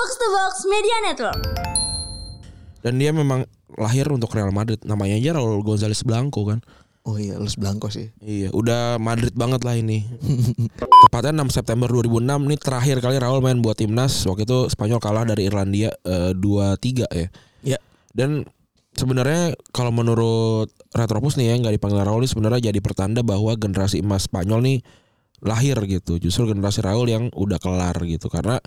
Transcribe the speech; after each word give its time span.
Box 0.00 0.16
to 0.16 0.28
Box 0.32 0.54
Media 0.64 0.96
Network. 1.04 1.40
Dan 2.80 2.96
dia 2.96 3.12
memang 3.12 3.44
lahir 3.76 4.08
untuk 4.08 4.32
Real 4.32 4.48
Madrid. 4.48 4.80
Namanya 4.88 5.20
aja 5.20 5.36
Raul 5.36 5.60
Gonzalez 5.60 6.00
Blanco 6.08 6.48
kan. 6.48 6.64
Oh 7.04 7.20
iya, 7.20 7.36
Los 7.36 7.60
Blanco 7.60 7.92
sih. 7.92 8.08
Iya, 8.24 8.48
udah 8.48 8.96
Madrid 8.96 9.36
banget 9.36 9.60
lah 9.60 9.76
ini. 9.76 10.08
Tepatnya 11.04 11.44
6 11.44 11.52
September 11.52 11.84
2006 11.92 12.16
nih 12.32 12.56
terakhir 12.56 12.96
kali 13.04 13.20
Raul 13.20 13.44
main 13.44 13.60
buat 13.60 13.76
timnas. 13.76 14.24
Waktu 14.24 14.48
itu 14.48 14.72
Spanyol 14.72 15.04
kalah 15.04 15.28
dari 15.28 15.52
Irlandia 15.52 15.92
eh, 15.92 16.32
2-3 16.32 17.04
ya. 17.12 17.28
Ya. 17.60 17.78
Dan 18.16 18.48
sebenarnya 18.96 19.52
kalau 19.68 19.92
menurut 19.92 20.72
Retropus 20.96 21.36
nih 21.36 21.52
ya 21.52 21.60
nggak 21.60 21.76
dipanggil 21.76 22.08
Raul 22.08 22.24
ini 22.24 22.32
sebenarnya 22.32 22.72
jadi 22.72 22.80
pertanda 22.80 23.20
bahwa 23.20 23.52
generasi 23.52 24.00
emas 24.00 24.32
Spanyol 24.32 24.64
nih 24.64 24.78
lahir 25.44 25.76
gitu. 25.84 26.16
Justru 26.16 26.48
generasi 26.48 26.80
Raul 26.80 27.04
yang 27.04 27.28
udah 27.36 27.60
kelar 27.60 28.00
gitu 28.08 28.32
karena 28.32 28.64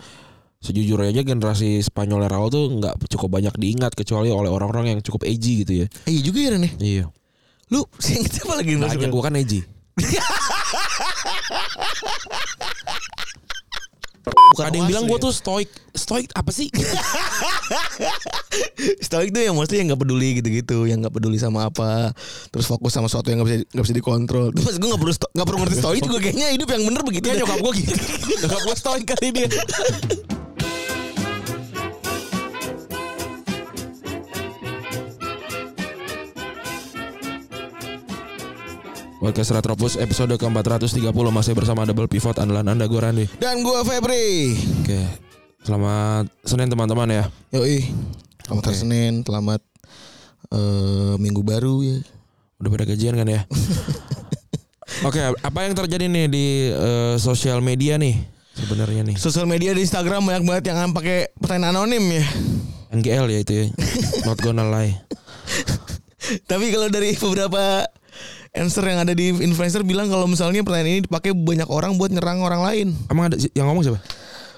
sejujurnya 0.64 1.11
aja 1.11 1.27
generasi 1.27 1.84
Spanyol 1.84 2.32
Raul 2.32 2.48
tuh 2.48 2.71
nggak 2.80 3.12
cukup 3.12 3.35
banyak 3.35 3.52
diingat 3.59 3.99
kecuali 3.99 4.31
oleh 4.31 4.48
orang-orang 4.48 4.95
yang 4.95 4.99
cukup 5.04 5.27
edgy 5.27 5.67
gitu 5.67 5.84
ya. 5.84 5.85
Eh, 6.08 6.16
iya 6.16 6.21
juga 6.23 6.40
ya 6.40 6.49
Ren 6.55 6.63
ya? 6.63 6.71
Iya. 6.80 7.05
Lu 7.67 7.84
sih 8.04 8.16
apa 8.23 8.63
lagi 8.63 8.80
Banyak 8.80 9.12
gua 9.12 9.27
kan 9.27 9.35
edgy. 9.35 9.59
Bukan 14.23 14.70
Ada 14.70 14.76
yang 14.80 14.88
bilang 14.88 15.05
gue 15.09 15.18
ya? 15.18 15.23
tuh 15.27 15.34
stoik 15.34 15.70
Stoik 15.94 16.30
apa 16.38 16.52
sih? 16.54 16.70
Stoik 19.05 19.34
tuh 19.34 19.41
yang 19.41 19.57
maksudnya 19.57 19.80
yang 19.82 19.90
nggak 19.93 20.02
peduli 20.05 20.30
gitu-gitu, 20.41 20.85
yang 20.90 21.02
nggak 21.04 21.13
peduli 21.13 21.38
sama 21.41 21.70
apa, 21.70 22.13
terus 22.49 22.66
fokus 22.70 22.93
sama 22.93 23.09
sesuatu 23.09 23.30
yang 23.34 23.41
nggak 23.41 23.49
bisa 23.49 23.57
nggak 23.73 23.85
bisa 23.85 23.95
dikontrol. 23.98 24.48
Terus 24.54 24.63
maksud 24.63 24.80
gue 24.80 24.90
nggak 24.90 25.02
perlu 25.02 25.13
nggak 25.13 25.48
perlu 25.49 25.59
ngerti 25.66 25.77
stoik 25.82 26.02
juga 26.05 26.20
kayaknya 26.21 26.48
hidup 26.54 26.70
yang 26.70 26.84
bener 26.85 27.02
begitu. 27.02 27.26
Deh. 27.30 27.38
nyokap 27.41 27.59
gue 27.62 27.71
gitu 27.82 27.93
Nyokap 28.45 28.62
gue 28.62 28.76
stoik 28.77 29.05
kali 29.09 29.27
dia 29.34 29.48
Podcast 39.24 39.55
Retropus 39.55 39.96
episode 39.96 40.35
ke-430 40.35 41.16
masih 41.32 41.55
bersama 41.55 41.88
Double 41.88 42.12
Pivot 42.12 42.35
andalan 42.43 42.76
Anda 42.76 42.91
gue 42.91 42.99
Randy. 42.99 43.32
Dan 43.40 43.63
gue 43.63 43.79
Febri. 43.88 44.52
Oke. 44.84 44.99
Selamat 45.63 46.27
Senin 46.43 46.68
teman-teman 46.68 47.07
ya. 47.07 47.24
Yoi. 47.55 47.88
Selamat 48.44 48.63
hari 48.68 48.77
Senin, 48.84 49.24
selamat 49.24 49.63
eh, 50.51 51.16
minggu 51.24 51.40
baru 51.40 51.79
ya. 51.88 52.04
Udah 52.60 52.70
pada 52.76 52.84
gajian 52.84 53.16
kan 53.16 53.24
ya? 53.24 53.48
Oke, 55.07 55.24
apa 55.24 55.60
yang 55.63 55.71
terjadi 55.71 56.12
nih 56.12 56.27
di 56.27 56.48
eh, 56.76 57.16
sosial 57.16 57.63
media 57.63 57.96
nih 57.96 58.20
sebenarnya 58.60 59.07
nih? 59.07 59.16
Sosial 59.16 59.48
media 59.48 59.71
di 59.71 59.88
Instagram 59.88 60.27
banyak 60.27 60.44
banget 60.44 60.63
yang 60.76 60.91
pakai 60.91 61.32
pertanyaan 61.40 61.79
anonim 61.79 62.04
ya. 62.12 62.27
NGL 62.91 63.32
ya 63.32 63.40
itu 63.40 63.54
ya. 63.55 63.66
Not 64.28 64.44
gonna 64.44 64.68
lie. 64.68 65.00
Tapi 66.44 66.75
kalau 66.75 66.91
dari 66.91 67.16
beberapa 67.16 67.88
answer 68.53 68.85
yang 68.85 69.01
ada 69.01 69.12
di 69.12 69.34
influencer 69.34 69.81
bilang 69.81 70.07
kalau 70.07 70.29
misalnya 70.29 70.62
pertanyaan 70.62 70.90
ini 70.90 71.01
dipakai 71.03 71.34
banyak 71.34 71.66
orang 71.68 71.97
buat 71.97 72.13
nyerang 72.13 72.40
orang 72.40 72.62
lain. 72.62 72.88
Emang 73.09 73.34
ada 73.34 73.38
yang 73.57 73.66
ngomong 73.68 73.84
siapa? 73.84 74.00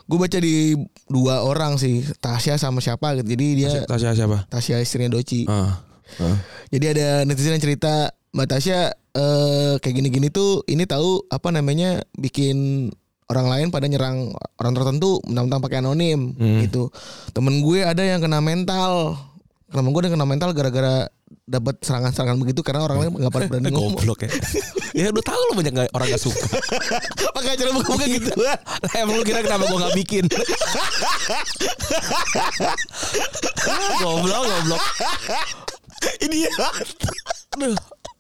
Gue 0.06 0.22
baca 0.22 0.38
di 0.38 0.78
dua 1.10 1.42
orang 1.42 1.82
sih, 1.82 2.06
Tasya 2.22 2.62
sama 2.62 2.78
siapa 2.78 3.18
gitu. 3.18 3.34
Jadi 3.34 3.46
dia 3.58 3.70
Tasya 3.88 4.14
siapa? 4.14 4.46
Tasya 4.52 4.84
istrinya 4.84 5.18
Doci. 5.18 5.48
Ah. 5.50 5.82
ah. 6.22 6.38
Jadi 6.70 6.86
ada 6.94 7.08
netizen 7.26 7.58
yang 7.58 7.64
cerita 7.64 8.14
Mbak 8.36 8.48
Tasya 8.52 8.80
eh, 8.94 9.74
kayak 9.80 9.96
gini-gini 9.96 10.28
tuh 10.30 10.62
ini 10.68 10.84
tahu 10.86 11.24
apa 11.32 11.50
namanya 11.50 12.04
bikin 12.20 12.92
orang 13.26 13.48
lain 13.50 13.68
pada 13.74 13.90
nyerang 13.90 14.30
orang 14.62 14.74
tertentu 14.78 15.18
mentang-mentang 15.26 15.62
pakai 15.64 15.78
anonim 15.82 16.36
Hmm. 16.38 16.62
gitu. 16.62 16.92
Temen 17.34 17.64
gue 17.64 17.82
ada 17.82 18.04
yang 18.06 18.22
kena 18.22 18.44
mental. 18.44 19.18
Temen 19.72 19.90
gue 19.90 20.00
ada 20.04 20.08
yang 20.12 20.18
kena 20.22 20.30
mental 20.30 20.54
gara-gara 20.54 21.10
dapat 21.46 21.82
serangan-serangan 21.82 22.38
begitu 22.38 22.62
karena 22.62 22.86
orang 22.86 22.98
lain 23.02 23.10
nggak 23.18 23.34
pada 23.34 23.46
berani 23.50 23.70
ngomong. 23.74 23.98
Goblok 23.98 24.26
ya. 24.26 24.30
ya 25.06 25.06
udah 25.10 25.26
tahu 25.26 25.42
lo 25.42 25.54
banyak 25.58 25.74
gak, 25.74 25.90
orang 25.94 26.08
gak 26.14 26.22
suka. 26.22 26.46
Pakai 27.38 27.50
acara 27.58 27.70
buka-buka 27.74 28.06
gitu. 28.06 28.30
Lah, 28.38 28.58
Emang 28.94 29.16
lu 29.18 29.24
kira 29.26 29.42
kenapa 29.42 29.66
gua 29.70 29.90
gak 29.90 29.98
bikin? 29.98 30.24
Ah, 33.66 33.94
goblok, 34.02 34.42
goblok. 34.46 34.82
Ini 36.22 36.38
ya. 36.46 36.52
Aduh, 37.58 37.78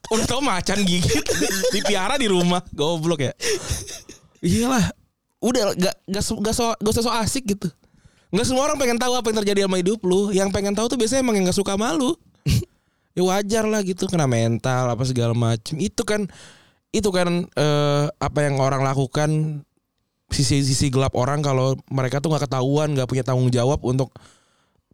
udah 0.09 0.25
tau 0.25 0.41
macan 0.41 0.81
gigit 0.81 1.25
dipiara 1.69 2.17
di 2.17 2.25
rumah, 2.25 2.65
goblok 2.73 3.21
ya. 3.21 3.33
Iyalah, 4.41 4.85
udah 5.45 5.77
gak 5.77 5.95
gak, 6.09 6.25
gak, 6.41 6.55
so, 6.57 6.73
gak 6.77 6.93
usah 6.93 7.03
so 7.05 7.11
asik 7.13 7.45
gitu. 7.45 7.69
Gak 8.33 8.45
semua 8.49 8.65
orang 8.65 8.81
pengen 8.81 8.97
tahu 8.97 9.13
apa 9.13 9.29
yang 9.29 9.37
terjadi 9.45 9.59
sama 9.69 9.77
hidup 9.77 10.01
lu. 10.01 10.33
Yang 10.33 10.49
pengen 10.51 10.73
tahu 10.73 10.89
tuh 10.89 10.97
biasanya 10.97 11.21
emang 11.21 11.37
yang 11.37 11.45
gak 11.45 11.57
suka 11.57 11.77
malu. 11.77 12.17
Ya 13.15 13.23
wajar 13.23 13.63
lah 13.63 13.79
gitu 13.81 14.05
kena 14.05 14.27
mental 14.27 14.91
apa 14.91 15.03
segala 15.03 15.31
macem. 15.31 15.79
Itu 15.79 16.03
kan 16.03 16.27
itu 16.91 17.09
kan 17.09 17.47
eh, 17.49 18.05
apa 18.11 18.39
yang 18.43 18.59
orang 18.59 18.79
lakukan 18.79 19.63
sisi-sisi 20.25 20.89
gelap 20.89 21.13
orang 21.13 21.39
kalau 21.39 21.75
mereka 21.87 22.17
tuh 22.17 22.31
nggak 22.31 22.47
ketahuan 22.47 22.91
nggak 22.91 23.05
punya 23.05 23.21
tanggung 23.21 23.47
jawab 23.47 23.77
untuk 23.81 24.09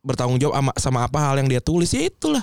bertanggung 0.02 0.38
jawab 0.38 0.58
sama, 0.58 0.72
sama 0.76 1.00
apa 1.06 1.18
hal 1.22 1.40
yang 1.40 1.48
dia 1.48 1.62
tulis 1.62 1.88
ya 1.90 2.04
itulah 2.04 2.42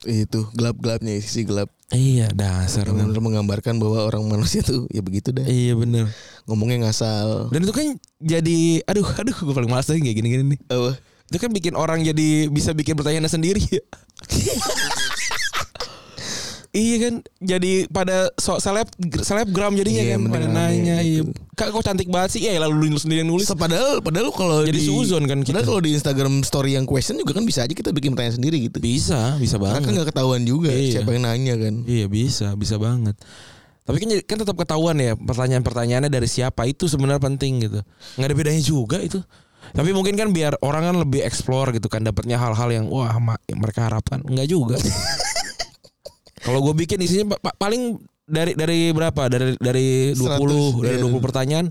Itu 0.00 0.48
gelap-gelapnya 0.52 1.18
sisi 1.18 1.42
gelap. 1.42 1.68
iya 1.90 2.30
dasar 2.30 2.86
benar 2.88 3.14
menggambarkan 3.16 3.78
bahwa 3.78 4.06
orang 4.06 4.22
manusia 4.26 4.58
tuh 4.60 4.86
ya 4.90 5.02
begitu 5.02 5.30
dah. 5.30 5.44
iya 5.46 5.74
bener 5.74 6.06
Ngomongnya 6.46 6.88
ngasal. 6.88 7.50
dan 7.50 7.60
itu 7.62 7.72
kan 7.74 7.86
jadi 8.18 8.58
aduh 8.86 9.06
aduh 9.06 9.36
gue 9.36 9.54
paling 9.54 9.70
malas 9.70 9.86
lagi 9.86 10.02
kayak 10.02 10.16
gini-gini 10.16 10.42
nih 10.56 10.60
Apa? 10.66 10.98
itu 11.26 11.36
kan 11.36 11.50
bikin 11.50 11.74
orang 11.74 12.00
jadi 12.00 12.46
bisa 12.48 12.70
bikin 12.70 12.94
pertanyaannya 12.94 13.28
sendiri 13.28 13.60
ya 13.60 13.82
Iya 16.76 16.96
kan 17.00 17.14
jadi 17.40 17.88
pada 17.88 18.28
so, 18.36 18.60
seleb 18.60 18.84
selebgram 19.24 19.72
jadinya 19.72 20.04
Iya, 20.04 20.12
kan 20.20 20.28
pada 20.28 20.44
bener, 20.44 20.52
nanya 20.52 20.96
iya, 21.00 21.08
iya. 21.08 21.20
gitu. 21.24 21.32
Kak 21.56 21.72
kok 21.72 21.80
cantik 21.80 22.12
banget 22.12 22.36
sih 22.36 22.44
ya 22.44 22.60
lalu 22.60 22.92
lu 22.92 23.00
sendiri 23.00 23.24
yang 23.24 23.32
nulis 23.32 23.48
So, 23.48 23.56
padahal 23.56 24.04
padahal 24.04 24.28
kalau 24.28 24.60
Jadi 24.60 24.76
di, 24.76 24.84
suzon 24.84 25.24
kan 25.24 25.40
kita. 25.40 25.56
Padahal 25.56 25.68
kalau 25.72 25.80
di 25.80 25.96
Instagram 25.96 26.44
story 26.44 26.76
yang 26.76 26.84
question 26.84 27.16
juga 27.16 27.32
kan 27.32 27.48
bisa 27.48 27.64
aja 27.64 27.72
kita 27.72 27.96
bikin 27.96 28.12
pertanyaan 28.12 28.36
sendiri 28.36 28.60
gitu. 28.60 28.76
bisa 28.76 29.40
bisa 29.40 29.56
Karena 29.56 29.64
banget 29.64 29.80
kan 29.80 29.92
nggak 29.96 30.08
ketahuan 30.12 30.42
juga 30.44 30.68
Iya. 30.68 31.00
siapa 31.00 31.16
yang 31.16 31.24
nanya 31.24 31.54
kan. 31.56 31.74
Iya 31.88 32.06
bisa, 32.12 32.52
bisa 32.60 32.76
banget. 32.76 33.16
Tapi 33.86 33.96
kan 33.96 34.08
kan 34.28 34.36
tetap 34.44 34.56
ketahuan 34.58 35.00
ya 35.00 35.16
pertanyaan-pertanyaannya 35.16 36.12
dari 36.12 36.28
siapa 36.28 36.68
itu 36.68 36.92
sebenarnya 36.92 37.24
penting 37.24 37.64
gitu. 37.64 37.80
Nggak 38.20 38.28
ada 38.28 38.36
bedanya 38.36 38.60
juga 38.60 39.00
itu. 39.00 39.24
Tapi 39.66 39.90
mungkin 39.90 40.14
kan 40.14 40.30
biar 40.30 40.60
orang 40.62 40.92
kan 40.92 40.96
lebih 41.00 41.24
explore 41.24 41.72
gitu 41.72 41.88
kan 41.88 42.04
dapatnya 42.04 42.36
hal-hal 42.36 42.68
yang 42.68 42.86
wah 42.86 43.16
mereka 43.50 43.88
harapkan. 43.88 44.20
Enggak 44.22 44.46
juga. 44.46 44.76
Kalau 46.46 46.62
gue 46.62 46.74
bikin 46.86 47.02
isinya 47.02 47.34
pa- 47.34 47.50
pa- 47.50 47.56
paling 47.58 47.98
dari 48.22 48.54
dari 48.54 48.94
berapa? 48.94 49.26
Dari 49.26 49.58
dari 49.58 50.14
20 50.14 50.78
100, 50.78 50.86
dari 50.86 50.96
iya. 51.02 51.10
20 51.10 51.26
pertanyaan 51.26 51.66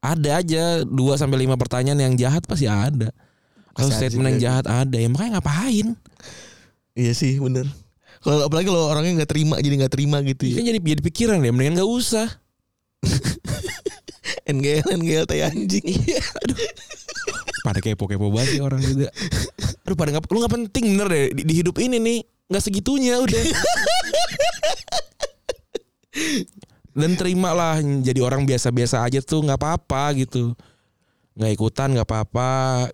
ada 0.00 0.30
aja 0.40 0.64
2 0.84 1.20
sampai 1.20 1.44
5 1.44 1.60
pertanyaan 1.60 2.00
yang 2.00 2.14
jahat 2.16 2.44
pasti 2.48 2.64
ada. 2.64 3.12
Ada 3.76 3.90
statement 3.92 4.36
yang 4.36 4.40
jahat 4.40 4.64
ada. 4.64 4.96
Ya 4.96 5.08
makanya 5.12 5.40
ngapain? 5.40 5.92
Iya 6.96 7.12
sih 7.12 7.36
bener. 7.36 7.68
Kalau 8.24 8.48
apalagi 8.48 8.72
kalau 8.72 8.88
orangnya 8.88 9.20
nggak 9.20 9.30
terima 9.36 9.60
jadi 9.60 9.74
nggak 9.84 9.92
terima 9.92 10.16
gitu 10.24 10.48
Kan 10.48 10.64
ya. 10.64 10.72
jadi 10.72 10.78
jadi 10.80 11.02
pikiran 11.04 11.44
ya 11.44 11.52
mendingan 11.52 11.84
nggak 11.84 11.92
usah. 11.92 12.28
NGL 14.54 14.88
NGL 15.00 15.24
tai 15.28 15.44
anjing. 15.44 15.84
Iya, 15.84 16.20
aduh. 16.40 16.56
Pada 17.64 17.80
kepo-kepo 17.80 18.28
banget 18.28 18.56
sih 18.56 18.62
orang 18.64 18.80
juga. 18.80 19.08
Aduh, 19.84 19.96
pada 19.96 20.12
nggak 20.12 20.28
lu 20.28 20.38
nggak 20.40 20.54
penting 20.56 20.84
bener 20.96 21.08
deh 21.08 21.26
di, 21.32 21.42
di 21.48 21.54
hidup 21.60 21.76
ini 21.80 21.96
nih 22.00 22.18
nggak 22.54 22.62
segitunya 22.62 23.18
udah. 23.18 23.42
Dan 26.94 27.18
terimalah 27.18 27.82
jadi 27.82 28.22
orang 28.22 28.46
biasa-biasa 28.46 29.02
aja 29.02 29.18
tuh 29.18 29.42
nggak 29.42 29.58
apa-apa 29.58 30.14
gitu. 30.14 30.54
Nggak 31.34 31.50
ikutan 31.58 31.90
nggak 31.90 32.06
apa-apa, 32.06 32.50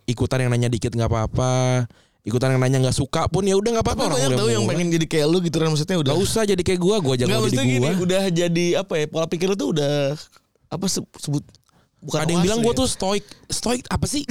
ikutan 0.08 0.40
yang 0.40 0.50
nanya 0.56 0.72
dikit 0.72 0.96
nggak 0.96 1.12
apa-apa, 1.12 1.84
ikutan 2.24 2.56
yang 2.56 2.60
nanya 2.64 2.88
nggak 2.88 2.96
suka 2.96 3.28
pun 3.28 3.44
ya 3.44 3.60
udah 3.60 3.76
nggak 3.76 3.84
apa-apa. 3.84 4.02
Orang 4.08 4.16
banyak 4.16 4.40
tahu 4.40 4.48
yang 4.48 4.64
pengen 4.64 4.88
jadi 4.96 5.04
kayak 5.04 5.26
lu 5.28 5.44
gitu 5.44 5.60
kan 5.60 5.68
maksudnya 5.68 6.00
udah. 6.00 6.12
Nggak 6.16 6.24
usah 6.24 6.42
jadi 6.48 6.62
kayak 6.64 6.80
gua, 6.80 6.96
gua 7.04 7.14
maksudnya 7.20 7.60
jadi 7.60 7.68
gini, 7.68 7.88
gua. 7.92 7.92
udah 8.00 8.24
jadi 8.32 8.66
apa 8.80 8.94
ya 8.96 9.04
pola 9.04 9.28
pikir 9.28 9.52
lu 9.52 9.56
tuh 9.60 9.76
udah 9.76 10.16
apa 10.72 10.86
se- 10.88 11.04
sebut 11.20 11.44
bukan 12.00 12.20
Ada 12.20 12.30
yang 12.32 12.42
bilang 12.42 12.60
ya. 12.64 12.72
tuh 12.74 12.86
stoik, 12.86 13.24
stoik 13.46 13.84
apa 13.86 14.04
sih? 14.04 14.24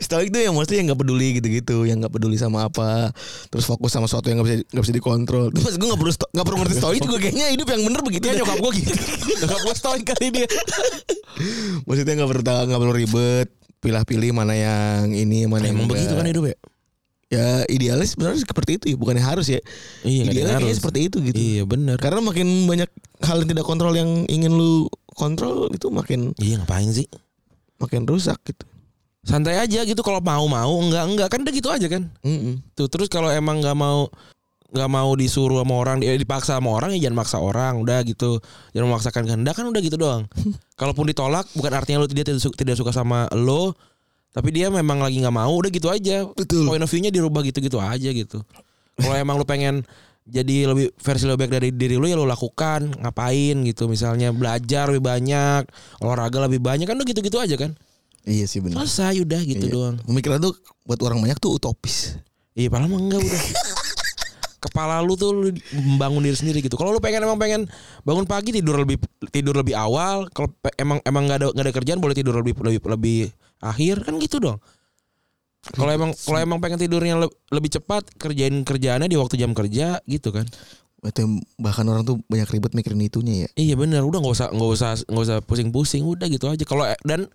Stoik 0.00 0.28
tuh 0.30 0.40
yang 0.40 0.54
maksudnya 0.54 0.78
yang 0.82 0.88
nggak 0.90 1.00
peduli 1.00 1.28
gitu-gitu, 1.38 1.76
yang 1.84 1.98
nggak 2.00 2.12
peduli 2.12 2.34
sama 2.34 2.66
apa, 2.66 3.12
terus 3.48 3.64
fokus 3.64 3.92
sama 3.92 4.06
sesuatu 4.06 4.26
yang 4.26 4.40
nggak 4.40 4.48
bisa 4.48 4.56
nggak 4.72 4.84
bisa 4.84 4.94
dikontrol. 4.94 5.46
Terus 5.52 5.76
gue 5.76 5.86
nggak 5.86 6.00
perlu 6.00 6.12
sto- 6.12 6.30
nggak 6.32 6.46
perlu 6.46 6.58
ngerti 6.64 6.74
stoik 6.78 7.00
juga 7.00 7.18
kayaknya 7.20 7.46
hidup 7.52 7.68
yang 7.70 7.82
bener 7.84 8.00
begitu. 8.02 8.24
Dah. 8.24 8.34
nyokap 8.34 8.58
gua 8.58 8.72
gitu. 8.72 8.92
nyokap 9.44 9.60
gua 9.62 9.74
stoik 9.74 10.04
kali 10.04 10.26
dia. 10.32 10.46
Maksudnya 11.86 12.14
nggak 12.18 12.30
perlu 12.30 12.42
nggak 12.44 12.80
perlu 12.80 12.94
ribet, 12.94 13.48
pilah-pilih 13.78 14.30
mana 14.32 14.54
yang 14.56 15.12
ini 15.12 15.46
mana 15.46 15.68
yang 15.68 15.76
Emang 15.78 15.86
enggak. 15.86 15.98
begitu 16.02 16.12
kan 16.16 16.26
hidup 16.26 16.44
ya? 16.48 16.56
Ya 17.32 17.46
idealis 17.66 18.14
sebenarnya 18.14 18.46
seperti 18.46 18.70
itu 18.78 18.84
ya, 18.94 18.96
bukannya 18.96 19.24
harus 19.24 19.46
ya. 19.50 19.58
Iya, 20.06 20.22
Idealnya 20.30 20.70
harus. 20.70 20.78
seperti 20.78 21.10
itu 21.10 21.18
gitu. 21.18 21.34
Iya 21.34 21.62
bener. 21.66 21.96
Karena 21.98 22.22
makin 22.22 22.46
banyak 22.68 22.86
hal 23.26 23.42
yang 23.42 23.48
tidak 23.50 23.66
kontrol 23.66 23.90
yang 23.90 24.28
ingin 24.30 24.54
lu 24.54 24.86
kontrol 25.14 25.70
itu 25.72 25.88
makin 25.88 26.34
Iya 26.36 26.62
ngapain 26.62 26.90
sih? 26.90 27.06
makin 27.74 28.06
rusak 28.06 28.38
gitu. 28.46 28.64
Santai 29.24 29.56
aja 29.56 29.82
gitu 29.82 29.98
kalau 30.04 30.20
mau 30.20 30.44
mau 30.46 30.72
enggak 30.84 31.04
enggak 31.08 31.28
kan 31.32 31.40
udah 31.42 31.54
gitu 31.54 31.68
aja 31.72 31.86
kan. 31.88 32.12
Mm-mm. 32.22 32.60
Tuh 32.76 32.86
terus 32.92 33.08
kalau 33.08 33.32
emang 33.32 33.60
nggak 33.64 33.76
mau 33.76 34.06
nggak 34.74 34.90
mau 34.90 35.10
disuruh 35.14 35.62
sama 35.62 35.74
orang, 35.78 36.02
eh, 36.02 36.18
dipaksa 36.18 36.58
sama 36.58 36.74
orang 36.74 36.90
ya 36.98 37.06
jangan 37.06 37.22
maksa 37.22 37.38
orang, 37.38 37.78
udah 37.78 38.02
gitu. 38.04 38.42
Jangan 38.74 38.86
memaksakan 38.90 39.22
kehendak 39.26 39.54
kan 39.54 39.66
udah 39.70 39.80
gitu 39.80 39.96
doang. 39.96 40.26
Kalaupun 40.80 41.06
ditolak 41.06 41.46
bukan 41.54 41.72
artinya 41.72 42.02
lu 42.02 42.10
dia 42.10 42.26
tidak 42.26 42.42
suka, 42.42 42.56
tidak 42.58 42.76
suka 42.76 42.90
sama 42.90 43.30
lo, 43.38 43.78
tapi 44.34 44.50
dia 44.50 44.68
memang 44.74 44.98
lagi 44.98 45.22
nggak 45.22 45.34
mau, 45.34 45.54
udah 45.54 45.70
gitu 45.70 45.88
aja. 45.94 46.26
Betul. 46.26 46.66
Point 46.66 46.82
of 46.82 46.90
view-nya 46.90 47.14
dirubah 47.14 47.46
gitu-gitu 47.46 47.78
aja 47.78 48.10
gitu. 48.10 48.42
Kalau 48.98 49.14
emang 49.14 49.38
lu 49.38 49.46
pengen 49.46 49.86
jadi 50.24 50.72
lebih 50.72 50.96
versi 50.96 51.28
lebih 51.28 51.44
baik 51.44 51.52
dari 51.52 51.68
diri 51.70 52.00
lu 52.00 52.08
ya 52.08 52.16
lu 52.16 52.24
lakukan, 52.24 52.96
ngapain 52.96 53.60
gitu 53.62 53.86
misalnya 53.86 54.32
belajar 54.32 54.88
lebih 54.88 55.04
banyak, 55.04 55.68
olahraga 56.00 56.48
lebih 56.48 56.64
banyak 56.64 56.88
kan 56.88 56.96
udah 56.96 57.04
gitu-gitu 57.04 57.36
aja 57.36 57.60
kan. 57.60 57.76
Iya 58.24 58.48
sih 58.48 58.64
benar. 58.64 58.80
Selesai 58.80 59.20
udah 59.20 59.40
gitu 59.44 59.68
Iya. 59.68 59.72
doang. 59.72 59.96
Pemikiran 60.00 60.40
tuh 60.40 60.56
buat 60.88 60.96
orang 61.04 61.20
banyak 61.20 61.36
tuh 61.36 61.60
utopis. 61.60 62.16
Iya 62.56 62.72
padahal 62.72 62.88
mah 62.88 63.00
enggak 63.04 63.20
udah 63.20 63.42
Kepala 64.64 65.04
lu 65.04 65.12
tuh 65.12 65.28
lu 65.36 65.52
membangun 65.76 66.24
diri 66.24 66.32
sendiri 66.32 66.64
gitu. 66.64 66.80
Kalau 66.80 66.88
lu 66.88 67.04
pengen 67.04 67.20
emang 67.28 67.36
pengen 67.36 67.68
bangun 68.00 68.24
pagi 68.24 68.48
tidur 68.48 68.80
lebih 68.80 68.96
tidur 69.28 69.60
lebih 69.60 69.76
awal. 69.76 70.24
Kalau 70.32 70.48
emang 70.80 71.04
emang 71.04 71.28
nggak 71.28 71.36
ada 71.36 71.46
nggak 71.52 71.64
ada 71.68 71.74
kerjaan 71.76 72.00
boleh 72.00 72.16
tidur 72.16 72.32
lebih 72.32 72.56
lebih 72.64 72.80
lebih 72.88 73.18
akhir 73.60 74.08
kan 74.08 74.16
gitu 74.16 74.40
dong. 74.40 74.56
Kalau 75.72 75.88
emang 75.88 76.10
kalau 76.12 76.38
emang 76.42 76.58
pengen 76.60 76.76
tidurnya 76.76 77.16
le- 77.16 77.32
lebih 77.48 77.72
cepat 77.72 78.04
kerjain 78.20 78.64
kerjaannya 78.68 79.08
di 79.08 79.16
waktu 79.16 79.40
jam 79.40 79.56
kerja 79.56 80.04
gitu 80.04 80.28
kan. 80.28 80.44
Bahkan 81.56 81.84
orang 81.88 82.04
tuh 82.04 82.20
banyak 82.28 82.48
ribet 82.52 82.76
mikirin 82.76 83.00
itunya 83.00 83.48
ya. 83.48 83.48
Iya 83.56 83.74
benar 83.80 84.04
udah 84.04 84.20
nggak 84.20 84.34
usah 84.36 84.48
nggak 84.52 84.70
usah 84.76 84.90
nggak 85.08 85.24
usah 85.24 85.38
pusing-pusing 85.44 86.04
udah 86.04 86.28
gitu 86.28 86.52
aja. 86.52 86.64
Kalau 86.68 86.84
dan 87.04 87.32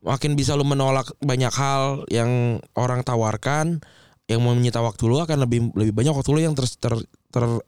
makin 0.00 0.38
bisa 0.38 0.54
lu 0.54 0.64
menolak 0.64 1.12
banyak 1.20 1.52
hal 1.52 2.06
yang 2.08 2.62
orang 2.78 3.02
tawarkan 3.02 3.82
yang 4.28 4.44
mau 4.44 4.52
menyita 4.52 4.78
waktu 4.84 5.08
lu 5.08 5.18
akan 5.18 5.48
lebih 5.48 5.72
lebih 5.72 5.92
banyak 5.96 6.12
waktu 6.12 6.30
lu 6.36 6.40
yang 6.44 6.54
ter, 6.54 6.68
ter, 6.68 6.94
ter- 7.32 7.64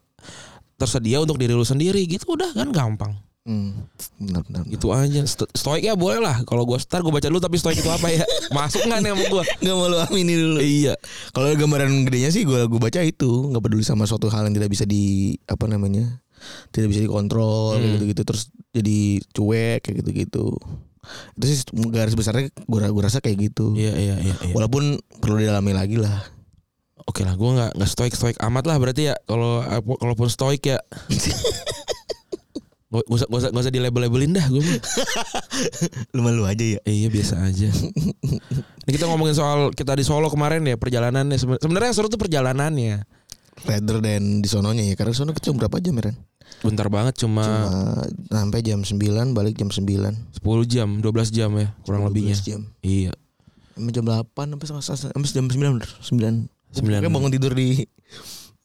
tersedia 0.76 1.20
untuk 1.20 1.40
diri 1.40 1.56
lu 1.56 1.64
sendiri 1.64 2.04
gitu 2.04 2.36
udah 2.36 2.52
kan 2.52 2.68
gampang 2.72 3.16
Hmm. 3.40 3.88
Benar 4.16 4.44
benar. 4.44 4.62
benar. 4.62 4.62
gitu 4.68 4.86
aja 4.90 5.20
Sto- 5.24 5.48
stoik 5.50 5.80
ya 5.80 5.94
boleh 5.94 6.18
lah 6.18 6.44
kalau 6.44 6.62
gua 6.62 6.76
star 6.76 7.00
gua 7.00 7.08
baca 7.10 7.24
dulu 7.24 7.40
tapi 7.40 7.56
stoik 7.56 7.76
itu 7.76 7.88
apa 7.88 8.08
ya 8.08 8.20
masuk 8.52 8.84
nggak 8.84 9.00
nih 9.00 9.10
sama 9.10 9.24
gua 9.26 9.42
Gak 9.56 9.74
mau 9.74 9.86
lu 9.86 9.96
amini 9.98 10.34
dulu. 10.34 10.58
iya 10.58 10.92
Kalau 11.30 11.48
gambaran 11.50 12.04
gedenya 12.04 12.28
sih 12.28 12.42
gue 12.42 12.60
gue 12.62 12.76
baca 12.78 13.00
itu 13.00 13.26
nggak 13.48 13.60
peduli 13.60 13.80
sama 13.82 14.04
suatu 14.04 14.28
hal 14.28 14.44
yang 14.44 14.54
tidak 14.54 14.68
bisa 14.68 14.84
di 14.84 15.02
apa 15.44 15.64
namanya 15.64 16.20
tidak 16.68 16.88
bisa 16.88 17.00
dikontrol 17.02 17.72
Hmm. 17.72 17.80
kayak 17.80 17.92
gitu-gitu 17.96 18.22
terus 18.24 18.42
jadi 18.70 18.98
cuek 19.30 19.80
kayak 19.82 19.96
gitu-gitu. 19.98 20.46
Itu 21.34 21.44
sih 21.44 21.58
garis 21.88 22.12
besarnya 22.12 22.48
gue 22.50 22.78
gue 22.86 23.02
rasa 23.02 23.18
kayak 23.18 23.40
gitu. 23.46 23.72
iya 23.74 23.92
iya 23.94 24.14
iya, 24.20 24.34
iya. 24.38 24.52
Walaupun 24.52 24.94
perlu 25.16 25.36
didalami 25.38 25.72
lagi 25.72 25.96
lah. 25.96 26.28
oke 27.02 27.20
lah 27.20 27.34
gua 27.34 27.50
nggak 27.52 27.70
nggak 27.74 27.90
stoik 27.90 28.12
stoik 28.12 28.36
amat 28.38 28.64
lah 28.64 28.76
berarti 28.76 29.10
ya 29.10 29.16
kalau 29.24 29.64
kalaupun 29.96 30.28
stoik 30.28 30.62
ya 30.62 30.78
Gak 32.90 33.06
usah, 33.06 33.26
gak 33.26 33.38
usah, 33.38 33.50
gak 33.50 33.62
usah 33.62 33.70
dilabel-labelin 33.70 34.34
dah 34.34 34.46
gue 34.46 34.58
Lu 36.14 36.20
malu 36.20 36.42
aja 36.42 36.58
ya. 36.58 36.80
Iya 36.82 37.06
biasa 37.06 37.38
aja. 37.40 37.70
Ini 38.82 38.90
kita 38.90 39.06
ngomongin 39.06 39.32
soal 39.32 39.70
kita 39.70 39.94
di 39.94 40.02
Solo 40.02 40.26
kemarin 40.26 40.62
ya 40.64 40.74
perjalanannya. 40.74 41.38
Seben- 41.38 41.62
Sebenarnya 41.62 41.88
yang 41.88 41.96
seru 41.96 42.10
tuh 42.10 42.18
perjalanannya. 42.18 43.06
Rather 43.60 44.00
than 44.00 44.40
di 44.40 44.48
sononya 44.48 44.82
ya 44.84 44.94
karena 44.96 45.12
sono 45.12 45.30
kecil 45.30 45.52
berapa 45.52 45.78
jam 45.78 45.94
Ren? 45.94 46.16
Bentar 46.60 46.88
banget 46.88 47.14
cuma, 47.14 47.44
Cuma 47.44 48.02
sampai 48.26 48.58
jam 48.60 48.80
9 48.80 48.98
balik 49.30 49.54
jam 49.54 49.68
9 49.68 49.84
10 50.34 50.42
jam, 50.66 50.88
12 50.98 51.04
jam 51.30 51.50
ya 51.54 51.68
kurang 51.84 52.02
12 52.04 52.10
lebihnya. 52.10 52.36
jam. 52.40 52.60
Iya. 52.80 53.12
Sampai 53.70 53.92
jam 53.92 54.04
8 54.04 54.26
sampai 54.50 54.66
sampai 55.14 55.28
jam 55.30 55.46
9 55.46 55.76
bener 55.76 55.90
9. 56.00 56.48
Sembilan. 56.72 57.00
Bangun 57.06 57.30
tidur 57.30 57.52
di 57.52 57.84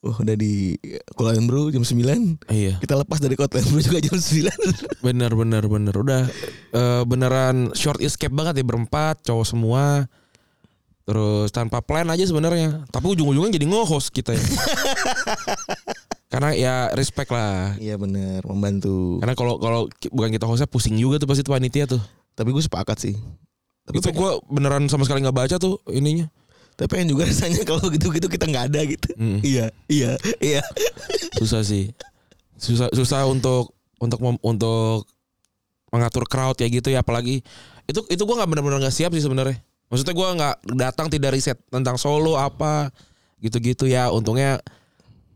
Oh 0.06 0.14
udah 0.22 0.38
di 0.38 0.78
Kuala 1.18 1.34
Bro 1.42 1.74
jam 1.74 1.82
9 1.82 2.46
Iya. 2.46 2.78
Kita 2.78 2.94
lepas 2.94 3.18
dari 3.18 3.34
Kota 3.34 3.58
Bro 3.58 3.82
juga 3.82 3.98
jam 3.98 4.14
9 4.14 4.46
Bener 5.06 5.34
bener 5.34 5.66
bener. 5.66 5.94
Udah 5.98 6.22
eh, 6.70 7.02
beneran 7.02 7.74
short 7.74 7.98
escape 7.98 8.30
banget 8.30 8.62
ya 8.62 8.64
berempat 8.64 9.26
cowok 9.26 9.46
semua. 9.46 10.06
Terus 11.06 11.50
tanpa 11.50 11.82
plan 11.82 12.06
aja 12.06 12.22
sebenarnya. 12.22 12.86
Tapi 12.90 13.06
ujung-ujungnya 13.18 13.58
jadi 13.58 13.66
nge-host 13.66 14.14
kita 14.14 14.34
ya. 14.34 14.42
Karena 16.30 16.50
ya 16.54 16.74
respect 16.94 17.30
lah. 17.30 17.78
Iya 17.78 17.94
bener 17.96 18.42
Membantu 18.42 19.22
Karena 19.22 19.34
kalau 19.38 19.62
kalau 19.62 19.86
bukan 20.10 20.30
kita 20.34 20.44
hostnya 20.46 20.66
pusing 20.66 20.98
juga 20.98 21.22
tuh 21.22 21.30
pasti 21.30 21.42
tuh 21.46 21.54
panitia 21.54 21.86
tuh. 21.86 22.02
Tapi 22.34 22.50
gue 22.50 22.62
sepakat 22.62 22.98
sih 22.98 23.14
Tapi 23.86 24.02
Itu 24.02 24.10
gue 24.10 24.30
beneran 24.50 24.90
sama 24.90 25.06
sekali 25.06 25.22
nggak 25.22 25.34
baca 25.34 25.56
tuh 25.58 25.78
ininya. 25.90 26.26
Tapi 26.76 26.88
pengen 26.88 27.08
juga 27.10 27.24
rasanya 27.24 27.64
kalau 27.64 27.88
gitu-gitu 27.88 28.28
kita 28.28 28.44
nggak 28.44 28.64
ada 28.68 28.80
gitu. 28.84 29.08
Mm. 29.16 29.40
Iya 29.40 29.66
Iya 29.88 30.10
Iya. 30.38 30.62
Susah 31.36 31.64
sih. 31.64 31.90
Susah 32.56 32.92
susah 32.92 33.24
untuk 33.24 33.72
untuk 33.96 34.20
mem- 34.20 34.40
untuk 34.40 35.08
mengatur 35.88 36.28
crowd 36.28 36.54
kayak 36.54 36.84
gitu 36.84 36.92
ya. 36.92 37.00
Apalagi 37.00 37.40
itu 37.86 38.00
itu 38.06 38.22
gue 38.22 38.34
nggak 38.36 38.48
benar-benar 38.48 38.78
nggak 38.80 38.92
siap 38.92 39.12
sih 39.12 39.24
sebenarnya. 39.24 39.56
Maksudnya 39.88 40.14
gue 40.14 40.28
nggak 40.36 40.54
datang 40.76 41.06
tidak 41.08 41.32
riset 41.32 41.56
tentang 41.68 41.96
solo 41.96 42.36
apa 42.36 42.92
gitu-gitu 43.40 43.88
ya. 43.88 44.12
Untungnya 44.12 44.60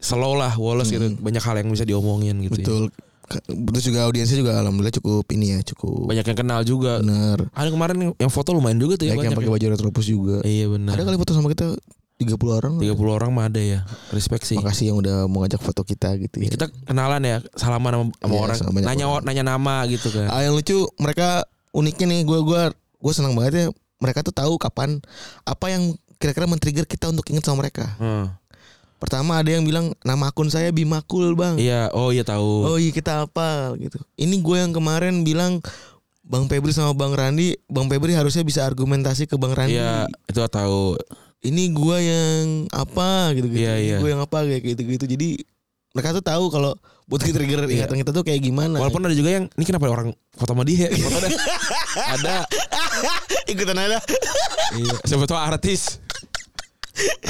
slow 0.01 0.37
lah 0.37 0.57
Wallace 0.57 0.93
gitu. 0.93 1.17
Banyak 1.17 1.41
hal 1.41 1.57
yang 1.61 1.73
bisa 1.73 1.85
diomongin 1.85 2.37
gitu 2.41 2.61
ya. 2.61 2.65
Betul. 2.65 2.85
Ka- 2.89 3.09
Terus 3.47 3.85
juga 3.85 3.99
audiensnya 4.05 4.37
juga 4.37 4.53
alhamdulillah 4.57 4.93
cukup 4.93 5.25
ini 5.31 5.55
ya 5.55 5.59
Cukup 5.63 6.07
banyak 6.07 6.25
yang 6.25 6.39
kenal 6.39 6.61
juga. 6.63 6.99
Bener. 6.99 7.47
Ada 7.51 7.69
kemarin 7.69 7.97
yang- 8.11 8.29
foto 8.29 8.51
lumayan 8.51 8.77
juga 8.77 8.97
tuh 8.97 9.07
ya 9.07 9.15
Banyak 9.15 9.25
yang 9.25 9.39
pakai 9.39 9.47
ya. 9.47 9.55
baju 9.55 9.67
retropus 9.71 10.07
juga. 10.07 10.37
Iya 10.43 10.67
benar 10.69 10.93
Ada 10.93 11.03
kali 11.05 11.17
foto 11.17 11.33
sama 11.33 11.49
kita 11.49 11.67
30 12.17 12.37
orang 12.53 12.73
30 12.77 13.01
orang 13.11 13.31
mah 13.31 13.47
ada 13.47 13.57
ya 13.59 13.81
respect 14.11 14.45
sih. 14.45 14.55
Makasih 14.55 14.91
yang 14.91 14.99
udah 14.99 15.25
mau 15.25 15.41
ngajak 15.41 15.57
foto 15.59 15.81
kita 15.83 16.19
gitu 16.19 16.37
ya 16.39 16.51
kita 16.51 16.69
kenalan 16.85 17.23
ya 17.23 17.37
salaman 17.55 17.91
sama, 17.91 18.05
sama 18.15 18.29
Iya, 18.31 18.41
orang. 18.43 18.57
sama 18.59 18.79
nanya 18.79 19.07
orang. 19.09 19.25
nanya 19.25 19.45
nama 19.47 19.75
gitu 19.87 20.09
kan. 20.11 20.27
Ah, 20.27 20.43
yang 20.43 20.53
lucu 20.53 20.85
mereka 20.97 21.47
uniknya 21.71 22.07
nih 22.09 22.21
gue 22.23 22.39
gua 22.41 22.63
gue 22.75 23.13
senang 23.13 23.33
banget 23.33 23.53
ya. 23.55 23.67
Mereka 23.97 24.21
tuh 24.21 24.33
tahu 24.33 24.57
kapan 24.57 25.01
apa 25.43 25.67
yang 25.69 25.93
kira-kira 26.17 26.45
men-trigger 26.45 26.85
kita 26.85 27.09
untuk 27.09 27.25
inget 27.27 27.41
sama 27.41 27.65
mereka. 27.65 27.97
Hmm. 27.97 28.33
Pertama 29.01 29.41
ada 29.41 29.49
yang 29.49 29.65
bilang 29.65 29.97
nama 30.05 30.29
akun 30.29 30.53
saya 30.53 30.69
Bimakul 30.71 31.33
bang. 31.33 31.57
iya 31.57 31.89
oh 31.97 32.13
iya 32.13 32.21
tahu 32.21 32.69
Oh 32.69 32.77
iya 32.77 32.93
kita 32.93 33.25
apa 33.25 33.73
gitu. 33.81 33.97
Ini 34.21 34.37
gue 34.45 34.57
yang 34.61 34.77
kemarin 34.77 35.25
bilang 35.25 35.65
Bang 36.21 36.47
Febri 36.47 36.71
sama 36.71 36.95
Bang 36.95 37.11
Randi, 37.17 37.59
Bang 37.67 37.91
Febri 37.91 38.15
harusnya 38.15 38.47
bisa 38.47 38.63
argumentasi 38.63 39.27
ke 39.27 39.35
Bang 39.35 39.51
Randi. 39.51 39.75
Iya, 39.75 40.07
itu 40.31 40.39
tahu. 40.47 40.95
Ini 41.43 41.75
gue 41.75 41.97
yang 42.07 42.45
apa 42.71 43.35
gitu 43.35 43.51
gitu. 43.51 43.67
Iya, 43.67 43.75
iya. 43.81 43.97
Gue 43.99 44.15
yang 44.15 44.23
apa 44.23 44.47
kayak 44.47 44.63
gitu 44.63 44.83
gitu. 44.87 45.05
Jadi 45.11 45.43
mereka 45.91 46.15
tuh 46.15 46.23
tahu 46.23 46.47
kalau 46.55 46.77
buat 47.11 47.19
trigger 47.19 47.67
Iya. 47.67 47.83
ingatan 47.83 47.99
kita 48.07 48.11
tuh 48.15 48.23
kayak 48.23 48.47
gimana. 48.47 48.79
Walaupun 48.79 49.11
ada 49.11 49.17
juga 49.19 49.43
yang 49.43 49.51
ini 49.59 49.65
kenapa 49.67 49.91
orang 49.91 50.15
foto 50.39 50.55
sama 50.55 50.63
dia? 50.63 50.87
Foto 50.87 51.19
ada. 51.19 51.29
ada. 52.15 52.37
ikutan 53.51 53.75
ada. 53.75 53.99
Iya, 54.79 54.95
siapa 55.03 55.27
tahu 55.27 55.35
artis. 55.35 55.99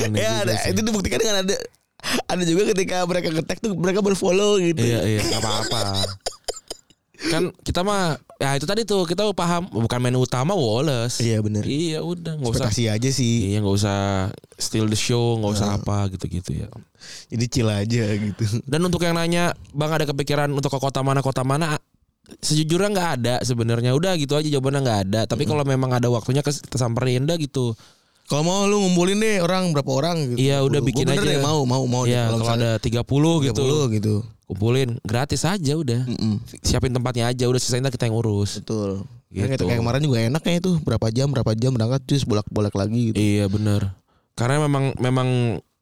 Aneh 0.00 0.18
ya 0.18 0.30
ada, 0.42 0.54
itu 0.66 0.80
dibuktikan 0.80 1.18
dengan 1.18 1.36
ada 1.42 1.54
ada 2.26 2.42
juga 2.42 2.72
ketika 2.72 3.04
mereka 3.04 3.28
ngetek 3.28 3.60
tuh 3.60 3.76
mereka 3.76 4.00
berfollow 4.00 4.56
gitu. 4.56 4.80
Iya, 4.80 5.00
iya, 5.04 5.20
apa-apa. 5.36 6.00
Kan 7.20 7.52
kita 7.60 7.84
mah 7.84 8.16
ya 8.40 8.56
itu 8.56 8.64
tadi 8.64 8.88
tuh 8.88 9.04
kita 9.04 9.28
paham 9.36 9.68
bukan 9.68 10.00
menu 10.00 10.24
utama 10.24 10.56
Wallace. 10.56 11.20
Iya 11.20 11.44
bener 11.44 11.60
Iya, 11.68 12.00
udah 12.00 12.40
nggak 12.40 12.48
usah. 12.48 12.64
Ekspektasi 12.72 12.82
aja 12.88 13.10
sih. 13.12 13.52
Iya, 13.52 13.60
nggak 13.60 13.76
usah 13.76 13.98
steal 14.56 14.88
the 14.88 14.96
show, 14.96 15.36
nggak 15.36 15.52
usah 15.52 15.76
apa 15.76 16.08
gitu-gitu 16.16 16.64
ya. 16.64 16.72
Jadi 17.28 17.44
chill 17.52 17.68
aja 17.68 18.08
gitu. 18.16 18.64
Dan 18.64 18.80
untuk 18.88 19.04
yang 19.04 19.20
nanya, 19.20 19.52
Bang 19.76 19.92
ada 19.92 20.08
kepikiran 20.08 20.48
untuk 20.48 20.72
ke 20.72 20.80
kota 20.80 21.04
mana 21.04 21.20
kota 21.20 21.44
mana? 21.44 21.76
Sejujurnya 22.40 22.88
nggak 22.88 23.10
ada 23.20 23.34
sebenarnya. 23.44 23.92
Udah 23.92 24.16
gitu 24.16 24.40
aja 24.40 24.48
jawabannya 24.48 24.80
nggak 24.80 25.00
ada. 25.12 25.20
Tapi 25.28 25.44
kalau 25.44 25.68
memang 25.68 25.92
ada 25.92 26.08
waktunya 26.08 26.40
kes- 26.40 26.64
kita 26.64 26.80
samperin 26.80 27.28
dah 27.28 27.36
gitu. 27.36 27.76
Kalau 28.30 28.46
mau 28.46 28.62
lu 28.62 28.78
ngumpulin 28.86 29.18
deh 29.18 29.42
orang 29.42 29.74
berapa 29.74 29.90
orang 29.90 30.16
gitu. 30.30 30.38
Iya, 30.38 30.62
udah 30.62 30.78
bikin 30.78 31.10
aja. 31.10 31.18
deh, 31.18 31.42
mau 31.42 31.66
mau 31.66 31.82
mau. 31.90 32.06
Iya, 32.06 32.30
kalau 32.30 32.46
ada 32.46 32.70
30 32.78 33.02
gitu. 33.50 33.62
30 33.90 33.96
gitu. 33.98 34.14
Kumpulin 34.46 35.02
gratis 35.02 35.42
aja 35.42 35.72
udah. 35.74 36.06
Mm-mm. 36.06 36.38
Siapin 36.62 36.94
tempatnya 36.94 37.26
aja 37.26 37.50
udah 37.50 37.58
sisain 37.58 37.82
kita 37.82 38.06
yang 38.06 38.14
urus. 38.14 38.62
Betul. 38.62 39.02
Gitu. 39.34 39.46
Kayak, 39.50 39.62
kayak 39.66 39.78
kemarin 39.82 40.02
juga 40.06 40.18
enaknya 40.22 40.54
itu 40.62 40.78
berapa 40.82 41.06
jam 41.10 41.30
berapa 41.30 41.54
jam 41.58 41.70
berangkat 41.74 42.02
terus 42.06 42.22
bolak-balik 42.22 42.74
lagi 42.74 43.14
gitu. 43.14 43.18
Iya 43.18 43.46
bener 43.46 43.94
Karena 44.34 44.66
memang 44.66 44.94
memang 44.98 45.28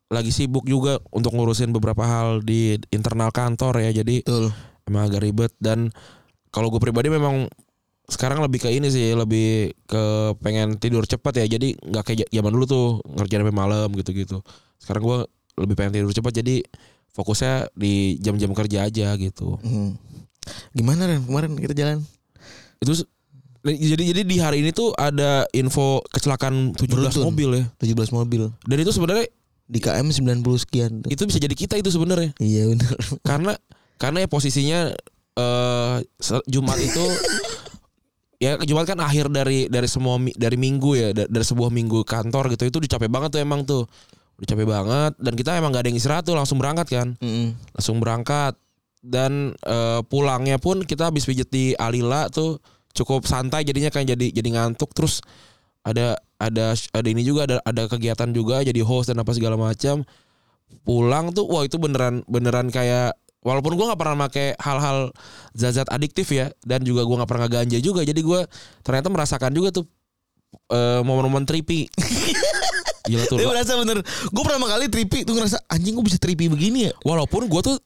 lagi 0.09 0.33
sibuk 0.33 0.65
juga 0.69 1.01
untuk 1.13 1.33
ngurusin 1.37 1.73
beberapa 1.73 2.05
hal 2.05 2.45
di 2.45 2.77
internal 2.93 3.33
kantor 3.33 3.89
ya. 3.89 4.01
Jadi 4.05 4.25
Betul. 4.25 4.53
emang 4.89 5.09
agak 5.09 5.21
ribet 5.25 5.53
dan 5.61 5.93
kalau 6.53 6.73
gue 6.73 6.81
pribadi 6.81 7.13
memang 7.13 7.49
sekarang 8.09 8.41
lebih 8.41 8.59
ke 8.59 8.69
ini 8.69 8.89
sih 8.89 9.13
lebih 9.13 9.47
ke 9.85 10.03
pengen 10.39 10.75
tidur 10.75 11.05
cepat 11.05 11.39
ya 11.39 11.47
jadi 11.51 11.77
nggak 11.77 12.03
kayak 12.03 12.29
zaman 12.29 12.51
dulu 12.51 12.65
tuh 12.65 12.87
ngerjain 13.07 13.41
sampai 13.41 13.53
malam 13.55 13.89
gitu-gitu 13.93 14.41
sekarang 14.79 15.03
gue 15.03 15.19
lebih 15.59 15.75
pengen 15.75 15.93
tidur 15.95 16.11
cepat 16.11 16.33
jadi 16.35 16.65
fokusnya 17.11 17.69
di 17.75 17.93
jam-jam 18.17 18.51
kerja 18.51 18.85
aja 18.85 19.13
gitu 19.15 19.61
Mhm. 19.61 19.91
Gimana 20.73 21.05
Ren 21.05 21.21
kemarin 21.23 21.53
kita 21.55 21.75
jalan? 21.75 22.01
itu 22.81 23.05
jadi 23.61 24.03
jadi 24.09 24.23
di 24.23 24.37
hari 24.39 24.63
ini 24.63 24.71
tuh 24.71 24.95
ada 24.95 25.45
info 25.53 26.01
kecelakaan 26.07 26.73
17 26.73 26.89
Beruntun. 26.89 27.25
mobil 27.27 27.51
ya. 27.53 27.65
17 27.77 28.09
mobil 28.15 28.43
Dan 28.63 28.77
itu 28.79 28.89
sebenarnya 28.89 29.29
di 29.67 29.79
KM 29.79 30.09
90 30.09 30.41
sekian. 30.57 31.05
tuh. 31.05 31.11
itu 31.11 31.23
bisa 31.23 31.37
jadi 31.37 31.53
kita 31.53 31.75
itu 31.77 31.91
sebenarnya. 31.91 32.33
Iya 32.39 32.73
benar. 32.73 32.93
karena 33.21 33.53
karena 33.99 34.19
ya 34.19 34.29
posisinya 34.31 34.81
se- 36.17 36.47
Jumat 36.47 36.79
itu 36.79 37.05
ya 38.39 38.55
Jumat 38.63 38.87
kan 38.87 38.99
akhir 39.03 39.31
dari 39.35 39.67
dari 39.67 39.91
semua 39.91 40.19
dari 40.39 40.55
minggu 40.55 40.91
ya 40.95 41.09
da- 41.11 41.31
dari 41.31 41.43
sebuah 41.47 41.75
minggu 41.75 42.07
kantor 42.07 42.55
gitu 42.55 42.71
itu 42.71 42.77
udah 42.79 42.91
capek 42.97 43.11
banget 43.11 43.31
tuh 43.35 43.41
emang 43.43 43.67
tuh. 43.67 43.85
Udah 44.39 44.49
capek 44.55 44.67
banget 44.71 45.13
dan 45.19 45.33
kita 45.35 45.51
emang 45.59 45.75
gak 45.75 45.83
ada 45.83 45.89
yang 45.91 45.99
istirahat 45.99 46.23
tuh 46.23 46.39
langsung 46.39 46.63
berangkat 46.63 46.87
kan. 46.87 47.09
Mm-mm. 47.19 47.59
langsung 47.75 47.99
berangkat 47.99 48.55
dan 49.03 49.55
eh, 49.67 50.01
pulangnya 50.07 50.63
pun 50.63 50.87
kita 50.87 51.11
habis 51.11 51.27
pijet 51.27 51.51
di 51.51 51.75
Alila 51.75 52.31
tuh 52.31 52.63
cukup 52.95 53.27
santai 53.27 53.67
jadinya 53.67 53.91
kan 53.91 54.07
jadi 54.07 54.31
jadi 54.31 54.49
ngantuk. 54.55 54.95
Terus 54.95 55.19
ada 55.83 56.23
ada 56.39 56.79
ada 56.79 57.09
ini 57.11 57.27
juga 57.27 57.51
ada 57.51 57.59
ada 57.67 57.91
kegiatan 57.91 58.31
juga 58.31 58.63
jadi 58.63 58.79
host 58.87 59.11
dan 59.11 59.19
apa 59.19 59.35
segala 59.35 59.59
macam. 59.59 60.07
Pulang 60.87 61.35
tuh 61.35 61.49
wah 61.51 61.67
itu 61.67 61.75
beneran 61.81 62.23
beneran 62.31 62.71
kayak 62.71 63.19
walaupun 63.43 63.79
gua 63.79 63.93
nggak 63.93 64.01
pernah 64.01 64.17
pakai 64.29 64.55
hal-hal 64.59 65.15
zat-zat 65.55 65.89
adiktif 65.89 66.29
ya 66.31 66.51
dan 66.63 66.83
juga 66.83 67.07
gua 67.07 67.23
nggak 67.23 67.31
pernah 67.31 67.49
ganja 67.49 67.79
juga 67.79 68.03
jadi 68.03 68.21
gua 68.21 68.45
ternyata 68.83 69.09
merasakan 69.11 69.53
juga 69.55 69.69
tuh 69.71 69.85
eh, 70.71 71.01
momen-momen 71.03 71.45
trippy 71.47 71.87
Gila 73.09 73.25
tuh. 73.25 73.41
Dia 73.41 73.49
merasa 73.49 73.73
bener. 73.81 74.05
Gue 74.05 74.43
pertama 74.45 74.69
kali 74.69 74.93
trippy 74.93 75.25
tuh 75.25 75.33
ngerasa 75.33 75.65
anjing 75.73 75.97
gue 75.97 76.05
bisa 76.05 76.21
trippy 76.21 76.53
begini 76.53 76.93
ya. 76.93 76.95
Walaupun 77.09 77.49
gue 77.49 77.61
tuh 77.65 77.77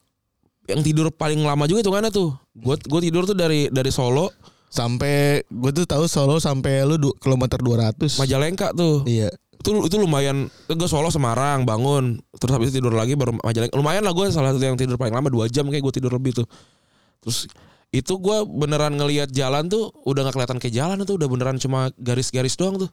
yang 0.67 0.83
tidur 0.83 1.15
paling 1.15 1.39
lama 1.47 1.63
juga 1.71 1.87
itu 1.87 1.95
kan 1.95 2.11
tuh. 2.11 2.35
Gue 2.59 2.75
gue 2.75 3.01
tidur 3.07 3.23
tuh 3.23 3.39
dari 3.39 3.71
dari 3.71 3.95
Solo 3.95 4.35
Sampai 4.73 5.45
gue 5.47 5.71
tuh 5.71 5.85
tahu 5.85 6.09
Solo 6.09 6.41
sampai 6.41 6.81
lu 6.89 6.97
du- 6.97 7.17
kilometer 7.21 7.61
200. 7.61 8.19
Majalengka 8.19 8.73
tuh. 8.73 9.05
Iya. 9.05 9.29
Itu 9.63 9.87
itu 9.87 9.95
lumayan. 9.95 10.51
Gue 10.67 10.89
Solo 10.91 11.07
Semarang 11.15 11.63
bangun 11.63 12.19
terus 12.35 12.51
habis 12.51 12.75
itu 12.75 12.83
tidur 12.83 12.99
lagi 12.99 13.15
baru 13.15 13.39
Majalengka. 13.39 13.79
Lumayan 13.79 14.03
lah 14.03 14.11
gue 14.11 14.27
salah 14.35 14.51
satu 14.51 14.67
yang 14.67 14.75
tidur 14.75 14.99
paling 14.99 15.15
lama 15.15 15.31
dua 15.31 15.47
jam 15.47 15.71
kayak 15.71 15.87
gue 15.87 15.95
tidur 16.03 16.11
lebih 16.11 16.43
tuh. 16.43 16.47
Terus 17.23 17.47
itu 17.95 18.13
gue 18.19 18.39
beneran 18.49 18.99
ngelihat 18.99 19.31
jalan 19.31 19.71
tuh 19.71 19.95
udah 20.03 20.27
nggak 20.27 20.35
kelihatan 20.35 20.59
kayak 20.59 20.75
jalan 20.75 20.97
tuh 21.07 21.15
udah 21.15 21.29
beneran 21.31 21.57
cuma 21.63 21.95
garis-garis 21.95 22.59
doang 22.59 22.83
tuh. 22.83 22.91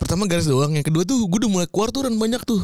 Pertama 0.00 0.24
garis 0.24 0.48
doang, 0.48 0.72
yang 0.72 0.82
kedua 0.82 1.04
tuh 1.04 1.28
gue 1.28 1.38
udah 1.44 1.50
mulai 1.52 1.68
keluar 1.68 1.92
tuh 1.92 2.08
dan 2.08 2.16
banyak 2.16 2.42
tuh. 2.42 2.58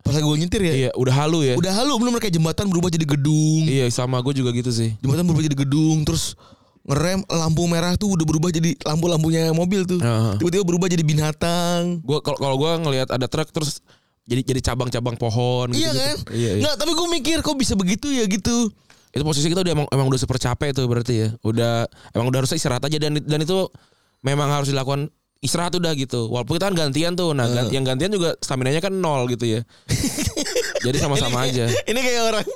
Pas 0.00 0.16
gue 0.16 0.36
nyetir 0.36 0.64
ya. 0.64 0.74
Iya 0.74 0.90
udah 0.96 1.14
halu 1.14 1.44
ya. 1.44 1.54
Udah 1.60 1.72
halu 1.76 1.96
belum 1.96 2.16
kayak 2.20 2.34
jembatan 2.34 2.68
berubah 2.72 2.88
jadi 2.92 3.06
gedung. 3.08 3.64
Iya 3.68 3.88
sama 3.92 4.20
gue 4.24 4.36
juga 4.36 4.52
gitu 4.52 4.72
sih. 4.72 4.96
Jembatan 5.00 5.24
berubah 5.28 5.44
jadi 5.44 5.56
gedung 5.60 6.08
terus 6.08 6.36
ngerem 6.84 7.24
lampu 7.24 7.64
merah 7.64 7.96
tuh 7.96 8.12
udah 8.12 8.24
berubah 8.24 8.52
jadi 8.52 8.76
lampu-lampunya 8.84 9.50
mobil 9.50 9.84
tuh. 9.84 9.98
Heeh. 9.98 10.36
Tiba-tiba 10.36 10.64
berubah 10.64 10.86
jadi 10.86 11.00
binatang. 11.00 12.04
Gue 12.04 12.20
kalau 12.20 12.36
kalau 12.36 12.56
gue 12.56 12.70
ngelihat 12.84 13.08
ada 13.08 13.24
truk 13.24 13.48
terus 13.50 13.80
jadi 14.24 14.44
jadi 14.44 14.60
cabang-cabang 14.72 15.16
pohon. 15.16 15.72
Iya 15.72 15.90
gitu-gitu. 15.90 15.96
kan? 15.96 16.16
Iya, 16.32 16.50
iya. 16.56 16.62
Nggak, 16.64 16.74
tapi 16.76 16.90
gue 16.92 17.08
mikir 17.10 17.36
kok 17.40 17.56
bisa 17.56 17.72
begitu 17.74 18.08
ya 18.08 18.24
gitu. 18.24 18.68
itu 19.14 19.22
posisi 19.22 19.46
kita 19.46 19.62
udah 19.62 19.72
emang, 19.78 19.86
emang 19.94 20.10
udah 20.10 20.18
super 20.18 20.42
capek 20.42 20.74
tuh 20.74 20.90
berarti 20.90 21.14
ya 21.14 21.28
udah 21.46 21.86
emang 22.10 22.34
udah 22.34 22.42
harus 22.42 22.50
istirahat 22.50 22.82
aja 22.82 22.98
dan 22.98 23.14
dan 23.22 23.38
itu 23.38 23.70
memang 24.26 24.50
harus 24.50 24.66
dilakukan 24.66 25.06
istirahat 25.38 25.70
udah 25.70 25.94
gitu 25.94 26.26
walaupun 26.26 26.58
kita 26.58 26.66
kan 26.66 26.74
gantian 26.74 27.14
tuh 27.14 27.30
nah 27.30 27.46
gan- 27.46 27.70
yang 27.70 27.86
gantian 27.86 28.10
juga 28.10 28.34
stamina 28.42 28.74
nya 28.74 28.82
kan 28.82 28.90
nol 28.90 29.30
gitu 29.30 29.46
ya 29.46 29.60
jadi 30.84 30.96
sama-sama 31.00 31.48
aja. 31.48 31.64
Ini 31.88 31.96
kayak 31.96 32.22
orang 32.28 32.46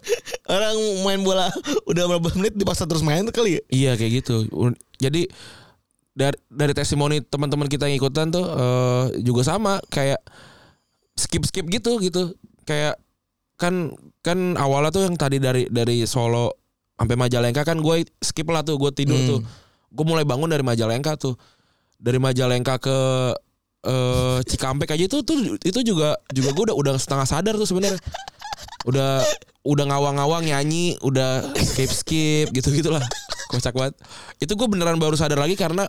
orang 0.46 0.76
main 1.02 1.20
bola 1.24 1.48
udah 1.88 2.04
berapa 2.06 2.28
menit 2.36 2.54
dipaksa 2.54 2.84
terus 2.84 3.00
main 3.00 3.24
tuh 3.24 3.32
kali 3.32 3.56
ya. 3.56 3.62
iya 3.72 3.92
kayak 3.96 4.22
gitu. 4.22 4.44
Jadi 5.00 5.26
dari 6.12 6.36
dari 6.46 6.72
testimoni 6.74 7.24
teman-teman 7.24 7.66
kita 7.66 7.88
yang 7.88 7.96
ikutan 7.96 8.28
tuh 8.28 8.44
eh, 8.44 9.04
juga 9.24 9.42
sama. 9.42 9.80
Kayak 9.88 10.20
skip 11.16 11.48
skip 11.48 11.64
gitu 11.66 11.96
gitu. 11.98 12.36
Kayak 12.62 13.00
kan 13.56 13.90
kan 14.20 14.54
awalnya 14.54 14.92
tuh 14.92 15.02
yang 15.08 15.16
tadi 15.16 15.40
dari 15.40 15.66
dari 15.66 16.04
Solo 16.04 16.54
sampai 16.94 17.16
Majalengka 17.16 17.62
kan 17.62 17.78
gue 17.78 18.06
skip 18.18 18.46
lah 18.50 18.60
tuh 18.62 18.76
gue 18.76 18.90
tidur 18.92 19.16
Hmm. 19.16 19.28
tuh. 19.28 19.40
Gue 19.88 20.04
mulai 20.04 20.28
bangun 20.28 20.52
dari 20.52 20.60
Majalengka 20.60 21.16
tuh. 21.16 21.34
Dari 21.98 22.20
Majalengka 22.20 22.78
ke 22.78 22.98
eh 23.86 24.38
Cikampek 24.42 24.94
aja 24.94 25.04
itu 25.06 25.18
tuh 25.22 25.58
itu 25.62 25.80
juga 25.86 26.18
juga 26.34 26.50
gue 26.50 26.64
udah 26.72 26.76
udah 26.76 26.94
setengah 26.98 27.26
sadar 27.26 27.54
tuh 27.54 27.68
sebenarnya. 27.68 28.00
Udah 28.86 29.22
udah 29.62 29.84
ngawang-ngawang 29.90 30.48
nyanyi 30.48 30.96
udah 31.04 31.44
skip 31.54 31.90
skip 31.92 32.46
gitu 32.54 32.72
gitulah 32.72 33.02
kocak 33.50 33.74
banget. 33.74 33.94
Itu 34.42 34.58
gue 34.58 34.66
beneran 34.66 34.98
baru 34.98 35.14
sadar 35.14 35.38
lagi 35.38 35.54
karena 35.54 35.86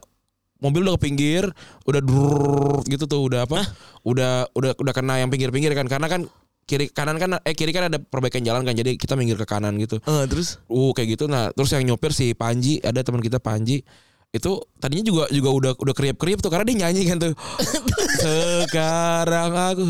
mobil 0.59 0.83
udah 0.83 0.99
ke 0.99 1.07
pinggir 1.07 1.43
udah 1.87 2.01
drrrr 2.03 2.83
gitu 2.91 3.07
tuh 3.07 3.31
udah 3.31 3.47
apa 3.47 3.63
udah 4.03 4.51
udah 4.51 4.75
udah 4.75 4.93
kena 4.93 5.23
yang 5.23 5.31
pinggir-pinggir 5.31 5.71
kan 5.71 5.87
karena 5.87 6.11
kan 6.11 6.27
kiri 6.67 6.91
kanan 6.91 7.15
kan 7.15 7.39
eh 7.47 7.55
kiri 7.55 7.71
kan 7.71 7.87
ada 7.87 7.97
perbaikan 7.97 8.43
jalan 8.43 8.67
kan 8.67 8.75
jadi 8.75 8.99
kita 8.99 9.15
minggir 9.15 9.39
ke 9.39 9.47
kanan 9.47 9.79
gitu 9.79 10.03
Eh, 10.03 10.25
terus 10.27 10.59
uh 10.67 10.91
kayak 10.91 11.15
gitu 11.15 11.31
nah 11.31 11.49
terus 11.55 11.71
yang 11.71 11.87
nyopir 11.87 12.11
si 12.11 12.35
Panji 12.35 12.83
ada 12.83 12.99
teman 13.01 13.23
kita 13.23 13.39
Panji 13.39 13.87
itu 14.29 14.61
tadinya 14.77 15.01
juga 15.09 15.23
juga 15.33 15.49
udah 15.49 15.71
udah 15.73 15.95
kriap 15.97 16.21
kriap 16.21 16.37
tuh 16.37 16.53
karena 16.53 16.69
dia 16.69 16.77
nyanyi 16.85 17.01
kan 17.09 17.17
tuh. 17.17 17.33
Sekarang 18.21 19.51
aku 19.57 19.81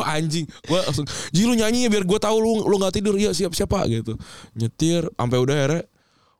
wah 0.00 0.16
anjing. 0.16 0.48
Gua 0.64 0.80
langsung 0.88 1.04
ji 1.28 1.44
lu 1.44 1.52
nyanyi 1.52 1.84
ya 1.84 1.88
biar 1.92 2.08
gua 2.08 2.16
tahu 2.16 2.40
lu 2.40 2.64
lu 2.64 2.80
nggak 2.80 2.96
tidur. 2.96 3.20
Ya 3.20 3.36
siap 3.36 3.52
siapa? 3.52 3.84
Gitu. 3.84 4.16
Nyetir 4.56 5.12
sampai 5.12 5.38
udah 5.44 5.54
akhirnya 5.60 5.82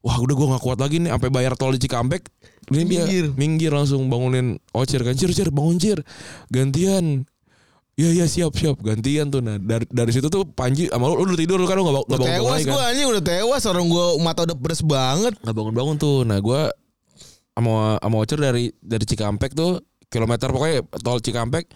wah 0.01 0.17
udah 0.17 0.33
gua 0.33 0.47
nggak 0.57 0.65
kuat 0.65 0.79
lagi 0.81 0.97
nih. 0.97 1.13
Sampai 1.13 1.29
bayar 1.29 1.53
tol 1.61 1.77
di 1.77 1.81
Cikampek 1.85 2.25
ini 2.73 2.87
dia 2.89 3.03
Minggir. 3.05 3.27
minggir 3.37 3.73
langsung 3.77 4.09
bangunin 4.09 4.57
Ocir 4.73 5.05
kan. 5.05 5.13
Cir 5.13 5.37
cir 5.37 5.53
bangun 5.53 5.77
cir. 5.77 6.01
Gantian. 6.49 7.29
Iya 8.01 8.17
iya 8.17 8.27
siap 8.33 8.57
siap. 8.57 8.81
Gantian 8.81 9.29
tuh. 9.29 9.45
Nah 9.45 9.61
dari 9.61 9.85
dari 9.93 10.09
situ 10.09 10.33
tuh 10.33 10.49
Panji 10.49 10.89
sama 10.89 11.05
lu, 11.13 11.21
lu 11.21 11.37
udah 11.37 11.41
tidur 11.45 11.61
lu 11.61 11.69
kan? 11.69 11.77
Lu 11.77 11.85
nggak 11.85 11.97
bangun 12.01 12.17
bangun 12.17 12.29
tewas 12.33 12.53
lagi 12.57 12.65
kan? 12.65 12.73
gue 12.73 12.83
anjing. 12.89 13.07
Udah 13.13 13.25
tewas 13.29 13.63
orang 13.69 13.85
gue 13.93 14.07
mata 14.25 14.41
udah 14.49 14.57
pedes 14.57 14.81
banget. 14.81 15.37
nggak 15.45 15.53
bangun 15.53 15.75
bangun 15.77 15.97
tuh. 16.01 16.25
Nah 16.25 16.41
gue 16.41 16.61
sama 17.55 17.99
sama 17.99 18.17
Ocer 18.23 18.39
dari 18.39 18.71
dari 18.79 19.05
Cikampek 19.05 19.53
tuh 19.55 19.83
kilometer 20.11 20.51
pokoknya 20.51 20.87
tol 21.03 21.19
Cikampek 21.23 21.71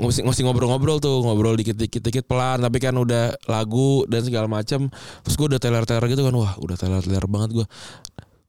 ngosing 0.00 0.48
ngobrol-ngobrol 0.48 0.98
tuh 0.98 1.22
ngobrol 1.22 1.54
dikit 1.54 1.76
dikit 1.76 2.02
dikit 2.02 2.24
pelan 2.26 2.64
tapi 2.64 2.80
kan 2.82 2.96
udah 2.96 3.36
lagu 3.46 4.02
dan 4.08 4.24
segala 4.24 4.48
macam 4.50 4.88
terus 5.22 5.34
gue 5.36 5.46
udah 5.52 5.60
teler 5.60 5.84
teler 5.84 6.04
gitu 6.10 6.26
kan 6.26 6.34
wah 6.34 6.56
udah 6.58 6.76
teler 6.80 7.04
teler 7.04 7.22
banget 7.28 7.62
gue 7.62 7.66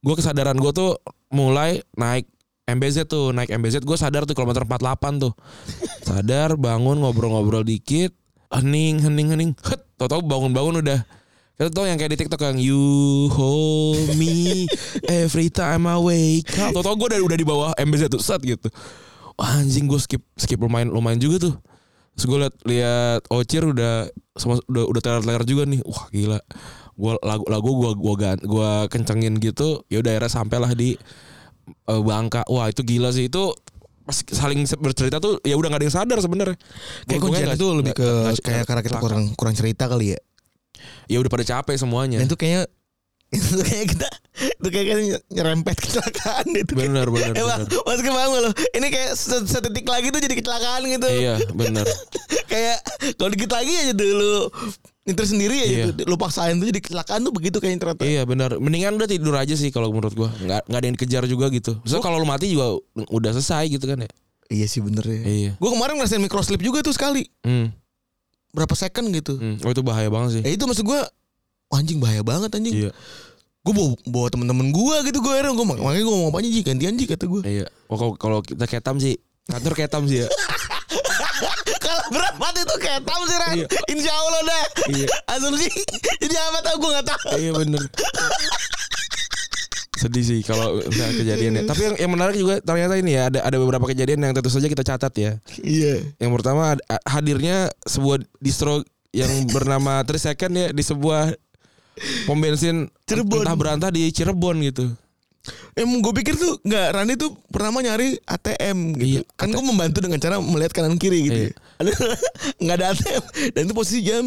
gue 0.03 0.15
kesadaran 0.17 0.55
gue 0.57 0.71
tuh 0.71 0.97
mulai 1.29 1.83
naik 1.99 2.25
MBZ 2.63 3.11
tuh 3.11 3.35
naik 3.35 3.51
MBZ 3.51 3.83
gue 3.83 3.97
sadar 3.99 4.23
tuh 4.23 4.39
kilometer 4.39 4.63
48 4.63 5.19
tuh. 5.19 5.35
Sadar 6.07 6.55
bangun 6.55 7.03
ngobrol-ngobrol 7.03 7.67
dikit 7.67 8.15
hening 8.53 9.03
hening 9.03 9.27
hening 9.33 9.51
het 9.65 9.81
tau 9.97 10.07
tau 10.07 10.21
bangun 10.21 10.53
bangun 10.53 10.79
udah 10.85 10.99
Kita 11.63 11.79
tau 11.79 11.87
yang 11.87 11.95
kayak 11.95 12.11
di 12.11 12.19
TikTok 12.19 12.43
yang 12.43 12.59
you 12.59 12.83
hold 13.31 14.19
me 14.19 14.67
every 15.07 15.47
time 15.47 15.87
I 15.87 15.95
wake 15.95 16.51
up. 16.59 16.75
Tau 16.75 16.83
tau 16.83 16.91
gue 16.99 17.15
udah 17.15 17.23
udah 17.23 17.37
di 17.39 17.47
bawah 17.47 17.71
MBZ 17.79 18.11
tuh 18.11 18.19
set 18.19 18.43
gitu. 18.43 18.67
Wah, 19.39 19.63
anjing 19.63 19.87
gue 19.87 19.95
skip 19.95 20.19
skip 20.35 20.59
lumayan 20.59 20.91
lumayan 20.91 21.23
juga 21.23 21.47
tuh. 21.47 21.55
Terus 22.19 22.25
gue 22.27 22.37
liat 22.43 22.55
liat 22.67 23.21
Ocir 23.31 23.63
udah 23.63 24.11
sama 24.35 24.59
udah 24.67 24.91
udah 24.91 25.01
teler-teler 25.07 25.43
juga 25.47 25.63
nih. 25.63 25.79
Wah 25.87 26.03
gila. 26.11 26.39
Gue 26.99 27.13
lagu 27.23 27.47
lagu 27.47 27.69
gue 27.79 27.91
gua 27.95 28.15
gan 28.19 28.37
gua 28.43 28.69
kencengin 28.91 29.39
gitu. 29.39 29.87
Ya 29.87 30.03
udah 30.03 30.19
akhirnya 30.19 30.31
sampailah 30.35 30.75
di 30.75 30.99
eh, 31.87 32.01
Bangka. 32.03 32.43
Wah 32.51 32.67
itu 32.67 32.83
gila 32.83 33.15
sih 33.15 33.31
itu 33.31 33.55
pas 34.03 34.19
saling 34.19 34.67
bercerita 34.83 35.23
tuh 35.23 35.39
ya 35.47 35.55
udah 35.55 35.71
gak 35.71 35.79
ada 35.79 35.85
yang 35.87 35.95
sadar 35.95 36.19
sebenarnya. 36.19 36.59
Kayak 37.07 37.23
nggak- 37.23 37.55
itu 37.55 37.67
lebih 37.71 37.93
ke 37.95 38.09
kayak 38.43 38.67
karena 38.67 38.83
kita 38.83 38.99
kurang 38.99 39.31
kurang 39.39 39.55
cerita 39.55 39.87
kali 39.87 40.11
ya. 40.11 40.19
Ya 41.05 41.17
udah 41.19 41.29
pada 41.29 41.45
capek 41.45 41.75
semuanya. 41.75 42.19
Dan 42.19 42.27
itu 42.29 42.35
kayaknya 42.35 42.65
itu 43.33 43.57
kayak 43.59 43.85
kita 43.89 44.09
itu 44.61 44.67
kayak 44.69 44.85
nyerempet 45.27 45.75
kecelakaan 45.75 46.45
itu. 46.53 46.73
Benar 46.73 47.09
benar. 47.09 47.33
Eh 47.33 47.41
mas 47.41 47.65
paham 48.05 48.29
gak 48.29 48.41
lo? 48.45 48.51
Ini 48.71 48.87
kayak 48.87 49.11
se- 49.13 49.49
sedetik 49.49 49.85
lagi 49.85 50.13
tuh 50.13 50.21
jadi 50.21 50.35
kecelakaan 50.35 50.85
gitu. 50.85 51.07
Iya 51.09 51.41
benar. 51.49 51.81
kayak 52.53 52.77
kalau 53.17 53.33
dikit 53.33 53.49
lagi 53.49 53.73
aja 53.73 53.93
dulu 53.93 54.53
nyetir 55.03 55.25
sendiri 55.25 55.55
aja 55.59 55.73
Iya. 55.73 55.85
tuh. 55.91 56.05
Lu 56.05 56.15
paksain 56.15 56.55
tuh 56.55 56.69
jadi 56.69 56.79
kecelakaan 56.79 57.25
tuh 57.25 57.33
begitu 57.33 57.57
kayaknya 57.57 57.79
ternyata. 57.81 58.03
Iya 58.05 58.21
benar. 58.23 58.61
Mendingan 58.61 58.95
udah 58.95 59.09
tidur 59.09 59.33
aja 59.33 59.57
sih 59.57 59.67
kalau 59.67 59.89
menurut 59.89 60.13
gua. 60.13 60.29
Nggak 60.29 60.69
nggak 60.69 60.77
ada 60.77 60.85
yang 60.85 60.95
dikejar 60.95 61.23
juga 61.25 61.49
gitu. 61.49 61.73
Maksudnya 61.81 62.03
kalau 62.05 62.21
lu 62.21 62.29
mati 62.29 62.47
juga 62.47 62.77
udah 63.09 63.31
selesai 63.33 63.65
gitu 63.67 63.89
kan 63.89 63.97
ya. 63.97 64.09
Iya 64.53 64.65
sih 64.69 64.85
bener 64.85 65.01
ya. 65.03 65.21
Iya. 65.25 65.51
Gue 65.57 65.69
kemarin 65.73 65.97
ngerasain 65.97 66.21
microslip 66.21 66.61
juga 66.61 66.85
tuh 66.85 66.93
sekali. 66.93 67.25
Hmm. 67.41 67.73
Berapa 68.53 68.73
second 68.77 69.09
gitu. 69.09 69.33
hmm. 69.35 69.65
Oh 69.65 69.73
itu 69.73 69.81
bahaya 69.81 70.07
banget 70.13 70.39
sih. 70.39 70.41
Ya 70.45 70.51
itu 70.53 70.63
maksud 70.69 70.85
gue 70.85 71.01
anjing 71.73 71.97
bahaya 71.97 72.21
banget 72.21 72.53
anjing. 72.53 72.87
Iya. 72.87 72.91
Gue 73.63 73.73
bawa, 73.73 73.91
bawa 74.05 74.27
temen-temen 74.29 74.69
gue 74.69 74.95
gitu 75.09 75.19
gue 75.25 75.31
akhirnya 75.33 75.57
gue 75.57 75.65
makanya 75.65 76.03
gue 76.05 76.13
ngomong 76.13 76.29
apa 76.29 76.37
aja 76.43 76.49
Ji 76.53 76.61
gantian 76.61 76.93
Ji 76.95 77.05
kata 77.09 77.25
gue. 77.25 77.41
Iya. 77.43 77.65
Oh, 77.89 77.97
kalau 77.97 78.13
kalau 78.15 78.39
kita 78.45 78.69
ketam 78.69 79.01
sih 79.01 79.17
kantor 79.49 79.73
ketam 79.73 80.05
sih 80.05 80.23
ya. 80.23 80.29
Kalau 81.83 82.03
berapa 82.15 82.47
itu 82.55 82.75
ketam 82.79 83.19
sih 83.27 83.37
Ran. 83.37 83.55
Iya. 83.59 83.67
Insya 83.91 84.13
Allah 84.15 84.41
dah. 84.47 84.63
Iya. 84.87 85.07
Asumsi. 85.35 85.67
Jadi 86.21 86.35
apa 86.37 86.59
tau 86.63 86.75
gue 86.79 86.89
gak 86.95 87.07
tahu. 87.11 87.27
iya 87.35 87.51
bener. 87.51 87.81
Sedih 90.03 90.23
sih 90.27 90.39
kalau 90.43 90.83
misalnya 90.83 91.15
kejadiannya. 91.15 91.63
Tapi 91.63 91.81
yang, 91.81 91.95
yang 91.95 92.11
menarik 92.11 92.35
juga 92.35 92.59
ternyata 92.59 92.99
ini 92.99 93.15
ya 93.15 93.31
ada 93.31 93.39
ada 93.39 93.55
beberapa 93.55 93.87
kejadian 93.87 94.19
yang 94.19 94.33
tentu 94.35 94.51
saja 94.51 94.67
kita 94.67 94.83
catat 94.83 95.13
ya. 95.15 95.31
Iya. 95.63 96.03
Yang 96.19 96.31
pertama 96.35 96.75
ad- 96.75 96.83
hadirnya 97.07 97.71
sebuah 97.87 98.19
distro 98.37 98.83
yang 99.15 99.31
bernama 99.47 100.03
3 100.07 100.11
Second 100.19 100.53
ya 100.53 100.67
di 100.75 100.83
sebuah 100.83 101.31
pom 102.27 102.35
bensin 102.35 102.89
Cirebon. 103.07 103.47
entah 103.47 103.55
berantah 103.55 103.89
di 103.93 104.11
Cirebon 104.11 104.59
gitu. 104.65 104.91
Emang 105.75 105.99
gue 105.99 106.13
pikir 106.23 106.39
tuh 106.39 106.55
nggak 106.63 106.87
Rani 106.95 107.13
tuh 107.19 107.35
pertama 107.51 107.83
nyari 107.83 108.15
ATM 108.23 108.95
gitu. 108.95 109.19
Iya, 109.19 109.21
kan 109.35 109.51
gue 109.51 109.59
membantu 109.59 109.99
dengan 109.99 110.15
cara 110.15 110.39
melihat 110.39 110.71
kanan 110.71 110.95
kiri 110.95 111.19
gitu. 111.27 111.41
Iya. 111.47 111.53
Ada 111.83 111.91
nggak 112.63 112.75
ada 112.79 112.85
ATM 112.95 113.23
dan 113.51 113.61
itu 113.67 113.73
posisi 113.75 113.99
jam 114.03 114.23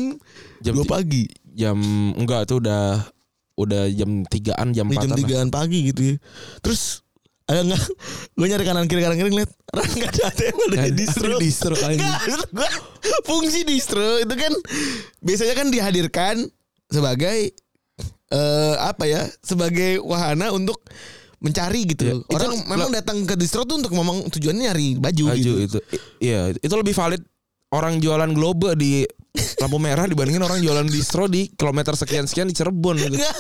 Jam 0.61 0.73
dua 0.77 0.85
pagi. 0.85 1.25
Jam 1.57 1.81
enggak 2.17 2.45
itu 2.45 2.61
udah 2.61 3.01
udah 3.57 3.89
jam 3.89 4.23
3-an 4.23 4.69
jam 4.71 4.85
Di 4.85 4.95
jam 4.95 5.03
4-an. 5.03 5.09
lah. 5.09 5.19
tigaan 5.19 5.49
pagi 5.49 5.79
gitu 5.87 6.01
ya. 6.03 6.15
Terus 6.61 7.01
ada 7.45 7.63
nggak? 7.63 7.83
Gue 8.37 8.47
nyari 8.47 8.65
kanan 8.65 8.85
kiri 8.85 9.01
kanan 9.01 9.17
kiri 9.17 9.31
ngeliat 9.31 9.51
Ran 9.69 9.89
nggak 9.89 10.11
ada 10.11 10.23
ATM 10.29 10.57
ada 10.63 10.77
ada. 10.79 10.91
distro. 10.93 11.35
Distro 11.43 11.75
kali 11.75 11.95
ini. 11.95 12.07
Fungsi 13.23 13.63
distro 13.63 14.19
itu 14.19 14.35
kan 14.35 14.53
biasanya 15.21 15.55
kan 15.55 15.67
dihadirkan 15.69 16.37
sebagai 16.87 17.55
eh 18.29 18.75
apa 18.77 19.05
ya? 19.05 19.23
Sebagai 19.41 19.99
wahana 20.01 20.51
untuk 20.51 20.83
mencari 21.39 21.87
gitu. 21.87 22.03
Itu 22.19 22.27
Orang 22.29 22.51
lo- 22.53 22.67
memang 22.67 22.91
datang 22.91 23.23
ke 23.23 23.35
distro 23.35 23.63
tuh 23.63 23.79
untuk 23.79 23.93
memang 23.93 24.27
tujuannya 24.27 24.63
nyari 24.67 24.89
baju, 24.97 25.25
Baju 25.31 25.37
gitu. 25.37 25.53
itu. 25.63 25.79
Iya, 26.19 26.51
itu 26.53 26.75
lebih 26.75 26.93
valid 26.93 27.23
orang 27.69 27.99
jualan 27.99 28.31
globe 28.31 28.75
di 28.75 29.05
lampu 29.59 29.79
merah 29.79 30.05
dibandingin 30.05 30.41
orang 30.41 30.59
jualan 30.59 30.87
distro 30.87 31.27
di 31.27 31.49
kilometer 31.53 31.95
sekian-sekian 31.95 32.47
di 32.47 32.55
Cirebon 32.55 32.97
gitu. 32.97 33.17
Enggak, 33.17 33.37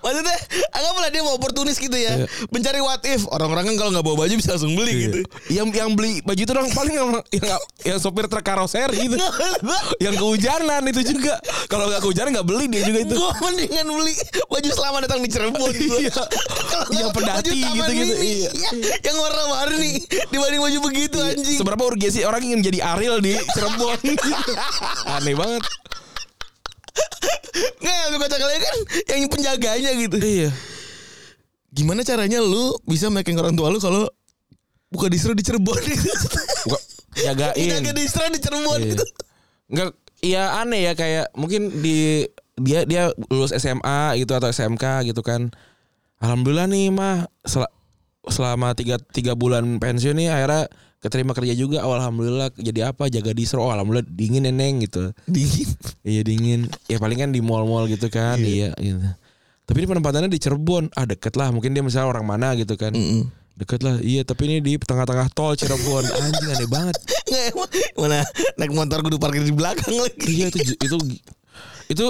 maksudnya 0.00 0.36
anggaplah 0.72 1.08
dia 1.08 1.22
mau 1.22 1.34
oportunis 1.34 1.76
gitu 1.76 1.94
ya, 1.94 2.12
Iya. 2.20 2.26
mencari 2.50 2.80
what 2.80 3.02
if. 3.06 3.24
Orang-orang 3.28 3.70
kan 3.70 3.74
kalau 3.76 3.90
nggak 3.92 4.04
bawa 4.04 4.16
baju 4.24 4.34
bisa 4.34 4.56
langsung 4.56 4.74
beli 4.74 4.94
gitu. 5.06 5.18
Yang 5.50 5.66
yang 5.76 5.90
beli 5.94 6.20
baju 6.20 6.40
itu 6.40 6.52
dong 6.52 6.68
paling 6.72 6.94
yang 6.94 7.08
yang, 7.30 7.60
yang 7.84 7.98
sopir 7.98 8.26
truk 8.26 8.42
karoseri 8.42 8.96
gitu. 9.06 9.16
yang 10.02 10.14
kehujanan 10.16 10.82
itu 10.86 11.00
juga. 11.14 11.38
Kalau 11.66 11.86
nggak 11.86 12.00
kehujanan 12.02 12.30
nggak 12.34 12.48
beli 12.48 12.64
dia 12.68 12.82
juga 12.84 12.98
itu. 13.04 13.14
Gue 13.14 13.32
mendingan 13.40 13.86
beli 13.86 14.14
baju 14.48 14.68
selama 14.70 14.96
datang 15.04 15.20
di 15.20 15.28
Cirebon 15.28 15.70
gua. 15.70 15.98
Iya. 16.00 16.12
Kalau 16.12 16.86
Yang 16.90 17.08
nggak, 17.10 17.16
pedati 17.16 17.50
gitu-gitu, 17.60 17.92
mini, 18.14 18.28
iya. 18.44 18.50
iya. 18.50 18.70
Yang 19.04 19.16
warna-warni 19.20 19.92
dibanding 20.30 20.60
baju 20.60 20.78
begitu 20.90 21.18
anjing. 21.20 21.58
Seberapa 21.58 21.82
urgensi 21.84 22.20
orang 22.24 22.42
ingin 22.42 22.60
jadi 22.62 22.78
Ariel 22.84 23.18
di 23.20 23.34
Cirebon. 23.54 23.98
Aneh 25.16 25.34
banget. 25.40 25.62
Nggak, 27.80 27.96
lebih 28.06 28.18
kocak 28.20 28.40
lagi 28.40 28.60
kan 28.60 28.78
yang 29.10 29.20
penjaganya 29.26 29.90
gitu. 29.96 30.16
Iya. 30.16 30.50
Gimana 31.70 32.02
caranya 32.02 32.38
lu 32.38 32.76
bisa 32.84 33.08
making 33.08 33.38
orang 33.38 33.54
tua 33.54 33.70
lu 33.70 33.78
kalau 33.78 34.06
buka 34.90 35.06
distro 35.06 35.32
di 35.32 35.40
Cirebon 35.40 35.78
gitu. 35.80 36.10
Buka, 36.66 36.78
jagain. 37.16 37.70
Jaga 37.74 37.92
distro 37.92 38.26
di 38.28 38.38
Cirebon 38.38 38.78
Iya. 38.80 38.90
gitu. 38.92 39.04
Enggak 39.70 39.88
iya 40.20 40.60
aneh 40.60 40.84
ya 40.84 40.92
kayak 40.92 41.32
mungkin 41.32 41.80
di 41.80 42.26
dia 42.60 42.84
dia 42.84 43.08
lulus 43.30 43.54
SMA 43.54 44.18
gitu 44.18 44.34
atau 44.34 44.50
SMK 44.50 45.08
gitu 45.08 45.22
kan. 45.22 45.48
Alhamdulillah 46.20 46.68
nih 46.68 46.92
mah 46.92 47.24
sel- 47.42 47.72
selama 48.28 48.76
tiga, 48.76 49.00
tiga 49.00 49.32
bulan 49.32 49.80
pensiun 49.80 50.12
nih 50.12 50.28
akhirnya 50.28 50.68
keterima 51.00 51.32
kerja 51.32 51.56
juga 51.56 51.80
oh, 51.88 51.96
alhamdulillah 51.96 52.52
jadi 52.60 52.92
apa 52.92 53.08
jaga 53.08 53.32
distro 53.32 53.64
oh, 53.64 53.72
alhamdulillah 53.72 54.04
dingin 54.04 54.44
neneng 54.44 54.84
gitu. 54.84 55.16
Dingin. 55.24 55.68
iya 56.04 56.20
dingin. 56.20 56.68
Ya 56.86 57.00
paling 57.00 57.16
kan 57.16 57.32
di 57.32 57.40
mall-mall 57.40 57.88
gitu 57.88 58.12
kan 58.12 58.36
iya, 58.36 58.76
gitu. 58.76 59.00
Tapi 59.64 59.76
ini 59.80 59.88
penempatannya 59.88 60.28
di 60.28 60.36
Cirebon. 60.36 60.92
Ah 60.92 61.08
deket 61.08 61.40
lah 61.40 61.48
mungkin 61.50 61.72
dia 61.72 61.80
misalnya 61.80 62.12
orang 62.12 62.28
mana 62.28 62.52
gitu 62.54 62.76
kan. 62.76 62.92
Mm-mm. 62.92 63.32
deket 63.60 63.84
lah 63.84 64.00
iya 64.00 64.24
tapi 64.24 64.48
ini 64.48 64.64
di 64.64 64.80
tengah-tengah 64.80 65.32
tol 65.32 65.56
Cirebon. 65.56 66.04
Anjing 66.20 66.48
aneh 66.52 66.68
banget. 66.68 66.96
Nggak, 67.30 67.48
mana 67.96 68.20
naik 68.60 68.72
motor 68.76 69.00
kudu 69.00 69.16
parkir 69.16 69.40
di 69.40 69.56
belakang 69.56 69.96
lagi. 69.96 70.28
Iya 70.28 70.52
itu 70.52 70.76
itu 70.76 70.96
itu 71.90 72.06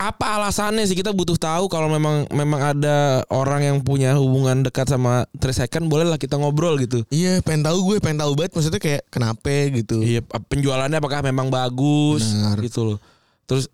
apa 0.00 0.40
alasannya 0.40 0.88
sih 0.88 0.96
kita 0.96 1.12
butuh 1.12 1.36
tahu 1.36 1.68
kalau 1.68 1.92
memang 1.92 2.24
memang 2.32 2.72
ada 2.72 3.20
orang 3.28 3.60
yang 3.60 3.76
punya 3.84 4.16
hubungan 4.16 4.64
dekat 4.64 4.88
sama 4.88 5.28
3 5.36 5.52
second 5.52 5.84
boleh 5.92 6.08
lah 6.08 6.16
kita 6.16 6.40
ngobrol 6.40 6.80
gitu. 6.80 7.04
Iya, 7.12 7.44
pengen 7.44 7.68
tahu 7.68 7.92
gue, 7.92 7.96
pengen 8.00 8.24
tahu 8.24 8.32
banget 8.32 8.56
maksudnya 8.56 8.80
kayak 8.80 9.04
kenapa 9.12 9.68
gitu. 9.68 10.00
Iya 10.00 10.24
penjualannya 10.24 10.96
apakah 10.96 11.20
memang 11.20 11.52
bagus 11.52 12.24
Benar. 12.24 12.56
gitu 12.64 12.80
loh. 12.88 12.98
Terus 13.44 13.68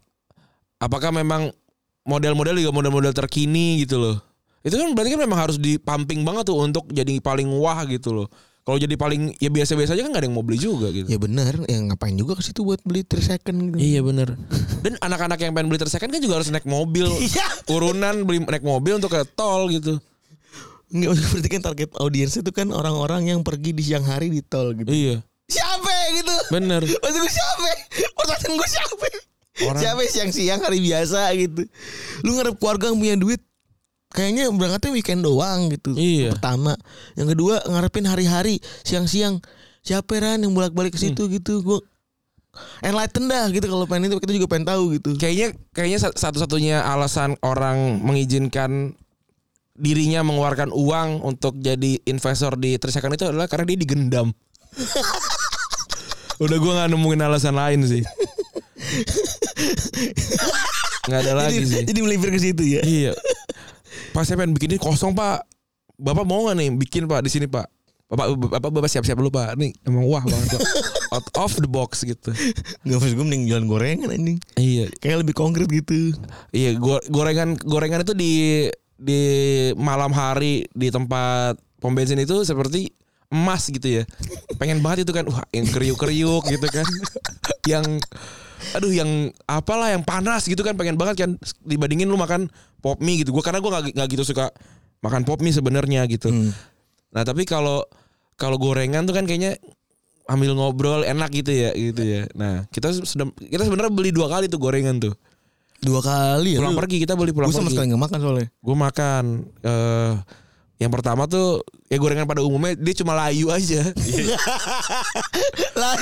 apakah 0.83 1.15
memang 1.15 1.55
model-model 2.03 2.59
juga 2.59 2.75
model-model 2.75 3.15
terkini 3.15 3.87
gitu 3.87 4.03
loh. 4.03 4.19
Itu 4.67 4.75
kan 4.75 4.91
berarti 4.91 5.15
kan 5.15 5.23
memang 5.23 5.39
harus 5.39 5.57
dipumping 5.63 6.27
banget 6.27 6.51
tuh 6.51 6.59
untuk 6.59 6.91
jadi 6.91 7.15
paling 7.23 7.47
wah 7.63 7.79
gitu 7.87 8.11
loh. 8.11 8.29
Kalau 8.65 8.81
jadi 8.81 8.97
paling 8.97 9.37
ya 9.37 9.53
biasa-biasa 9.53 9.93
aja 9.93 10.01
kan 10.01 10.11
gak 10.11 10.25
ada 10.25 10.27
yang 10.27 10.37
mau 10.37 10.41
beli 10.41 10.57
juga 10.57 10.89
gitu. 10.89 11.05
Ya 11.05 11.21
benar, 11.21 11.53
yang 11.69 11.93
ngapain 11.93 12.17
juga 12.17 12.33
ke 12.33 12.41
situ 12.41 12.65
buat 12.65 12.81
beli 12.81 13.05
3 13.05 13.21
second 13.21 13.57
gitu. 13.71 13.77
Iya 13.77 14.01
bener 14.01 14.41
Dan 14.81 14.97
anak-anak 14.99 15.37
yang 15.39 15.53
pengen 15.53 15.69
beli 15.69 15.77
tersekan 15.79 16.09
kan 16.09 16.17
juga 16.17 16.41
harus 16.41 16.49
naik 16.49 16.65
mobil 16.65 17.05
Iya. 17.29 17.45
Urunan 17.69 18.25
beli 18.25 18.41
naik 18.41 18.65
mobil 18.65 18.97
untuk 18.97 19.13
ke 19.13 19.21
tol 19.31 19.69
gitu 19.69 20.01
Enggak 20.89 21.13
berarti 21.13 21.49
kan 21.51 21.63
target 21.63 21.91
audiens 21.99 22.33
itu 22.35 22.51
kan 22.51 22.69
orang-orang 22.71 23.29
yang 23.29 23.41
pergi 23.41 23.73
di 23.73 23.83
siang 23.83 24.03
hari 24.03 24.29
di 24.29 24.41
tol 24.41 24.73
gitu. 24.73 24.89
Iya 24.89 25.21
Siapa 25.45 25.93
gitu? 26.15 26.35
Bener 26.49 26.81
Maksud 26.81 27.19
gue 27.19 27.31
siapa? 27.31 27.69
Pertanyaan 28.15 28.53
gue 28.55 28.69
siapa? 28.71 29.07
Orang- 29.61 29.83
Siapa 29.83 30.01
siang-siang 30.09 30.61
hari 30.61 30.81
biasa 30.81 31.21
gitu. 31.37 31.69
Lu 32.23 32.33
ngarep 32.33 32.57
keluarga 32.57 32.89
yang 32.89 32.97
punya 32.97 33.15
duit 33.15 33.45
kayaknya 34.15 34.47
berangkatnya 34.55 34.91
weekend 34.95 35.27
doang 35.27 35.69
gitu. 35.75 35.99
Iya. 35.99 36.39
Pertama, 36.39 36.79
yang 37.19 37.27
kedua 37.27 37.59
ngarepin 37.67 38.07
hari-hari 38.07 38.63
siang-siang 38.87 39.43
siapa 39.83 40.15
Ran 40.23 40.47
yang 40.47 40.55
bolak-balik 40.55 40.95
ke 40.95 41.01
situ 41.03 41.27
gitu. 41.27 41.61
Gue 41.67 41.83
enlighten 42.87 43.27
dah 43.27 43.51
gitu 43.51 43.67
kalau 43.67 43.91
pengen 43.91 44.15
itu 44.15 44.23
kita 44.23 44.33
juga 44.39 44.47
pengen 44.47 44.71
tahu 44.71 44.95
gitu. 44.97 45.19
Kayaknya 45.19 45.59
kayaknya 45.75 45.99
sa- 45.99 46.15
satu-satunya 46.15 46.87
alasan 46.87 47.35
orang 47.43 47.99
mengizinkan 47.99 48.95
dirinya 49.75 50.23
mengeluarkan 50.23 50.71
uang 50.71 51.27
untuk 51.27 51.59
jadi 51.59 51.99
investor 52.07 52.55
di 52.55 52.79
tersekan 52.79 53.11
itu 53.11 53.27
adalah 53.27 53.51
karena 53.51 53.75
dia 53.75 53.79
digendam 53.83 54.31
Udah 56.47 56.59
gue 56.63 56.73
gak 56.79 56.91
nemuin 56.95 57.21
alasan 57.27 57.59
lain 57.59 57.83
sih 57.83 58.03
Gak 61.11 61.21
ada 61.27 61.35
lagi 61.35 61.59
jadi, 61.59 61.67
sih 61.67 61.83
jadi 61.91 62.01
melipir 62.01 62.31
ke 62.33 62.39
situ 62.41 62.63
ya. 62.65 62.81
Iya. 62.87 63.13
Pak 64.15 64.23
saya 64.23 64.39
pengen 64.39 64.55
bikin 64.55 64.71
ini 64.71 64.79
kosong 64.79 65.11
pak. 65.13 65.43
Bapak 65.95 66.23
mau 66.23 66.47
nggak 66.47 66.57
nih 66.57 66.69
bikin 66.79 67.05
pak 67.05 67.21
di 67.21 67.31
sini 67.31 67.47
pak? 67.47 67.67
Bapak 68.07 68.31
bapak 68.55 68.71
bapak 68.71 68.87
siap-siap 68.87 69.19
dulu 69.19 69.29
pak. 69.29 69.59
Nih 69.59 69.75
emang 69.83 70.07
wah 70.07 70.23
banget 70.23 70.55
pak. 70.55 70.63
Out 71.15 71.27
of 71.37 71.53
the 71.57 71.67
box 71.67 72.03
gitu. 72.03 72.31
Enggak 72.83 72.99
maksud 73.01 73.15
gue 73.15 73.23
mending 73.23 73.45
jualan 73.47 73.67
gorengan 73.67 74.11
anjing. 74.11 74.39
Iya. 74.55 74.87
Kayak 74.99 75.27
lebih 75.27 75.35
konkret 75.35 75.67
gitu. 75.67 76.15
Iya. 76.51 76.79
go- 76.79 77.03
Gorengan 77.07 77.55
gorengan 77.57 78.03
itu 78.03 78.15
di 78.15 78.33
di 78.95 79.21
malam 79.75 80.11
hari 80.11 80.71
di 80.71 80.89
tempat 80.89 81.59
pom 81.79 81.91
bensin 81.91 82.19
itu 82.19 82.43
seperti 82.43 82.95
emas 83.35 83.67
gitu 83.67 83.83
ya. 83.83 84.03
Pengen 84.63 84.79
banget 84.79 85.03
itu 85.03 85.13
kan. 85.13 85.27
Wah 85.27 85.43
yang 85.51 85.67
kriuk-kriuk 85.67 86.47
gitu 86.47 86.67
kan. 86.71 86.87
yang 87.67 87.85
aduh 88.73 88.95
yang 88.95 89.35
apalah 89.45 89.91
yang 89.93 90.07
panas 90.07 90.47
gitu 90.47 90.63
kan 90.63 90.79
pengen 90.79 90.95
banget 90.97 91.27
kan 91.27 91.31
dibandingin 91.67 92.07
lu 92.07 92.15
makan 92.15 92.47
pop 92.79 93.03
mie 93.03 93.27
gitu. 93.27 93.35
Gua 93.35 93.43
karena 93.43 93.59
gua 93.59 93.83
nggak 93.83 93.99
nggak 93.99 94.09
gitu 94.15 94.23
suka 94.23 94.55
makan 95.03 95.27
pop 95.27 95.43
mie 95.43 95.53
sebenarnya 95.53 96.07
gitu. 96.07 96.31
Hmm. 96.31 96.55
Nah 97.13 97.27
tapi 97.27 97.43
kalau 97.45 97.83
kalau 98.39 98.57
gorengan 98.57 99.05
tuh 99.05 99.15
kan 99.19 99.27
kayaknya 99.27 99.59
ambil 100.25 100.57
ngobrol 100.57 101.05
enak 101.05 101.29
gitu 101.35 101.53
ya 101.53 101.71
gitu 101.77 102.01
ya. 102.01 102.23
Nah 102.39 102.65
kita 102.73 102.95
sudah 102.95 103.29
kita 103.37 103.69
sebenarnya 103.69 103.93
beli 103.93 104.15
dua 104.15 104.31
kali 104.33 104.49
tuh 104.49 104.57
gorengan 104.57 104.97
tuh. 104.97 105.13
Dua 105.85 106.01
kali 106.01 106.57
ya. 106.57 106.65
Pulang 106.65 106.81
pergi 106.81 106.97
kita 107.05 107.13
beli 107.13 107.37
pulang 107.37 107.53
Gue 107.53 107.61
sama 107.61 107.69
pergi. 107.69 107.77
sekali 107.77 107.93
gak 107.93 108.03
makan 108.09 108.19
soalnya. 108.25 108.47
Gue 108.65 108.77
makan. 108.77 109.25
eh 109.61 110.15
yang 110.75 110.91
pertama 110.91 111.31
tuh 111.31 111.63
ya 111.87 112.03
gorengan 112.03 112.27
pada 112.27 112.43
umumnya 112.43 112.75
dia 112.75 112.95
cuma 112.99 113.15
layu 113.15 113.47
aja. 113.55 113.79
lah 115.81 115.95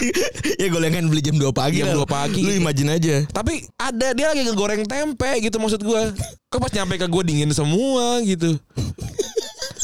ya 0.56 0.68
gorengan 0.72 1.12
beli 1.12 1.20
jam 1.20 1.36
2 1.36 1.44
pagi 1.52 1.84
Jam. 1.84 1.92
2 1.92 2.08
pagi 2.08 2.40
Lu 2.40 2.56
imagine 2.56 2.96
aja. 2.96 3.20
tapi 3.30 3.68
ada 3.76 4.16
dia 4.16 4.32
lagi 4.32 4.48
ngegoreng 4.48 4.88
tempe 4.88 5.28
gitu 5.44 5.60
maksud 5.60 5.84
gue. 5.84 6.02
Kok 6.48 6.60
pas 6.60 6.72
nyampe 6.72 6.96
ke 6.96 7.04
gue 7.04 7.22
dingin 7.24 7.52
semua 7.52 8.24
gitu. 8.24 8.56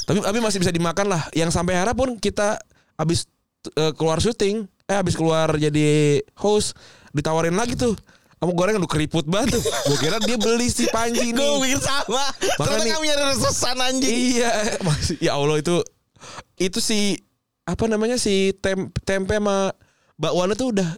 tapi 0.09 0.24
tapi 0.24 0.38
masih 0.40 0.64
bisa 0.64 0.72
dimakan 0.72 1.12
lah. 1.12 1.22
Yang 1.37 1.53
sampai 1.53 1.77
harap 1.77 1.92
pun 1.92 2.16
kita 2.16 2.57
abis 2.96 3.29
eh, 3.77 3.92
keluar 3.92 4.24
syuting, 4.24 4.64
eh 4.88 4.96
abis 4.96 5.20
keluar 5.20 5.53
jadi 5.53 6.20
host 6.40 6.72
ditawarin 7.12 7.61
lagi 7.61 7.77
tuh. 7.77 7.92
Kamu 8.38 8.53
goreng 8.53 8.79
udah 8.79 8.87
keriput 8.87 9.24
banget 9.24 9.55
tuh. 9.55 9.62
Gue 9.62 9.98
kira 9.98 10.16
dia 10.18 10.35
beli 10.35 10.66
si 10.66 10.87
Panji 10.87 11.31
Gue 11.31 11.42
nih. 11.59 11.59
mikir 11.68 11.81
sama. 11.81 12.22
Makanya 12.55 12.57
Ternyata 12.57 12.83
nih- 12.83 12.94
kami 12.94 13.05
nyari 13.07 13.24
resesan 13.29 13.77
anjing. 13.79 14.14
Iya, 14.14 14.53
masih 14.81 15.16
ya 15.18 15.33
Allah 15.35 15.57
itu 15.57 15.77
itu 16.57 16.79
si 16.79 17.18
apa 17.62 17.85
namanya 17.85 18.16
si 18.16 18.35
tem, 18.55 18.87
tempe 19.03 19.35
sama 19.35 19.74
bakwan 20.14 20.51
itu 20.51 20.70
udah 20.70 20.88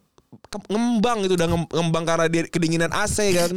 ngembang 0.67 1.19
itu 1.23 1.35
udah 1.35 1.49
ngem- 1.49 1.71
ngembang 1.71 2.05
karena 2.05 2.27
dia 2.27 2.45
kedinginan 2.45 2.91
AC 2.91 3.33
kan. 3.33 3.53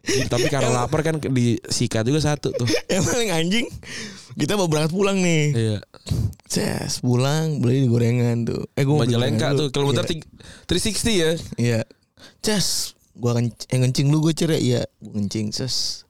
Tapi 0.00 0.48
karena 0.48 0.72
lapar 0.72 1.00
kan 1.02 1.20
disikat 1.20 2.02
juga 2.02 2.20
satu 2.20 2.50
tuh. 2.50 2.64
yang 2.88 3.04
paling 3.04 3.30
anjing 3.30 3.66
kita 4.32 4.54
mau 4.54 4.64
berangkat 4.64 4.90
pulang 4.90 5.16
nih. 5.16 5.44
Iya. 5.52 5.78
Ces 6.44 6.98
pulang 6.98 7.58
beli 7.58 7.84
gorengan 7.84 8.42
tuh. 8.42 8.64
Eh 8.72 8.82
gue 8.82 8.96
Majalengka 8.96 9.54
tuh 9.54 9.68
kilometer 9.68 10.02
Iya. 10.02 10.10
tiga- 10.10 10.30
360 10.66 11.14
ya. 11.14 11.30
Iya. 11.56 11.80
Ces, 12.40 12.96
gua 13.16 13.36
kan 13.36 13.48
yang 13.72 13.80
ngencing 13.84 14.08
lu 14.08 14.24
gue 14.24 14.32
cerai 14.32 14.60
Iya, 14.60 14.82
gua 15.02 15.12
ngencing 15.20 15.52
ces. 15.52 16.04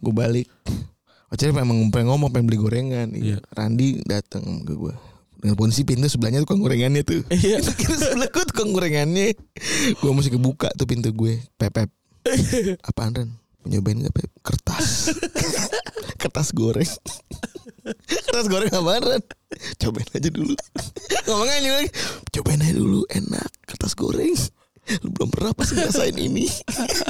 Gue 0.00 0.12
balik. 0.16 0.48
Oh 1.30 1.36
cerai 1.38 1.54
pengen, 1.54 1.92
pengen 1.94 2.10
ngomong 2.10 2.32
pengen 2.34 2.46
beli 2.50 2.58
gorengan. 2.58 3.08
Iya. 3.14 3.36
Iya. 3.36 3.38
Randi 3.54 4.02
datang 4.02 4.64
ke 4.64 4.74
gue. 4.74 4.94
Dengan 5.40 5.56
posisi 5.56 5.88
pintu 5.88 6.04
sebelahnya 6.10 6.44
tukang 6.44 6.60
gorengannya 6.60 7.06
tuh. 7.06 7.22
Iya. 7.30 7.62
Itu 7.62 7.72
kira 7.76 7.96
sebelah 7.96 8.28
gue 8.28 8.44
tukang 8.50 8.74
gorengannya. 8.74 9.36
Gue 10.02 10.10
mesti 10.10 10.32
kebuka 10.32 10.72
tuh 10.74 10.88
pintu 10.88 11.12
gue. 11.14 11.38
Pepep. 11.54 11.92
Apaan 12.88 13.12
Ren? 13.16 13.30
Nyobain 13.68 14.00
gak 14.00 14.14
Pep? 14.16 14.30
Kertas. 14.40 15.12
Kertas 16.20 16.52
goreng. 16.56 16.88
Kertas 18.08 18.46
goreng 18.48 18.72
apaan 18.72 19.04
Ren? 19.04 19.22
Cobain 19.80 20.08
aja 20.16 20.30
dulu. 20.32 20.54
Ngomongnya 21.28 21.78
lagi. 21.78 21.90
Cobain 22.32 22.60
aja 22.64 22.74
dulu. 22.76 23.04
Enak. 23.08 23.50
Kertas 23.68 23.92
goreng. 23.96 24.34
Lu 25.02 25.08
belum 25.14 25.28
pernah 25.30 25.52
pasti 25.54 25.78
ngerasain 25.78 26.16
ini. 26.18 26.50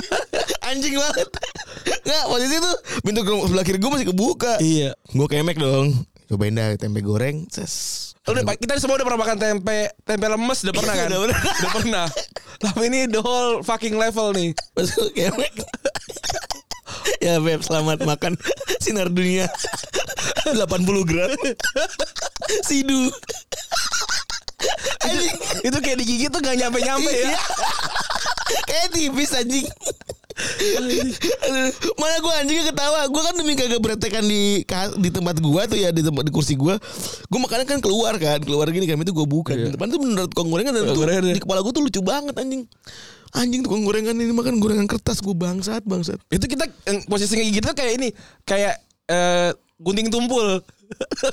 anjing 0.68 0.94
banget. 0.96 1.28
Nggak, 2.04 2.24
posisi 2.28 2.56
tuh 2.60 2.76
pintu 3.00 3.20
sebelah 3.24 3.64
kiri 3.64 3.78
gue 3.80 3.90
masih 3.90 4.08
kebuka. 4.12 4.54
Iya. 4.60 4.92
Gue 5.16 5.26
kemek 5.26 5.56
dong. 5.56 5.96
Cobain 6.30 6.54
dah 6.54 6.76
tempe 6.78 7.02
goreng. 7.02 7.48
Ses. 7.50 8.14
Udah, 8.28 8.44
Pak, 8.46 8.62
kita 8.62 8.78
semua 8.78 9.00
udah 9.00 9.06
pernah 9.08 9.20
makan 9.26 9.38
tempe 9.40 9.90
tempe 10.06 10.26
lemes 10.28 10.58
udah 10.62 10.74
pernah 10.76 10.94
kan? 10.94 11.08
Udah 11.08 11.20
pernah. 11.24 11.40
Udah 11.40 11.70
pernah. 11.72 12.06
Tapi 12.60 12.82
ini 12.92 13.00
the 13.08 13.18
whole 13.18 13.64
fucking 13.64 13.96
level 13.96 14.30
nih. 14.36 14.52
Masuk 14.76 15.10
kemek. 15.16 15.54
ya 17.20 17.40
Beb 17.40 17.60
selamat 17.64 18.04
makan 18.04 18.36
sinar 18.82 19.08
dunia 19.12 19.46
80 20.56 21.08
gram 21.08 21.30
Sidu 22.66 23.12
Anjing 25.06 25.36
Itu 25.64 25.78
kayak 25.80 25.98
digigit 26.00 26.30
tuh 26.30 26.40
gak 26.40 26.56
nyampe-nyampe 26.56 27.10
ya. 27.10 27.32
Iya. 27.32 27.40
Kayak 28.66 28.88
tipis 28.94 29.30
anjing 29.34 29.66
Mana 32.00 32.16
gue 32.18 32.32
anjingnya 32.40 32.64
ketawa 32.72 33.06
Gue 33.12 33.22
kan 33.22 33.34
demi 33.36 33.52
kagak 33.54 33.80
beretekan 33.82 34.24
di 34.24 34.64
di 34.98 35.10
tempat 35.12 35.36
gue 35.38 35.62
tuh 35.68 35.78
ya 35.78 35.90
Di 35.92 36.02
tempat 36.02 36.24
di 36.26 36.32
kursi 36.32 36.56
gue 36.56 36.74
Gue 37.28 37.40
makannya 37.40 37.66
kan 37.68 37.78
keluar 37.84 38.16
kan 38.16 38.40
Keluar 38.40 38.66
gini 38.72 38.88
kan 38.88 38.98
Itu 39.00 39.12
gue 39.12 39.26
buka 39.28 39.52
Di 39.52 39.70
depan 39.70 39.92
tuh 39.92 40.00
bener 40.00 40.26
tukang 40.32 40.48
gorengan 40.48 40.72
dan 40.74 40.90
tuh, 40.90 41.04
ya. 41.04 41.20
Di 41.20 41.40
kepala 41.42 41.60
gue 41.60 41.72
tuh 41.72 41.82
lucu 41.84 42.00
banget 42.00 42.34
anjing 42.34 42.64
Anjing 43.30 43.62
tukang 43.62 43.84
gorengan 43.86 44.16
ini 44.16 44.32
makan 44.34 44.58
gorengan 44.58 44.88
kertas 44.90 45.22
Gue 45.22 45.36
bangsat 45.36 45.84
bangsat 45.86 46.18
Itu 46.32 46.48
kita 46.50 46.66
yang 46.88 47.04
posisinya 47.06 47.44
gitu 47.46 47.68
kayak 47.76 47.92
ini, 48.00 48.08
kayak 48.42 48.74
eh, 49.10 49.50
gunting 49.80 50.08
tumpul. 50.12 50.60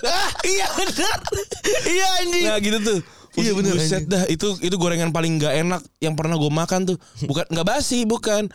ah, 0.08 0.30
iya 0.48 0.68
benar. 0.72 1.18
Iya 1.86 2.08
anjing. 2.24 2.46
Nah 2.46 2.58
gitu 2.62 2.78
tuh. 2.82 3.00
Iya, 3.38 3.52
bener, 3.54 3.74
Buset 3.74 4.04
dah 4.04 4.24
itu 4.26 4.48
itu 4.60 4.76
gorengan 4.76 5.10
paling 5.10 5.38
nggak 5.38 5.54
enak 5.60 5.82
yang 5.98 6.14
pernah 6.14 6.36
gue 6.36 6.50
makan 6.50 6.80
tuh. 6.86 6.98
Bukan 7.22 7.46
nggak 7.46 7.68
basi, 7.68 8.02
bukan. 8.04 8.50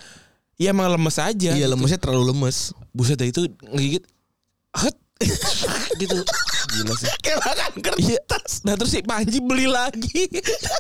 Ya 0.57 0.71
emang 0.71 0.88
lemes 0.88 1.16
aja. 1.16 1.51
Iya 1.51 1.64
gitu. 1.64 1.73
lemesnya 1.73 1.99
terlalu 1.99 2.31
lemes. 2.31 2.75
Buset 2.90 3.14
dah 3.14 3.25
itu 3.25 3.42
ngegigit. 3.64 4.03
Het. 4.73 4.97
gitu. 5.97 6.18
Gila 6.68 6.95
sih. 6.95 7.07
Kayak 7.21 7.38
makan 7.40 7.71
Iya. 7.95 8.18
kertas. 8.18 8.53
Nah 8.62 8.75
terus 8.75 8.90
si 8.90 9.01
Panji 9.01 9.38
beli 9.38 9.66
lagi. 9.66 10.27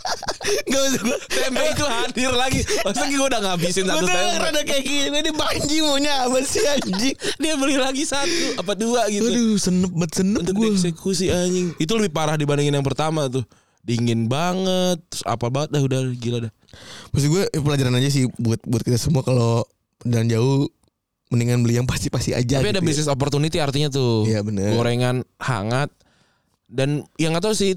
Gak 0.70 0.80
usah 0.82 1.00
gue. 1.00 1.18
tempe 1.28 1.62
itu 1.62 1.84
hadir 1.84 2.32
lagi. 2.32 2.60
Maksudnya 2.80 3.08
gue 3.12 3.26
udah 3.28 3.40
ngabisin 3.40 3.84
Gue 3.84 3.92
satu 3.92 4.06
tempe. 4.08 4.40
rada 4.40 4.62
kayak 4.62 4.82
gini. 4.82 5.16
Ini 5.16 5.30
Panji 5.32 5.76
maunya 5.80 6.26
apa 6.26 6.38
sih 6.42 6.62
anjing? 6.64 7.14
Dia 7.42 7.54
beli 7.54 7.76
lagi 7.76 8.02
satu 8.02 8.58
apa 8.58 8.72
dua 8.74 9.06
gitu. 9.08 9.24
Aduh 9.24 9.54
senep 9.56 9.92
banget 9.92 10.10
senep 10.16 10.40
Untuk 10.42 10.54
gue. 10.56 10.66
dieksekusi 10.68 11.30
anjing. 11.30 11.66
Itu 11.76 11.94
lebih 11.94 12.10
parah 12.10 12.34
dibandingin 12.34 12.72
yang 12.72 12.84
pertama 12.84 13.26
tuh. 13.26 13.46
Dingin 13.82 14.30
banget, 14.30 15.02
terus 15.10 15.26
apa 15.26 15.50
banget 15.50 15.74
dah 15.74 15.82
udah 15.82 16.00
gila 16.14 16.38
dah. 16.46 16.52
Maksud 17.10 17.28
gue 17.28 17.42
eh, 17.50 17.62
pelajaran 17.62 17.98
aja 17.98 18.08
sih 18.14 18.30
buat 18.38 18.62
buat 18.62 18.82
kita 18.86 18.94
semua 18.94 19.26
kalau 19.26 19.66
dan 20.06 20.30
jauh 20.30 20.70
mendingan 21.34 21.64
beli 21.66 21.80
yang 21.80 21.88
pasti-pasti 21.88 22.36
aja. 22.36 22.60
Tapi 22.62 22.70
ada 22.70 22.78
gitu 22.78 22.84
ya. 22.84 22.88
bisnis 22.92 23.08
opportunity 23.10 23.58
artinya 23.58 23.88
tuh. 23.90 24.28
Iya, 24.28 24.44
bener. 24.46 24.70
Gorengan 24.76 25.26
hangat 25.42 25.90
dan 26.70 27.02
yang 27.18 27.34
nggak 27.34 27.44
tahu 27.44 27.56
sih 27.56 27.74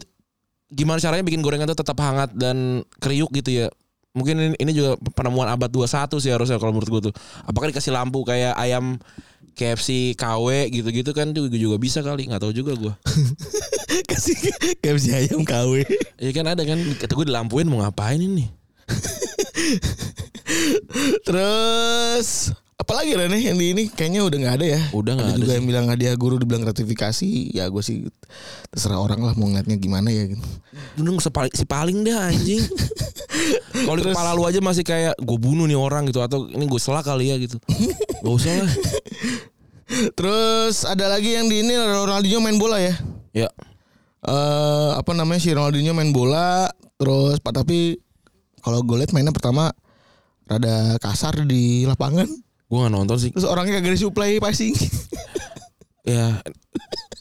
gimana 0.70 1.00
caranya 1.00 1.24
bikin 1.24 1.40
gorengan 1.40 1.72
tuh 1.72 1.80
tetap 1.80 1.98
hangat 2.04 2.36
dan 2.38 2.84
kriuk 3.00 3.32
gitu 3.34 3.66
ya. 3.66 3.68
Mungkin 4.16 4.36
ini, 4.40 4.56
ini 4.64 4.72
juga 4.72 4.96
penemuan 5.12 5.52
abad 5.52 5.68
21 5.68 6.24
sih 6.24 6.32
harusnya 6.32 6.56
kalau 6.56 6.72
menurut 6.72 6.88
gue 6.88 7.02
tuh. 7.12 7.14
Apakah 7.44 7.72
dikasih 7.72 7.92
lampu 7.92 8.24
kayak 8.24 8.56
ayam 8.56 8.96
KFC 9.56 10.20
KW 10.20 10.68
gitu-gitu 10.68 11.16
kan 11.16 11.32
juga 11.32 11.56
juga 11.56 11.80
bisa 11.80 12.04
kali 12.04 12.28
nggak 12.28 12.44
tahu 12.44 12.52
juga 12.52 12.76
gue. 12.76 12.94
Kasih 14.12 14.36
KFC 14.84 15.16
ayam 15.16 15.48
KW. 15.48 15.88
Iya 16.20 16.32
kan 16.36 16.52
ada 16.52 16.68
kan 16.68 16.76
kata 17.00 17.16
gue 17.16 17.32
dilampuin 17.32 17.72
mau 17.72 17.80
ngapain 17.80 18.20
ini? 18.20 18.52
Terus 21.26 22.54
apalagi 22.76 23.16
Rene 23.16 23.40
yang 23.40 23.56
di 23.56 23.72
ini 23.72 23.84
kayaknya 23.88 24.22
udah 24.28 24.38
nggak 24.38 24.56
ada 24.62 24.66
ya. 24.68 24.82
Udah 24.92 25.12
nggak 25.16 25.28
ada 25.28 25.34
ada 25.36 25.42
juga 25.42 25.52
sih. 25.52 25.58
yang 25.60 25.66
bilang 25.66 25.86
hadiah 25.88 26.16
guru 26.20 26.36
dibilang 26.38 26.64
gratifikasi. 26.68 27.30
Ya 27.56 27.72
gue 27.72 27.84
sih 27.84 28.06
terserah 28.72 29.00
orang 29.00 29.24
lah 29.24 29.34
mau 29.40 29.48
ngeliatnya 29.48 29.80
gimana 29.80 30.12
ya 30.12 30.28
gitu. 30.28 30.44
Bener 31.00 31.16
si 31.24 31.32
paling, 31.32 31.54
si 31.56 31.66
paling 31.66 31.98
deh 32.04 32.16
anjing. 32.16 32.64
Kalau 33.86 33.98
di 34.00 34.04
kepala 34.04 34.36
lu 34.36 34.44
aja 34.44 34.60
masih 34.60 34.84
kayak 34.84 35.16
gue 35.20 35.38
bunuh 35.40 35.68
nih 35.68 35.80
orang 35.80 36.08
gitu 36.08 36.20
atau 36.20 36.48
ini 36.52 36.68
gue 36.68 36.82
selak 36.82 37.08
kali 37.08 37.32
ya 37.32 37.36
gitu. 37.40 37.58
Gak 38.24 38.34
usah 38.34 38.54
lah. 38.60 38.74
Terus 40.18 40.84
ada 40.84 41.06
lagi 41.08 41.38
yang 41.38 41.48
di 41.48 41.62
ini 41.64 41.74
Ronaldinho 41.78 42.42
main 42.44 42.58
bola 42.60 42.82
ya. 42.82 42.96
Ya. 43.36 43.50
eh 44.26 44.92
apa 44.98 45.12
namanya 45.14 45.38
si 45.38 45.54
Ronaldinho 45.54 45.94
main 45.94 46.10
bola 46.10 46.66
terus 46.98 47.38
pak 47.44 47.62
tapi 47.62 48.00
kalau 48.64 48.82
gue 48.82 48.98
liat 48.98 49.14
mainnya 49.14 49.36
pertama 49.36 49.70
rada 50.50 50.98
kasar 50.98 51.46
di 51.46 51.86
lapangan 51.86 52.26
Gue 52.66 52.78
gak 52.80 52.92
nonton 52.92 53.18
sih. 53.18 53.30
terus 53.30 53.44
orangnya 53.44 53.78
kagak 53.78 53.94
disuplai 53.94 54.38
passing 54.38 54.74
Ya 56.06 56.38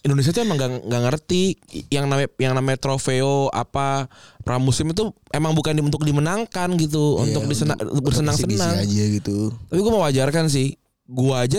Indonesia 0.01 0.29
tuh 0.31 0.43
emang 0.43 0.57
gak, 0.57 0.85
gak 0.85 1.03
ngerti 1.03 1.57
yang 1.89 2.05
namanya 2.05 2.29
yang 2.37 2.53
namanya 2.53 2.77
trofeo 2.77 3.49
apa 3.49 4.13
pramusim 4.41 4.85
itu 4.87 5.09
emang 5.31 5.53
bukan 5.53 5.73
untuk 5.79 6.03
dimenangkan 6.03 6.77
gitu 6.77 7.17
untuk 7.19 7.45
disena- 7.47 7.73
untuk- 7.75 7.93
untuk 7.95 8.05
bersenang-senang. 8.07 8.85
aja 8.85 9.05
gitu 9.11 9.57
Tapi 9.65 9.81
gue 9.81 9.89
mau 9.91 10.05
wajarkan 10.05 10.47
sih. 10.47 10.77
Gue 11.03 11.33
aja 11.33 11.57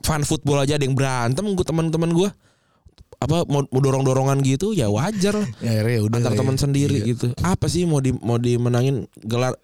fan 0.00 0.22
football 0.22 0.58
aja 0.58 0.74
ada 0.74 0.82
yang 0.82 0.92
berantem 0.92 1.44
gue 1.46 1.62
teman-teman 1.62 2.10
gue 2.10 2.28
apa 3.16 3.44
mau, 3.44 3.64
mau 3.64 3.80
dorong-dorongan 3.80 4.38
gitu 4.40 4.70
ya 4.70 4.86
wajar 4.86 5.32
lah 5.34 5.48
ya 5.58 5.72
akhirnya 5.74 5.94
ya 5.94 6.02
udah 6.02 6.16
antar 6.18 6.32
ya. 6.32 6.38
teman 6.38 6.56
sendiri 6.56 6.96
Iya. 6.96 7.06
gitu. 7.08 7.26
Apa 7.38 7.66
sih 7.66 7.82
mau 7.82 7.98
di 7.98 8.12
mau 8.12 8.36
dimenangin 8.36 8.96
gelar 9.18 9.56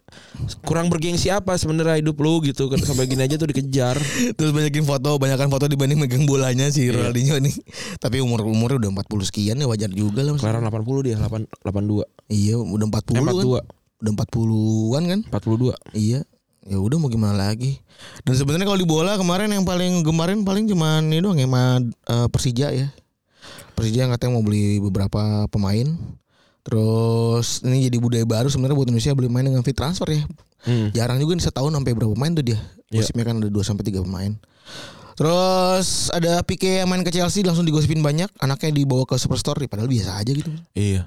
kurang 0.61 0.88
bergengsi 0.88 1.29
apa 1.29 1.55
sebenarnya 1.55 1.99
hidup 1.99 2.17
lu 2.17 2.41
gitu 2.41 2.67
kan 2.67 2.79
sampai 2.79 3.05
gini 3.05 3.21
aja 3.21 3.37
tuh 3.37 3.47
dikejar. 3.47 4.01
terus 4.37 4.51
banyakin 4.51 4.83
foto 4.83 5.17
banyakan 5.17 5.49
foto 5.49 5.65
dibanding 5.67 5.99
megang 5.99 6.25
bolanya 6.25 6.67
si 6.67 6.83
Iya. 6.83 6.97
Ronaldinho 6.99 7.37
nih 7.38 7.55
tapi 7.99 8.19
umur 8.19 8.41
umurnya 8.43 8.81
udah 8.81 8.91
40 9.03 9.29
sekian 9.29 9.57
ya 9.57 9.67
wajar 9.67 9.88
juga 9.88 10.21
lah 10.21 10.33
maksudnya. 10.33 10.59
Kelaran 10.59 10.73
80 10.73 11.03
dia 11.03 11.17
8 11.17 11.45
82. 11.62 12.05
iya 12.29 12.57
udah 12.57 12.87
40 12.88 13.12
Eh, 13.12 13.21
kan 13.21 13.25
42. 13.29 13.61
udah 14.01 14.12
40-an 14.17 15.03
kan 15.07 15.21
42. 15.29 15.77
Iya. 15.93 16.21
Ya 16.62 16.79
udah 16.79 16.95
mau 16.95 17.07
gimana 17.07 17.35
lagi. 17.35 17.83
Dan 18.23 18.33
sebenarnya 18.33 18.65
kalau 18.65 18.79
di 18.79 18.87
bola 18.87 19.15
kemarin 19.15 19.51
yang 19.51 19.62
paling 19.62 20.01
gemarin 20.01 20.41
paling 20.41 20.65
cuman 20.65 21.05
ini 21.05 21.19
doang 21.19 21.35
ya 21.35 21.45
sama 21.45 21.83
eh, 21.83 22.27
Persija 22.31 22.71
ya. 22.71 22.87
Persija 23.73 24.07
yang 24.07 24.12
katanya 24.15 24.38
mau 24.38 24.45
beli 24.45 24.79
beberapa 24.79 25.49
pemain. 25.49 25.87
Terus 26.62 27.67
ini 27.67 27.91
jadi 27.91 27.99
budaya 27.99 28.23
baru 28.23 28.47
sebenarnya 28.47 28.77
buat 28.79 28.88
Indonesia 28.88 29.17
beli 29.19 29.27
pemain 29.27 29.47
dengan 29.47 29.62
free 29.67 29.75
transfer 29.75 30.09
ya. 30.11 30.23
Hmm. 30.62 30.95
Jarang 30.95 31.19
juga 31.19 31.35
nih 31.35 31.45
setahun 31.51 31.75
sampai 31.75 31.93
berapa 31.93 32.15
pemain 32.15 32.31
tuh 32.31 32.45
dia. 32.47 32.59
Iya. 32.93 33.03
Gosipnya 33.03 33.25
kan 33.27 33.43
ada 33.43 33.51
2 33.51 33.67
sampai 33.67 33.85
3 33.88 34.07
pemain. 34.07 34.33
Terus 35.19 36.09
ada 36.15 36.41
Pique 36.47 36.81
yang 36.81 36.88
main 36.88 37.05
ke 37.05 37.12
Chelsea 37.12 37.45
langsung 37.45 37.69
digosipin 37.69 38.01
banyak, 38.01 38.31
anaknya 38.41 38.73
dibawa 38.73 39.05
ke 39.05 39.19
Superstore 39.21 39.69
padahal 39.69 39.91
biasa 39.91 40.23
aja 40.23 40.33
gitu. 40.33 40.51
Iya. 40.73 41.05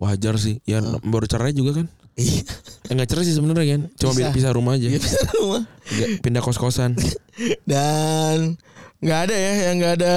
Wajar 0.00 0.40
sih. 0.40 0.62
Ya 0.64 0.80
baru 1.04 1.26
cerai 1.28 1.52
juga 1.52 1.82
kan. 1.82 1.86
Iya. 2.16 2.42
Eh, 2.88 2.92
enggak 2.96 3.08
cerai 3.12 3.24
sih 3.28 3.36
sebenarnya 3.36 3.66
kan. 3.76 3.82
Cuma 3.98 4.12
Bisa. 4.16 4.32
pisah 4.32 4.52
rumah 4.54 4.78
aja. 4.78 4.88
Iya 4.88 5.00
bisa 5.02 5.18
rumah. 5.36 5.62
Pindah 6.24 6.42
kos-kosan. 6.42 6.96
Dan 7.70 8.56
nggak 9.00 9.20
ada 9.28 9.36
ya 9.36 9.52
yang 9.70 9.76
nggak 9.80 9.94
ada 10.00 10.14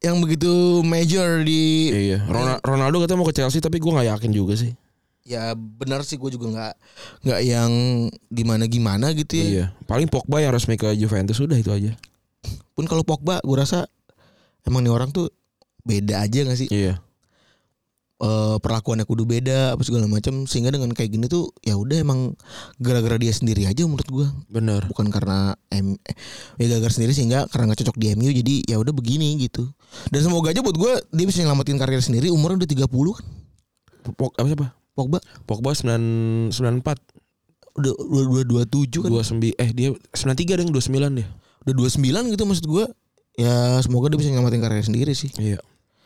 yang 0.00 0.16
begitu 0.18 0.48
major 0.80 1.44
di 1.44 1.92
iya. 1.92 2.24
Ronaldo, 2.24 2.60
Ronaldo 2.64 2.96
katanya 2.98 3.18
mau 3.20 3.28
ke 3.28 3.36
Chelsea 3.36 3.60
tapi 3.60 3.76
gue 3.76 3.88
nggak 3.88 4.08
yakin 4.10 4.32
juga 4.32 4.56
sih. 4.56 4.72
ya 5.20 5.52
benar 5.54 6.00
sih 6.02 6.16
gue 6.16 6.32
juga 6.32 6.48
nggak 6.48 6.72
nggak 7.22 7.40
yang 7.44 7.70
gimana 8.26 8.64
gimana 8.64 9.12
gitu 9.12 9.36
ya 9.36 9.46
Iya. 9.46 9.66
Paling 9.84 10.08
Pogba 10.08 10.40
yang 10.40 10.50
resmi 10.50 10.74
ke 10.74 10.90
Juventus 10.94 11.36
sudah 11.36 11.54
itu 11.54 11.68
aja. 11.68 11.92
pun 12.72 12.84
kalau 12.84 13.04
Pogba 13.04 13.38
gue 13.38 13.54
rasa 13.54 13.84
emang 14.62 14.80
nih 14.80 14.90
orang 14.90 15.12
tuh 15.12 15.28
beda 15.82 16.24
aja 16.24 16.40
nggak 16.42 16.58
sih 16.58 16.68
Iya. 16.68 16.98
eh, 18.16 18.56
perlakuannya 18.58 19.04
kudu 19.04 19.24
beda 19.24 19.76
apa 19.76 19.82
segala 19.82 20.04
macam 20.04 20.44
sehingga 20.44 20.72
dengan 20.72 20.90
kayak 20.90 21.08
gini 21.10 21.24
tuh 21.24 21.52
ya 21.60 21.76
udah 21.76 22.00
emang 22.00 22.32
gara-gara 22.76 23.16
dia 23.16 23.32
sendiri 23.32 23.64
aja 23.64 23.84
menurut 23.84 24.08
gua 24.08 24.26
Bener. 24.48 24.84
bukan 24.88 25.08
karena 25.08 25.52
M 25.68 25.96
eh, 26.00 26.16
ya 26.56 26.66
gara-gara 26.66 26.90
sendiri 26.90 27.12
sehingga 27.12 27.44
karena 27.48 27.70
nggak 27.70 27.84
cocok 27.84 27.96
di 27.96 28.12
MU 28.12 28.28
jadi 28.28 28.54
ya 28.66 28.76
udah 28.76 28.92
begini 28.92 29.36
gitu 29.38 29.68
dan 30.08 30.20
semoga 30.22 30.50
aja 30.50 30.60
buat 30.60 30.76
gua 30.76 30.98
dia 31.10 31.26
bisa 31.26 31.42
nyelamatin 31.42 31.76
karir 31.76 32.00
sendiri 32.00 32.30
umurnya 32.30 32.62
udah 32.62 32.70
30 32.70 32.86
kan 32.88 33.26
Pog, 34.16 34.32
apa 34.32 34.46
siapa? 34.48 34.66
Pogba 34.96 35.18
Pogba 35.44 35.70
9 35.76 36.50
94 36.50 36.82
udah 37.70 37.92
udah 37.94 38.24
dua 38.26 38.42
dua 38.42 38.62
tujuh 38.66 39.00
kan 39.04 39.10
29 39.12 39.54
eh 39.54 39.70
dia 39.70 39.88
93 40.12 40.58
deh 40.58 40.66
29 40.66 41.18
dia. 41.20 41.28
udah 41.62 41.74
29 41.76 42.32
gitu 42.34 42.42
maksud 42.44 42.66
gua 42.66 42.84
ya 43.36 43.78
semoga 43.80 44.10
dia 44.10 44.18
bisa 44.18 44.28
nyelamatin 44.32 44.60
karir 44.60 44.82
sendiri 44.82 45.12
sih 45.14 45.30
Iya. 45.36 45.60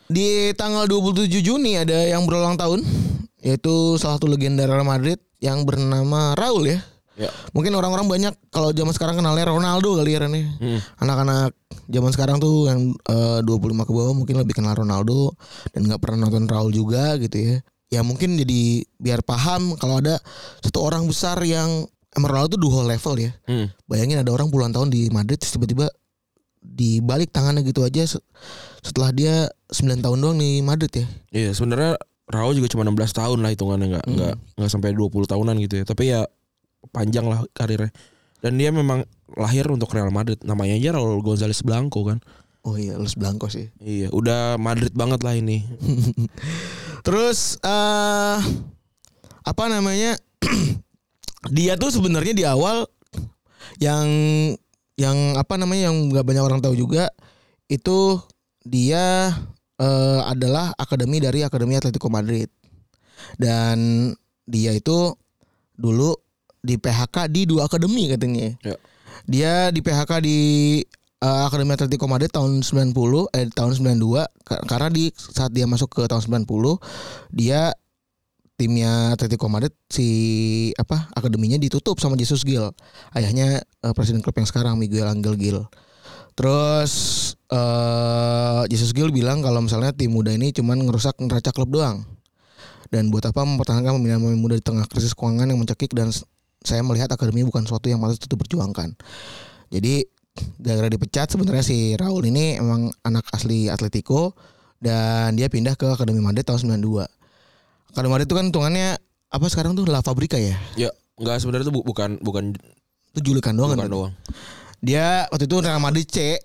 Di 0.04 0.52
tanggal 0.52 0.84
27 0.84 1.32
Juni 1.40 1.80
ada 1.80 1.96
yang 2.04 2.28
berulang 2.28 2.60
tahun 2.60 2.84
yaitu 3.40 3.96
salah 3.96 4.20
satu 4.20 4.28
legenda 4.28 4.68
Real 4.68 4.84
Madrid 4.84 5.16
yang 5.40 5.64
bernama 5.64 6.36
Raul 6.36 6.68
ya. 6.68 6.80
Ya. 7.14 7.30
Mungkin 7.50 7.70
orang-orang 7.72 8.04
banyak 8.04 8.34
kalau 8.48 8.70
zaman 8.70 8.90
sekarang 8.90 9.16
kenalnya 9.16 9.46
Ronaldo 9.46 9.94
kali 9.94 10.10
ya 10.10 10.18
Ren 10.20 10.34
ya. 10.34 10.44
Hmm. 10.58 10.80
Anak-anak 10.98 11.54
zaman 11.86 12.10
sekarang 12.10 12.36
tuh 12.38 12.66
yang 12.66 12.80
eh, 12.90 13.38
25 13.40 13.54
ke 13.80 13.92
bawah 13.92 14.12
mungkin 14.12 14.34
lebih 14.36 14.54
kenal 14.54 14.74
Ronaldo 14.74 15.38
dan 15.70 15.84
nggak 15.84 15.98
pernah 15.98 16.26
nonton 16.26 16.44
Raul 16.44 16.70
juga 16.70 17.14
gitu 17.16 17.38
ya. 17.38 17.56
Ya 17.88 18.00
mungkin 18.02 18.34
jadi 18.34 18.82
biar 18.96 19.22
paham 19.22 19.76
kalau 19.76 20.02
ada 20.02 20.18
satu 20.58 20.82
orang 20.82 21.06
besar 21.06 21.38
yang 21.40 21.86
emang 22.10 22.28
Ronaldo 22.30 22.58
tuh 22.58 22.62
duo 22.62 22.82
level 22.82 23.14
ya. 23.20 23.30
Hmm. 23.46 23.70
Bayangin 23.86 24.18
ada 24.18 24.30
orang 24.30 24.50
puluhan 24.50 24.70
tahun 24.70 24.90
di 24.90 25.06
Madrid 25.08 25.38
tiba-tiba 25.38 25.86
dibalik 26.60 27.28
tangannya 27.28 27.60
gitu 27.62 27.84
aja 27.84 28.08
se- 28.08 28.24
setelah 28.80 29.12
dia 29.12 29.46
9 29.68 30.00
tahun 30.00 30.18
doang 30.18 30.36
di 30.36 30.60
Madrid 30.60 30.90
ya. 30.90 31.06
Iya, 31.30 31.50
sebenarnya 31.52 32.00
Raul 32.24 32.56
juga 32.56 32.72
cuma 32.72 32.82
16 32.82 33.12
tahun 33.12 33.38
lah 33.38 33.52
hitungannya 33.52 33.86
nggak 33.86 34.04
Hmm. 34.04 34.14
nggak 34.16 34.34
nggak 34.56 34.70
sampai 34.72 34.90
20 34.90 35.28
tahunan 35.28 35.54
gitu 35.60 35.74
ya. 35.76 35.84
Tapi 35.84 36.04
ya 36.08 36.24
panjang 36.94 37.26
lah 37.26 37.42
karirnya. 37.50 37.90
Dan 38.38 38.60
dia 38.60 38.70
memang 38.70 39.02
lahir 39.34 39.66
untuk 39.66 39.90
Real 39.90 40.14
Madrid. 40.14 40.38
Namanya 40.46 40.78
aja 40.78 40.94
Raul 40.94 41.18
Gonzalez 41.24 41.58
Blanco 41.66 42.06
kan. 42.06 42.22
Oh 42.64 42.78
iya, 42.78 42.96
Los 42.96 43.18
Blanco 43.18 43.50
sih. 43.50 43.68
Iya, 43.82 44.08
udah 44.14 44.56
Madrid 44.56 44.94
banget 44.96 45.20
lah 45.26 45.36
ini. 45.36 45.66
Terus 47.06 47.60
eh 47.60 48.38
apa 49.44 49.64
namanya? 49.68 50.16
dia 51.56 51.76
tuh 51.76 51.92
sebenarnya 51.92 52.32
di 52.32 52.44
awal 52.48 52.88
yang 53.82 54.08
yang 54.96 55.36
apa 55.36 55.58
namanya 55.58 55.92
yang 55.92 56.08
nggak 56.08 56.24
banyak 56.24 56.44
orang 56.44 56.60
tahu 56.64 56.72
juga 56.78 57.10
itu 57.68 58.16
dia 58.64 59.28
eh, 59.76 60.20
adalah 60.24 60.72
akademi 60.80 61.20
dari 61.20 61.44
Akademi 61.44 61.76
Atletico 61.76 62.08
Madrid. 62.08 62.48
Dan 63.36 64.08
dia 64.48 64.72
itu 64.72 65.12
dulu 65.76 66.23
di 66.64 66.80
PHK 66.80 67.28
di 67.28 67.44
dua 67.44 67.68
akademi 67.68 68.08
katanya. 68.08 68.56
Ya. 68.64 68.76
Dia 69.28 69.52
di 69.68 69.84
PHK 69.84 70.24
di 70.24 70.38
eh, 71.20 71.42
Akademi 71.44 71.76
Atletico 71.76 72.08
Madrid 72.08 72.32
tahun 72.32 72.64
90 72.64 72.96
eh 73.36 73.48
tahun 73.52 73.72
92 73.76 74.24
Ka- 74.44 74.64
karena 74.68 74.88
di 74.88 75.12
saat 75.12 75.52
dia 75.52 75.64
masuk 75.68 75.92
ke 75.92 76.02
tahun 76.08 76.44
90 76.44 76.48
dia 77.32 77.72
timnya 78.54 79.16
Atletico 79.16 79.48
Madrid 79.48 79.72
si 79.90 80.08
apa 80.78 81.10
akademinya 81.16 81.58
ditutup 81.58 81.98
sama 81.98 82.14
Jesus 82.14 82.46
Gil 82.46 82.70
ayahnya 83.16 83.64
eh, 83.64 83.92
presiden 83.96 84.20
klub 84.20 84.36
yang 84.36 84.48
sekarang 84.48 84.74
Miguel 84.76 85.08
Angel 85.08 85.34
Gil 85.40 85.64
terus 86.34 86.92
eh 87.48 88.62
Jesus 88.68 88.92
Gil 88.92 89.08
bilang 89.14 89.40
kalau 89.40 89.62
misalnya 89.64 89.94
tim 89.94 90.12
muda 90.12 90.34
ini 90.34 90.52
cuman 90.52 90.84
ngerusak 90.84 91.16
neraca 91.22 91.50
klub 91.54 91.70
doang 91.72 92.04
dan 92.92 93.10
buat 93.10 93.26
apa 93.26 93.42
mempertahankan 93.42 93.96
pembinaan 93.98 94.22
pemain 94.22 94.38
muda 94.38 94.54
di 94.54 94.62
tengah 94.62 94.86
krisis 94.86 95.18
keuangan 95.18 95.50
yang 95.50 95.58
mencekik 95.58 95.90
dan 95.96 96.14
saya 96.64 96.80
melihat 96.80 97.06
akademi 97.08 97.44
bukan 97.44 97.62
suatu 97.62 97.86
yang 97.86 98.00
patut 98.00 98.24
diperjuangkan 98.24 98.96
jadi 99.68 100.02
gara-gara 100.58 100.90
dipecat 100.90 101.30
sebenarnya 101.30 101.62
si 101.62 101.94
Raul 101.94 102.26
ini 102.26 102.58
emang 102.58 102.90
anak 103.04 103.28
asli 103.30 103.70
Atletico 103.70 104.34
dan 104.82 105.38
dia 105.38 105.46
pindah 105.46 105.78
ke 105.78 105.86
Akademi 105.86 106.18
Madrid 106.18 106.42
tahun 106.42 106.76
92. 106.76 107.06
Akademi 107.94 108.12
Madrid 108.12 108.26
itu 108.26 108.36
kan 108.36 108.44
hitungannya 108.50 108.88
apa 109.30 109.46
sekarang 109.46 109.72
tuh 109.72 109.86
La 109.86 110.02
Fabrica 110.02 110.34
ya? 110.36 110.58
Ya, 110.74 110.90
nggak 111.16 111.38
sebenarnya 111.38 111.70
itu 111.70 111.72
bu- 111.72 111.86
bukan 111.86 112.18
bukan 112.20 112.52
Itu 113.14 113.20
julikan 113.22 113.54
doang 113.54 113.72
bukan 113.72 113.80
kan? 113.80 113.88
doang. 113.88 114.12
Dia 114.82 115.30
waktu 115.30 115.46
itu 115.46 115.56
Real 115.62 115.78
Madrid 115.78 116.04
C 116.04 116.36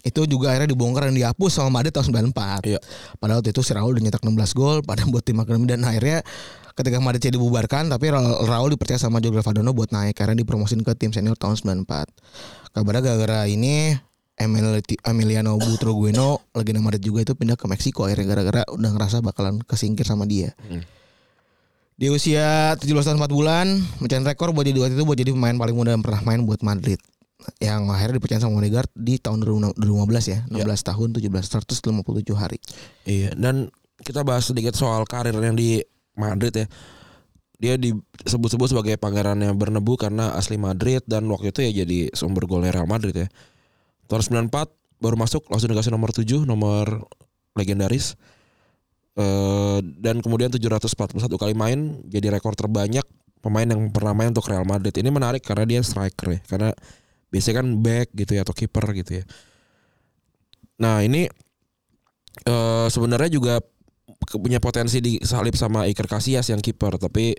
itu 0.00 0.20
juga 0.24 0.54
akhirnya 0.54 0.70
dibongkar 0.70 1.10
dan 1.10 1.18
dihapus 1.18 1.60
sama 1.60 1.82
Madrid 1.82 1.92
tahun 1.92 2.08
94. 2.32 2.64
Iya. 2.64 2.80
Padahal 3.18 3.42
waktu 3.42 3.50
itu 3.52 3.60
si 3.60 3.72
Raul 3.74 3.92
udah 3.92 4.00
nyetak 4.00 4.22
16 4.22 4.32
gol 4.56 4.80
pada 4.80 5.04
buat 5.04 5.20
tim 5.20 5.36
akademi 5.36 5.66
dan 5.68 5.84
akhirnya 5.84 6.22
ketika 6.74 6.98
Madrid 6.98 7.22
C 7.22 7.26
dibubarkan 7.30 7.86
tapi 7.86 8.10
Raul, 8.10 8.74
dipercaya 8.74 8.98
sama 8.98 9.22
Jorge 9.22 9.40
Vadano 9.40 9.70
buat 9.70 9.94
naik 9.94 10.18
karena 10.18 10.34
dipromosin 10.34 10.82
ke 10.82 10.92
tim 10.98 11.14
senior 11.14 11.38
tahun 11.38 11.56
94. 11.86 12.74
Kabarnya 12.74 13.02
gara-gara 13.02 13.46
ini 13.46 13.94
Emil- 14.34 14.82
Emiliano 15.06 15.54
Butragueno 15.62 16.42
legenda 16.58 16.82
Madrid 16.82 17.06
juga 17.06 17.22
itu 17.22 17.38
pindah 17.38 17.54
ke 17.54 17.70
Meksiko 17.70 18.10
akhirnya 18.10 18.34
gara-gara 18.34 18.62
udah 18.66 18.90
ngerasa 18.90 19.22
bakalan 19.22 19.62
kesingkir 19.62 20.02
sama 20.02 20.26
dia. 20.26 20.50
Hmm. 20.66 20.82
Di 21.94 22.10
usia 22.10 22.74
17 22.74 22.90
tahun 23.06 23.22
4 23.22 23.30
bulan 23.30 23.78
mencetak 24.02 24.34
rekor 24.34 24.50
buat 24.50 24.66
jadi 24.66 24.82
waktu 24.82 24.98
itu 24.98 25.06
buat 25.06 25.14
jadi 25.14 25.30
pemain 25.30 25.54
paling 25.54 25.78
muda 25.78 25.94
yang 25.94 26.02
pernah 26.02 26.26
main 26.26 26.42
buat 26.42 26.58
Madrid. 26.66 26.98
Yang 27.62 27.82
akhirnya 27.94 28.14
dipercaya 28.18 28.40
sama 28.42 28.58
Odegaard 28.58 28.90
di 28.98 29.14
tahun 29.22 29.46
2015 29.46 29.78
ya, 30.26 30.38
16 30.50 30.90
tahun 30.90 31.08
17 31.14 31.30
157 31.30 32.34
hari. 32.34 32.58
Iya, 33.06 33.36
dan 33.38 33.70
kita 34.02 34.26
bahas 34.26 34.50
sedikit 34.50 34.74
soal 34.74 35.06
karir 35.06 35.38
yang 35.38 35.54
di 35.54 35.78
Madrid 36.14 36.54
ya. 36.54 36.66
Dia 37.54 37.78
disebut-sebut 37.78 38.74
sebagai 38.74 38.98
pangerannya 38.98 39.54
Bernebu 39.54 39.94
karena 39.96 40.34
asli 40.34 40.58
Madrid 40.58 41.00
dan 41.06 41.24
waktu 41.30 41.54
itu 41.54 41.64
ya 41.64 41.86
jadi 41.86 42.12
sumber 42.12 42.44
golnya 42.50 42.74
Real 42.74 42.90
Madrid 42.90 43.14
ya. 43.14 43.28
Tahun 44.10 44.50
94 44.50 45.00
baru 45.00 45.16
masuk 45.16 45.48
langsung 45.48 45.70
dikasih 45.72 45.94
nomor 45.94 46.10
7, 46.12 46.44
nomor 46.44 47.08
legendaris. 47.56 48.18
Eh 49.14 49.78
dan 50.02 50.18
kemudian 50.18 50.50
741 50.50 51.14
kali 51.38 51.54
main 51.54 52.02
jadi 52.10 52.34
rekor 52.34 52.58
terbanyak 52.58 53.06
pemain 53.38 53.68
yang 53.68 53.92
pernah 53.94 54.12
main 54.12 54.34
untuk 54.34 54.50
Real 54.50 54.66
Madrid. 54.66 54.92
Ini 54.96 55.08
menarik 55.08 55.40
karena 55.40 55.64
dia 55.64 55.80
striker 55.80 56.36
ya. 56.36 56.40
Karena 56.44 56.68
biasanya 57.30 57.62
kan 57.62 57.68
back 57.80 58.06
gitu 58.12 58.32
ya 58.34 58.42
atau 58.42 58.52
kiper 58.52 58.84
gitu 58.98 59.22
ya. 59.22 59.24
Nah, 60.82 61.00
ini 61.06 61.30
eh 62.44 62.86
sebenarnya 62.90 63.30
juga 63.30 63.62
punya 64.28 64.58
potensi 64.58 65.00
disalip 65.04 65.54
sama 65.56 65.84
Iker 65.88 66.08
Casillas 66.08 66.48
yang 66.48 66.60
kiper 66.60 66.96
tapi 66.96 67.36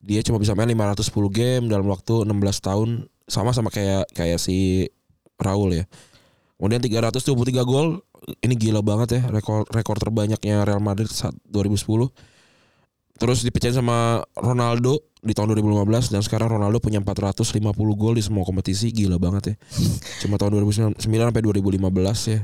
dia 0.00 0.24
cuma 0.24 0.40
bisa 0.40 0.56
main 0.56 0.68
510 0.72 1.12
game 1.28 1.64
dalam 1.68 1.84
waktu 1.88 2.24
16 2.24 2.32
tahun 2.64 2.88
sama 3.28 3.52
sama 3.52 3.68
kayak 3.68 4.08
kayak 4.16 4.40
si 4.40 4.88
Raul 5.36 5.76
ya. 5.76 5.84
Kemudian 6.56 6.80
323 6.80 7.64
gol 7.64 8.04
ini 8.44 8.54
gila 8.56 8.84
banget 8.84 9.16
ya 9.16 9.22
rekor 9.32 9.64
rekor 9.72 9.96
terbanyaknya 9.96 10.64
Real 10.64 10.80
Madrid 10.80 11.08
saat 11.08 11.32
2010. 11.48 12.12
Terus 13.20 13.44
dipecahin 13.44 13.76
sama 13.76 14.24
Ronaldo 14.32 15.04
di 15.20 15.36
tahun 15.36 15.52
2015 15.52 16.16
dan 16.16 16.24
sekarang 16.24 16.56
Ronaldo 16.56 16.80
punya 16.80 17.04
450 17.04 17.76
gol 17.76 18.16
di 18.16 18.24
semua 18.24 18.48
kompetisi 18.48 18.88
gila 18.88 19.20
banget 19.20 19.52
ya. 19.52 19.54
Cuma 20.24 20.40
tahun 20.40 20.56
2009 20.56 20.96
sampai 20.96 21.42
2015 21.44 22.32
ya. 22.32 22.40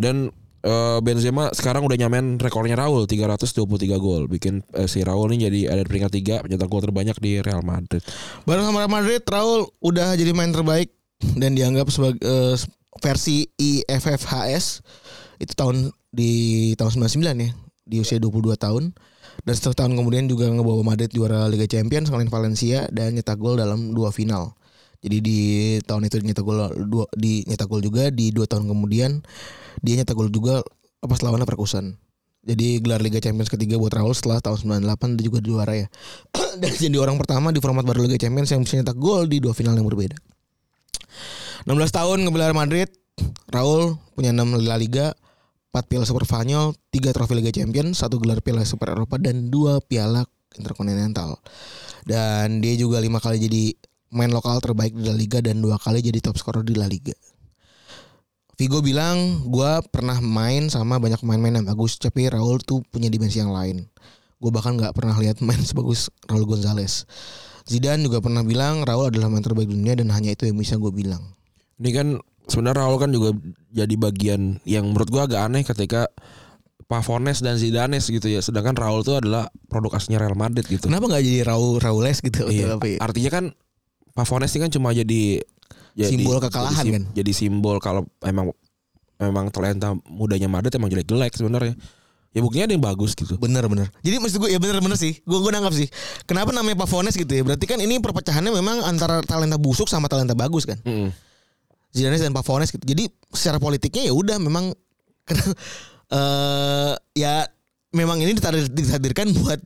Dan 0.00 0.32
eh, 0.64 0.98
Benzema 1.00 1.50
sekarang 1.52 1.84
udah 1.84 1.96
nyamain 1.96 2.36
rekornya 2.36 2.76
Raul 2.78 3.04
323 3.08 3.96
gol. 4.00 4.28
Bikin 4.28 4.64
eh, 4.76 4.88
si 4.88 5.04
Raul 5.04 5.32
ini 5.34 5.48
jadi 5.48 5.60
ada 5.72 5.82
di 5.84 5.88
peringkat 5.88 6.12
3 6.12 6.44
pencetak 6.46 6.68
gol 6.68 6.82
terbanyak 6.84 7.16
di 7.18 7.40
Real 7.40 7.64
Madrid. 7.64 8.04
Bareng 8.44 8.68
sama 8.68 8.84
Real 8.84 8.92
Madrid, 8.92 9.22
Raul 9.24 9.68
udah 9.80 10.14
jadi 10.16 10.32
main 10.32 10.52
terbaik 10.52 10.92
dan 11.36 11.56
dianggap 11.56 11.88
sebagai 11.92 12.20
eh, 12.24 12.56
versi 13.00 13.48
IFFHS 13.56 14.84
itu 15.40 15.52
tahun 15.56 15.88
di 16.12 16.32
tahun 16.76 17.06
99 17.08 17.44
ya, 17.44 17.50
di 17.86 17.96
usia 18.00 18.20
22 18.20 18.56
tahun. 18.60 18.92
Dan 19.40 19.52
setengah 19.56 19.86
tahun 19.86 19.92
kemudian 19.96 20.28
juga 20.28 20.52
ngebawa 20.52 20.84
Madrid 20.84 21.08
juara 21.16 21.48
Liga 21.48 21.64
Champions 21.64 22.12
ngalahin 22.12 22.28
Valencia 22.28 22.84
dan 22.92 23.16
nyetak 23.16 23.40
gol 23.40 23.56
dalam 23.56 23.96
dua 23.96 24.12
final. 24.12 24.52
Jadi 25.00 25.16
di 25.24 25.38
tahun 25.84 26.12
itu 26.12 26.20
nyetak 26.20 26.44
gol 26.44 26.68
dua 26.84 27.08
di 27.16 27.44
nyetak 27.48 27.68
gol 27.72 27.80
juga 27.80 28.12
di 28.12 28.28
dua 28.28 28.44
tahun 28.44 28.68
kemudian 28.68 29.24
dia 29.80 29.94
nyetak 29.96 30.12
gol 30.12 30.28
juga 30.28 30.60
pas 31.00 31.20
lawan 31.24 31.40
Leverkusen. 31.40 31.96
Jadi 32.40 32.80
gelar 32.80 33.04
Liga 33.04 33.20
Champions 33.20 33.52
ketiga 33.52 33.76
buat 33.76 33.92
Raul 33.92 34.16
setelah 34.16 34.40
tahun 34.40 34.80
98 34.80 35.20
dia 35.20 35.24
juga 35.28 35.38
juara 35.44 35.76
ya. 35.76 35.88
Dan 36.60 36.72
jadi 36.72 36.96
orang 36.96 37.20
pertama 37.20 37.52
di 37.52 37.60
format 37.60 37.84
baru 37.84 38.08
Liga 38.08 38.16
Champions 38.16 38.48
yang 38.48 38.64
bisa 38.64 38.80
nyetak 38.80 38.96
gol 38.96 39.28
di 39.28 39.44
dua 39.44 39.52
final 39.52 39.76
yang 39.76 39.84
berbeda. 39.84 40.16
16 41.68 41.76
tahun 41.92 42.24
ngebela 42.24 42.48
Real 42.48 42.56
Madrid, 42.56 42.88
Raul 43.52 44.00
punya 44.16 44.32
6 44.32 44.56
La 44.64 44.80
Liga, 44.80 45.12
4 45.76 45.84
Piala 45.84 46.08
Super 46.08 46.24
Spanyol, 46.24 46.72
3 46.88 47.12
trofi 47.12 47.36
Liga 47.36 47.52
Champions, 47.52 48.00
1 48.00 48.08
gelar 48.16 48.40
Piala 48.40 48.64
Super 48.64 48.96
Eropa 48.96 49.20
dan 49.20 49.52
2 49.52 49.84
Piala 49.84 50.24
Interkontinental. 50.56 51.36
Dan 52.08 52.64
dia 52.64 52.72
juga 52.80 52.96
5 53.04 53.20
kali 53.20 53.36
jadi 53.36 53.64
main 54.10 54.30
lokal 54.30 54.58
terbaik 54.58 54.94
di 54.94 55.06
La 55.06 55.14
Liga 55.14 55.38
dan 55.42 55.62
2 55.62 55.70
kali 55.78 56.02
jadi 56.02 56.18
top 56.22 56.36
scorer 56.38 56.66
di 56.66 56.74
La 56.74 56.90
Liga. 56.90 57.14
Vigo 58.60 58.84
bilang 58.84 59.48
gua 59.48 59.80
pernah 59.80 60.20
main 60.20 60.68
sama 60.68 61.00
banyak 61.00 61.24
pemain-pemain 61.24 61.64
yang 61.64 61.68
bagus, 61.72 61.96
tapi 61.96 62.28
Raul 62.28 62.60
tuh 62.60 62.84
punya 62.92 63.08
dimensi 63.08 63.40
yang 63.40 63.56
lain. 63.56 63.88
Gue 64.36 64.52
bahkan 64.52 64.76
nggak 64.76 64.92
pernah 64.92 65.16
lihat 65.16 65.40
main 65.40 65.60
sebagus 65.60 66.12
Raul 66.28 66.44
Gonzalez. 66.44 67.08
Zidane 67.64 68.04
juga 68.04 68.20
pernah 68.20 68.44
bilang 68.44 68.84
Raul 68.84 69.08
adalah 69.12 69.32
main 69.32 69.44
terbaik 69.44 69.68
dunia 69.68 69.96
dan 69.96 70.12
hanya 70.12 70.32
itu 70.32 70.48
yang 70.48 70.60
bisa 70.60 70.76
gue 70.76 70.92
bilang. 70.92 71.20
Ini 71.80 71.90
kan 71.92 72.08
sebenarnya 72.48 72.84
Raul 72.84 72.96
kan 73.00 73.12
juga 73.12 73.36
jadi 73.72 73.94
bagian 73.96 74.60
yang 74.68 74.92
menurut 74.92 75.08
gua 75.08 75.24
agak 75.24 75.40
aneh 75.40 75.64
ketika 75.64 76.08
Pavones 76.84 77.38
dan 77.40 77.56
Zidane 77.56 77.96
gitu 78.02 78.26
ya. 78.26 78.42
Sedangkan 78.42 78.74
Raul 78.74 79.06
tuh 79.06 79.22
adalah 79.22 79.46
produk 79.70 79.96
aslinya 79.96 80.20
Real 80.20 80.34
Madrid 80.34 80.66
gitu. 80.66 80.90
Kenapa 80.90 81.06
nggak 81.06 81.22
jadi 81.22 81.40
Raul 81.46 81.78
Raules 81.78 82.18
gitu? 82.18 82.50
Iya. 82.50 82.76
Ya? 82.76 82.98
Artinya 82.98 83.30
kan 83.30 83.44
Pavones 84.14 84.50
ini 84.52 84.60
kan 84.66 84.70
cuma 84.70 84.90
jadi, 84.90 85.40
jadi 85.94 86.10
Simbol 86.18 86.38
kekalahan 86.42 86.84
jadi, 86.84 86.90
kan? 86.94 87.02
Jadi 87.14 87.30
simbol 87.34 87.76
kalau 87.78 88.06
emang 88.22 88.50
emang 89.20 89.52
talenta 89.52 89.92
mudanya 90.08 90.48
Madrid 90.48 90.72
emang 90.74 90.88
jelek-jelek 90.88 91.32
sebenarnya. 91.36 91.74
Ya 92.30 92.46
buktinya 92.46 92.70
ada 92.70 92.74
yang 92.78 92.86
bagus 92.86 93.18
gitu. 93.18 93.34
Bener 93.42 93.66
bener. 93.66 93.90
Jadi 94.06 94.22
maksud 94.22 94.38
gue 94.38 94.54
ya 94.54 94.62
bener 94.62 94.78
bener 94.78 94.94
sih. 94.94 95.18
Gue 95.26 95.42
gue 95.42 95.50
nanggap 95.50 95.74
sih. 95.74 95.90
Kenapa 96.30 96.54
namanya 96.54 96.86
Pavones 96.86 97.18
gitu 97.18 97.26
ya? 97.26 97.42
Berarti 97.42 97.66
kan 97.66 97.82
ini 97.82 97.98
perpecahannya 97.98 98.54
memang 98.54 98.86
antara 98.86 99.18
talenta 99.26 99.58
busuk 99.58 99.90
sama 99.90 100.06
talenta 100.06 100.38
bagus 100.38 100.62
kan? 100.62 100.78
Mm-mm. 100.86 101.10
Zidane 101.90 102.22
dan 102.22 102.30
Pavones 102.30 102.70
gitu. 102.70 102.86
Jadi 102.86 103.10
secara 103.34 103.58
politiknya 103.58 104.06
ya 104.06 104.14
udah 104.14 104.38
memang 104.38 104.70
eh 106.14 106.94
ya 107.18 107.46
memang 107.90 108.22
ini 108.22 108.30
ditadir- 108.34 108.70
ditakdirkan 108.70 109.34
buat 109.34 109.58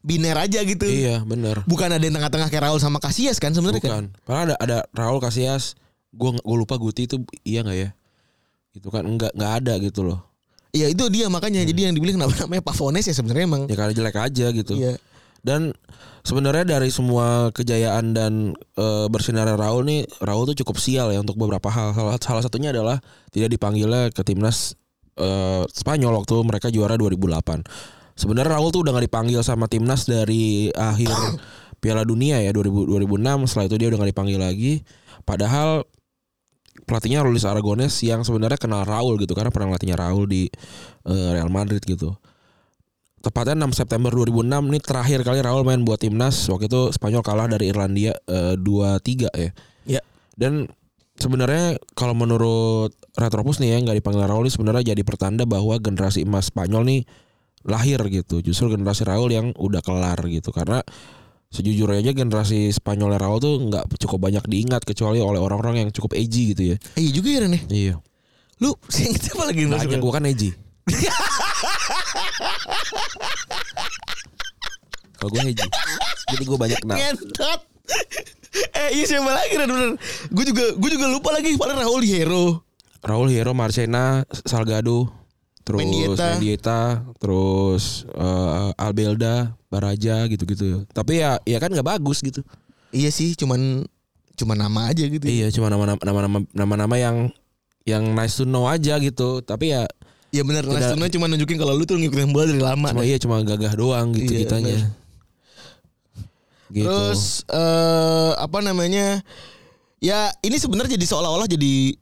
biner 0.00 0.36
aja 0.36 0.64
gitu. 0.64 0.88
Iya 0.88 1.20
bener. 1.24 1.64
Bukan 1.68 1.92
ada 1.92 2.00
yang 2.00 2.16
tengah-tengah 2.16 2.48
kayak 2.48 2.64
Raul 2.68 2.80
sama 2.80 2.98
Casillas 2.98 3.36
kan 3.36 3.52
sebenarnya 3.52 3.80
kan? 3.84 4.04
Karena 4.24 4.40
ada 4.52 4.54
ada 4.56 4.78
Raul 4.96 5.20
Casillas. 5.20 5.76
Gue 6.10 6.34
gue 6.34 6.56
lupa 6.56 6.74
Guti 6.80 7.06
itu 7.06 7.22
iya 7.44 7.62
nggak 7.62 7.78
ya? 7.78 7.90
Itu 8.74 8.88
kan 8.88 9.06
enggak 9.06 9.36
nggak 9.36 9.52
ada 9.62 9.76
gitu 9.78 10.02
loh. 10.02 10.24
Iya 10.72 10.90
itu 10.90 11.04
dia 11.12 11.26
makanya. 11.28 11.62
Jadi 11.62 11.90
yang 11.90 11.94
dibilang 11.94 12.16
kenapa 12.18 12.34
namanya 12.46 12.62
Pavones 12.64 13.04
ya 13.06 13.14
sebenarnya 13.14 13.44
emang. 13.46 13.62
Ya 13.68 13.76
karena 13.76 13.92
jelek 13.94 14.16
aja 14.16 14.46
gitu. 14.54 14.74
Iya. 14.74 14.96
Dan 15.40 15.72
sebenarnya 16.20 16.76
dari 16.76 16.92
semua 16.92 17.48
kejayaan 17.56 18.12
dan 18.12 18.52
e, 18.76 18.86
bersinarnya 19.08 19.56
Raul 19.56 19.88
nih, 19.88 20.04
Raul 20.20 20.44
tuh 20.52 20.56
cukup 20.64 20.76
sial 20.76 21.08
ya 21.12 21.18
untuk 21.20 21.40
beberapa 21.40 21.72
hal. 21.72 21.96
Salah, 21.96 22.16
salah 22.20 22.42
satunya 22.44 22.76
adalah 22.76 23.00
tidak 23.32 23.56
dipanggilnya 23.56 24.12
ke 24.12 24.20
timnas 24.20 24.76
e, 25.16 25.28
Spanyol 25.72 26.20
waktu 26.20 26.36
mereka 26.44 26.68
juara 26.68 27.00
2008. 27.00 27.64
Sebenarnya 28.20 28.60
Raul 28.60 28.68
tuh 28.68 28.84
udah 28.84 28.92
gak 29.00 29.08
dipanggil 29.08 29.40
sama 29.40 29.64
timnas 29.64 30.04
dari 30.04 30.68
akhir 30.76 31.08
Piala 31.80 32.04
Dunia 32.04 32.44
ya 32.44 32.52
2000, 32.52 33.00
2006. 33.00 33.48
Setelah 33.48 33.66
itu 33.72 33.76
dia 33.80 33.88
udah 33.88 33.98
gak 34.04 34.10
dipanggil 34.12 34.38
lagi. 34.38 34.72
Padahal 35.24 35.88
pelatihnya 36.84 37.24
Luis 37.24 37.48
Aragones 37.48 37.96
yang 38.04 38.20
sebenarnya 38.20 38.60
kenal 38.60 38.84
Raul 38.84 39.16
gitu 39.16 39.32
karena 39.32 39.48
pernah 39.48 39.72
latihnya 39.72 39.96
Raul 39.96 40.28
di 40.28 40.52
e, 41.08 41.14
Real 41.32 41.48
Madrid 41.48 41.80
gitu 41.80 42.12
tepatnya 43.20 43.68
6 43.68 43.76
September 43.84 44.08
2006 44.12 44.48
ini 44.72 44.78
terakhir 44.80 45.20
kali 45.20 45.44
Raul 45.44 45.64
main 45.64 45.84
buat 45.84 46.00
timnas 46.00 46.48
waktu 46.48 46.72
itu 46.72 46.88
Spanyol 46.96 47.20
kalah 47.20 47.46
dari 47.52 47.68
Irlandia 47.68 48.16
eh, 48.24 48.56
2-3 48.56 49.28
ya. 49.36 49.50
Ya. 49.84 50.00
Dan 50.36 50.72
sebenarnya 51.20 51.76
kalau 51.92 52.16
menurut 52.16 52.96
Retropus 53.12 53.60
nih 53.60 53.76
ya 53.76 53.78
nggak 53.84 54.00
dipanggil 54.00 54.24
Raul 54.24 54.48
ini 54.48 54.52
sebenarnya 54.52 54.96
jadi 54.96 55.02
pertanda 55.04 55.44
bahwa 55.44 55.76
generasi 55.76 56.24
emas 56.24 56.48
Spanyol 56.48 56.82
nih 56.88 57.00
lahir 57.66 58.00
gitu. 58.08 58.40
Justru 58.40 58.72
generasi 58.72 59.04
Raul 59.04 59.30
yang 59.32 59.52
udah 59.56 59.80
kelar 59.84 60.20
gitu 60.28 60.52
karena 60.52 60.80
sejujurnya 61.50 61.98
aja 62.06 62.12
generasi 62.14 62.70
Spanyol 62.70 63.18
Raul 63.18 63.42
tuh 63.42 63.58
nggak 63.58 63.98
cukup 64.06 64.30
banyak 64.30 64.46
diingat 64.46 64.86
kecuali 64.86 65.18
oleh 65.18 65.42
orang-orang 65.42 65.86
yang 65.86 65.88
cukup 65.90 66.14
edgy 66.14 66.54
gitu 66.54 66.62
ya. 66.74 66.76
Iya 66.96 67.10
juga 67.10 67.28
ya 67.28 67.38
Ren 67.44 67.52
ya. 67.52 67.62
Iya. 67.68 67.94
Lu 68.62 68.76
sih 68.94 69.10
apa 69.10 69.44
lagi 69.50 69.66
Banyak 69.66 70.00
gua 70.00 70.12
kan 70.16 70.24
edgy. 70.30 70.54
Kalau 75.20 75.36
gue 75.36 75.52
edgy. 75.52 75.68
Jadi 76.32 76.44
gue 76.48 76.56
banyak 76.56 76.80
kenal. 76.80 76.96
Ngentot. 76.96 77.60
eh 78.72 78.90
iya 78.96 79.04
siapa 79.04 79.28
lagi 79.28 79.52
Ren 79.60 79.68
bener. 79.68 80.00
Gue 80.32 80.44
juga 80.48 80.64
gue 80.72 80.90
juga 80.96 81.06
lupa 81.12 81.30
lagi 81.36 81.60
paling 81.60 81.76
Raul 81.76 82.00
Hierro. 82.00 82.64
Raul 83.04 83.28
Hierro, 83.32 83.52
Marcena, 83.56 84.24
Salgado, 84.32 85.08
terus 85.70 85.78
Mendieta. 85.80 86.26
Mendieta, 86.34 86.80
terus 87.16 87.84
eh, 88.10 88.70
Albelda, 88.76 89.54
Baraja 89.66 90.26
gitu-gitu. 90.26 90.82
Tapi 90.90 91.22
ya 91.22 91.38
ya 91.42 91.56
kan 91.56 91.70
nggak 91.70 91.86
bagus 91.88 92.18
gitu. 92.20 92.42
Iya 92.90 93.08
sih 93.08 93.32
cuman 93.32 93.86
cuma 94.34 94.58
nama 94.58 94.90
aja 94.90 95.06
gitu. 95.06 95.22
Iya, 95.22 95.54
cuma 95.54 95.70
nama-nama 95.70 95.94
nama-nama 96.00 96.38
nama-nama 96.50 96.94
yang 96.96 97.16
yang 97.86 98.02
nice 98.10 98.34
to 98.34 98.44
know 98.44 98.66
aja 98.66 98.98
gitu. 98.98 99.38
Tapi 99.40 99.70
ya 99.70 99.86
Iya 100.30 100.42
benar 100.42 100.62
Tidak- 100.62 100.74
Last 100.76 100.94
Tuna 100.94 101.06
cuma 101.06 101.26
nunjukin 101.26 101.58
kalau 101.58 101.74
lu 101.74 101.82
tuh 101.82 101.98
ngikutin 101.98 102.30
bola 102.30 102.46
dari 102.46 102.58
lama. 102.58 102.90
cuma 102.90 103.02
iya 103.02 103.18
cuma 103.18 103.42
gagah 103.42 103.74
doang 103.74 104.14
gitu 104.14 104.30
Iya, 104.30 104.40
kitanya. 104.46 104.78
bener. 104.78 104.98
Gitu. 106.70 106.86
Terus 106.86 107.22
eh 107.50 108.32
apa 108.34 108.58
namanya? 108.62 109.26
Ya 110.00 110.30
ini 110.40 110.56
sebenarnya 110.56 110.96
jadi 110.96 111.06
seolah-olah 111.06 111.44
jadi 111.44 111.98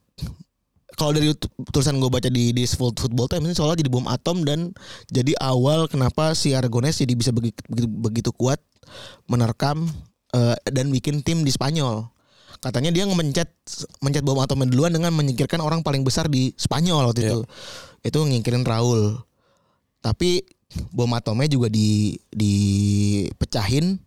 kalau 0.99 1.15
dari 1.15 1.31
tu- 1.33 1.47
tulisan 1.71 1.97
gue 1.97 2.11
baca 2.11 2.27
di 2.27 2.51
di 2.51 2.67
Full 2.67 2.99
Football 2.99 3.31
Times 3.31 3.47
ini 3.47 3.55
seolah 3.55 3.79
jadi 3.79 3.87
bom 3.87 4.05
atom 4.05 4.43
dan 4.43 4.75
jadi 5.09 5.33
awal 5.39 5.87
kenapa 5.87 6.35
si 6.35 6.53
Aragones 6.53 6.99
jadi 6.99 7.15
bisa 7.15 7.31
begitu 7.31 7.63
begitu, 7.71 7.87
begitu 7.89 8.31
kuat 8.35 8.59
menerkam 9.31 9.87
eh, 10.35 10.59
dan 10.69 10.91
bikin 10.91 11.23
tim 11.23 11.47
di 11.47 11.55
Spanyol. 11.55 12.11
Katanya 12.59 12.91
dia 12.91 13.07
mencet 13.07 13.47
mencet 14.03 14.27
bom 14.27 14.43
atomnya 14.43 14.67
duluan 14.67 14.91
dengan 14.91 15.15
menyingkirkan 15.15 15.63
orang 15.63 15.87
paling 15.87 16.03
besar 16.03 16.27
di 16.27 16.51
Spanyol 16.59 17.07
waktu 17.07 17.23
Iya. 17.23 17.31
itu. 17.31 17.41
Itu 18.03 18.19
ngingkirin 18.27 18.67
Raul. 18.67 19.15
Tapi 20.03 20.43
bom 20.91 21.09
atomnya 21.15 21.47
juga 21.47 21.71
di 21.71 22.19
dipecahin 22.35 24.03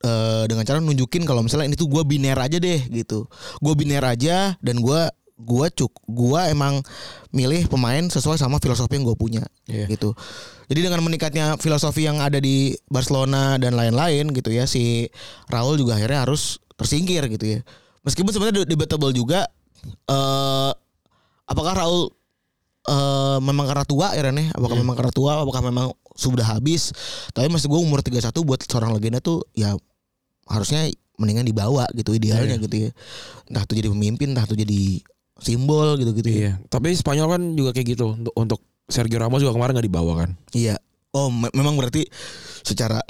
eh, 0.00 0.44
dengan 0.48 0.64
cara 0.64 0.80
nunjukin 0.80 1.28
kalau 1.28 1.44
misalnya 1.44 1.68
ini 1.68 1.76
tuh 1.76 1.92
gue 1.92 2.00
biner 2.00 2.40
aja 2.40 2.56
deh 2.56 2.80
gitu. 2.88 3.28
Gue 3.60 3.76
biner 3.76 4.08
aja 4.08 4.56
dan 4.64 4.80
gue 4.80 5.00
gua 5.40 5.66
cuk 5.68 5.90
gua 6.04 6.46
emang 6.46 6.84
milih 7.30 7.66
pemain 7.66 8.02
sesuai 8.02 8.36
sama 8.36 8.58
filosofi 8.58 8.94
yang 8.94 9.04
gue 9.04 9.14
punya 9.14 9.42
Iya. 9.64 9.86
gitu. 9.86 10.12
Jadi 10.66 10.80
dengan 10.82 11.00
meningkatnya 11.00 11.56
filosofi 11.56 12.04
yang 12.04 12.18
ada 12.18 12.38
di 12.38 12.70
Barcelona 12.86 13.56
dan 13.56 13.74
lain-lain 13.74 14.30
gitu 14.30 14.50
ya 14.50 14.64
si 14.64 15.06
Raul 15.46 15.74
juga 15.74 15.96
akhirnya 15.96 16.22
harus 16.22 16.58
tersingkir 16.74 17.26
gitu 17.26 17.46
ya. 17.46 17.60
Meskipun 18.02 18.30
sebenarnya 18.30 18.64
debatable 18.64 19.10
juga 19.10 19.46
eh 20.06 20.72
apakah 21.44 21.72
Raul 21.74 22.10
eh 22.82 23.38
memang 23.40 23.66
karena 23.66 23.84
tua 23.84 24.12
ya 24.12 24.22
Ren 24.24 24.36
ya? 24.36 24.48
Apakah 24.52 24.76
memang 24.76 24.94
karena 24.94 25.12
tua? 25.12 25.38
Apakah 25.38 25.62
memang 25.62 25.86
sudah 26.14 26.44
habis? 26.46 26.90
Tapi 27.30 27.46
maksud 27.46 27.68
gue 27.68 27.80
umur 27.80 28.00
31 28.00 28.32
buat 28.42 28.60
seorang 28.60 28.90
legenda 28.92 29.20
tuh 29.20 29.44
ya 29.54 29.76
harusnya 30.46 30.88
mendingan 31.14 31.44
dibawa 31.44 31.84
gitu 31.92 32.10
idealnya 32.10 32.56
Iya. 32.56 32.64
gitu 32.64 32.76
ya. 32.88 32.90
Entah 33.46 33.62
itu 33.62 33.74
jadi 33.76 33.88
pemimpin, 33.88 34.32
entah 34.32 34.48
itu 34.48 34.56
jadi 34.56 34.82
simbol 35.40 35.96
gitu-gitu 35.96 36.28
ya. 36.28 36.36
Iya. 36.36 36.52
Tapi 36.68 36.92
Spanyol 36.92 37.26
kan 37.28 37.42
juga 37.56 37.70
kayak 37.72 37.88
gitu 37.92 38.14
untuk 38.14 38.34
untuk 38.36 38.60
Sergio 38.86 39.18
Ramos 39.18 39.40
juga 39.40 39.54
kemarin 39.54 39.74
nggak 39.74 39.88
dibawa 39.88 40.12
kan. 40.24 40.30
Iya. 40.52 40.76
Oh, 41.10 41.26
me- 41.26 41.50
memang 41.50 41.74
berarti 41.74 42.06
secara 42.62 43.02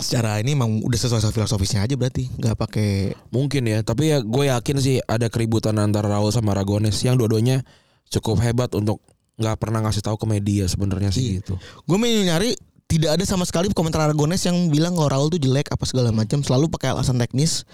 secara 0.00 0.40
ini 0.40 0.56
emang 0.56 0.80
udah 0.80 0.96
sesuai 0.96 1.20
filosofisnya 1.28 1.84
aja 1.84 1.92
berarti, 1.92 2.32
nggak 2.40 2.56
pakai 2.56 3.12
Mungkin 3.28 3.68
ya, 3.68 3.84
tapi 3.84 4.08
ya 4.08 4.24
gue 4.24 4.48
yakin 4.48 4.76
sih 4.80 4.96
ada 5.04 5.28
keributan 5.28 5.76
antara 5.76 6.08
Raul 6.08 6.32
sama 6.32 6.56
Aragones 6.56 6.96
yang 7.04 7.20
dua-duanya 7.20 7.60
cukup 8.08 8.40
hebat 8.40 8.72
untuk 8.72 9.04
nggak 9.36 9.56
pernah 9.60 9.84
ngasih 9.84 10.00
tahu 10.00 10.16
ke 10.16 10.26
media 10.26 10.64
sebenarnya 10.68 11.12
sih 11.12 11.36
Iya. 11.36 11.44
gitu. 11.44 11.54
Gue 11.84 11.96
mau 12.00 12.08
nyari 12.08 12.56
tidak 12.88 13.20
ada 13.20 13.24
sama 13.28 13.44
sekali 13.44 13.68
komentar 13.70 14.00
Aragones 14.02 14.40
yang 14.42 14.56
bilang 14.66 14.96
kalau 14.96 15.08
Raul 15.08 15.28
tuh 15.28 15.38
jelek 15.38 15.68
apa 15.68 15.84
segala 15.84 16.10
macam, 16.10 16.40
selalu 16.40 16.72
pakai 16.72 16.96
alasan 16.96 17.20
teknis, 17.20 17.68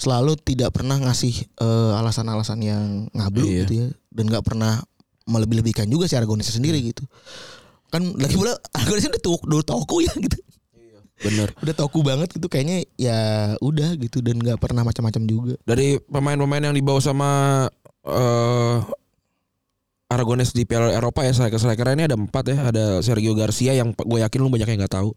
selalu 0.00 0.32
tidak 0.40 0.72
pernah 0.72 0.96
ngasih 0.96 1.44
eh, 1.60 1.92
alasan-alasan 2.00 2.58
yang 2.64 2.84
ngablu 3.12 3.44
Iya. 3.44 3.58
gitu 3.62 3.72
ya, 3.76 3.88
dan 4.10 4.24
nggak 4.32 4.44
pernah 4.48 4.80
melebih-lebihkan 5.28 5.86
juga 5.86 6.08
si 6.08 6.16
Aragones 6.16 6.48
sendiri 6.48 6.80
gitu. 6.80 7.04
Kan 7.92 8.16
lagi 8.16 8.34
pula 8.40 8.56
Aragones 8.72 9.04
udah 9.06 9.20
tuh 9.20 9.36
udah 9.44 9.60
toku 9.62 10.00
ya 10.00 10.12
gitu. 10.16 10.40
Bener. 11.20 11.52
Udah 11.60 11.74
toku 11.76 12.00
banget 12.00 12.32
gitu 12.32 12.48
kayaknya 12.48 12.88
ya 12.96 13.18
udah 13.60 13.92
gitu 14.00 14.24
dan 14.24 14.40
nggak 14.40 14.56
pernah 14.56 14.80
macam-macam 14.82 15.22
juga. 15.28 15.54
Dari 15.68 16.00
pemain-pemain 16.00 16.64
yang 16.64 16.74
dibawa 16.74 16.96
sama 17.04 17.28
eh 18.08 18.78
Aragones 20.10 20.50
di 20.50 20.66
Piala 20.66 20.90
Eropa 20.90 21.22
ya 21.22 21.30
saya 21.30 21.54
striker 21.54 21.94
ini 21.94 22.10
ada 22.10 22.18
empat 22.18 22.44
ya 22.50 22.56
ada 22.74 22.84
Sergio 22.98 23.30
Garcia 23.38 23.78
yang 23.78 23.94
gue 23.94 24.18
yakin 24.18 24.38
lu 24.42 24.50
banyak 24.50 24.66
yang 24.66 24.82
nggak 24.82 24.96
tahu 24.98 25.14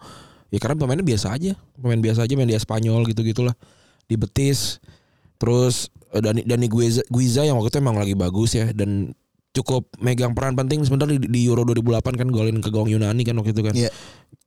ya 0.53 0.61
karena 0.61 0.77
pemainnya 0.77 1.01
biasa 1.01 1.33
aja 1.33 1.57
pemain 1.73 1.97
biasa 1.97 2.29
aja 2.29 2.33
main 2.37 2.45
di 2.45 2.53
Spanyol 2.53 3.01
gitu 3.09 3.25
gitulah 3.25 3.57
di 4.07 4.15
Betis 4.19 4.79
terus 5.37 5.91
eh, 6.15 6.21
Dani 6.21 6.41
Dani 6.43 6.67
Guiza, 6.71 7.03
Guiza 7.07 7.43
yang 7.43 7.59
waktu 7.59 7.73
itu 7.73 7.79
emang 7.83 7.97
lagi 7.99 8.15
bagus 8.15 8.55
ya 8.55 8.71
dan 8.71 9.11
cukup 9.53 9.85
megang 10.01 10.33
peran 10.33 10.57
penting 10.57 10.81
sebenarnya 10.81 11.21
di, 11.21 11.29
di 11.29 11.41
Euro 11.45 11.61
2008 11.61 12.01
kan 12.17 12.27
golin 12.33 12.57
ke 12.57 12.73
gawang 12.73 12.89
Yunani 12.89 13.21
kan 13.21 13.37
waktu 13.37 13.53
itu 13.53 13.61
kan 13.61 13.75
Iya. 13.77 13.93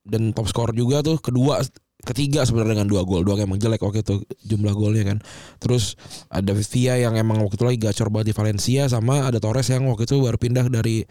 dan 0.03 0.35
top 0.35 0.51
skor 0.51 0.75
juga 0.75 0.99
tuh 0.99 1.15
kedua 1.23 1.63
ketiga 2.07 2.45
sebenarnya 2.45 2.79
dengan 2.79 2.87
dua 2.87 3.01
gol. 3.03 3.25
Doang 3.25 3.41
emang 3.41 3.59
jelek 3.59 3.81
waktu 3.83 4.05
itu 4.05 4.21
jumlah 4.47 4.71
golnya 4.77 5.03
kan. 5.03 5.17
Terus 5.59 5.97
ada 6.31 6.53
Villa 6.53 6.95
yang 6.95 7.17
emang 7.17 7.41
waktu 7.41 7.57
itu 7.57 7.65
lagi 7.65 7.79
gacor 7.81 8.07
banget 8.13 8.31
di 8.31 8.35
Valencia 8.37 8.83
sama 8.87 9.27
ada 9.27 9.41
Torres 9.41 9.67
yang 9.67 9.83
waktu 9.89 10.05
itu 10.07 10.21
baru 10.21 10.37
pindah 10.39 10.71
dari 10.71 11.03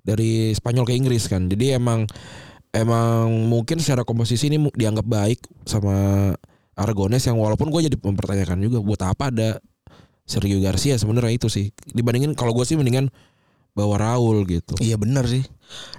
dari 0.00 0.50
Spanyol 0.56 0.88
ke 0.88 0.94
Inggris 0.96 1.28
kan. 1.28 1.46
Jadi 1.46 1.76
emang 1.76 2.08
emang 2.72 3.46
mungkin 3.46 3.78
secara 3.78 4.02
komposisi 4.02 4.48
ini 4.48 4.58
dianggap 4.74 5.06
baik 5.06 5.40
sama 5.68 6.30
Aragones 6.80 7.20
yang 7.28 7.36
walaupun 7.36 7.68
gue 7.68 7.92
jadi 7.92 7.96
mempertanyakan 8.00 8.56
juga 8.64 8.78
buat 8.80 9.00
apa 9.04 9.28
ada 9.28 9.60
Sergio 10.24 10.56
Garcia 10.64 10.96
sebenarnya 10.96 11.36
itu 11.36 11.52
sih 11.52 11.68
dibandingin 11.92 12.32
kalau 12.32 12.56
gue 12.56 12.64
sih 12.64 12.80
mendingan 12.80 13.12
bawa 13.70 14.02
Raul 14.02 14.42
gitu. 14.50 14.74
Iya 14.82 14.98
benar 14.98 15.30
sih. 15.30 15.46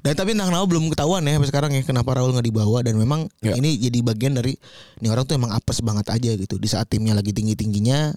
Dan 0.04 0.18
tapi 0.18 0.36
entah 0.36 0.44
kenapa 0.50 0.68
belum 0.68 0.92
ketahuan 0.92 1.24
ya 1.24 1.40
sampai 1.40 1.50
sekarang 1.50 1.72
ya 1.72 1.82
kenapa 1.88 2.20
Raul 2.20 2.36
nggak 2.36 2.48
dibawa 2.48 2.84
dan 2.84 3.00
memang 3.00 3.32
Ya. 3.40 3.56
ini 3.56 3.80
jadi 3.80 4.04
bagian 4.04 4.36
dari 4.36 4.60
ini 5.00 5.08
orang 5.08 5.24
tuh 5.24 5.40
emang 5.40 5.56
apes 5.56 5.80
banget 5.80 6.08
aja 6.12 6.32
gitu 6.36 6.60
di 6.60 6.68
saat 6.68 6.92
timnya 6.92 7.16
lagi 7.16 7.32
tinggi 7.32 7.56
tingginya 7.56 8.12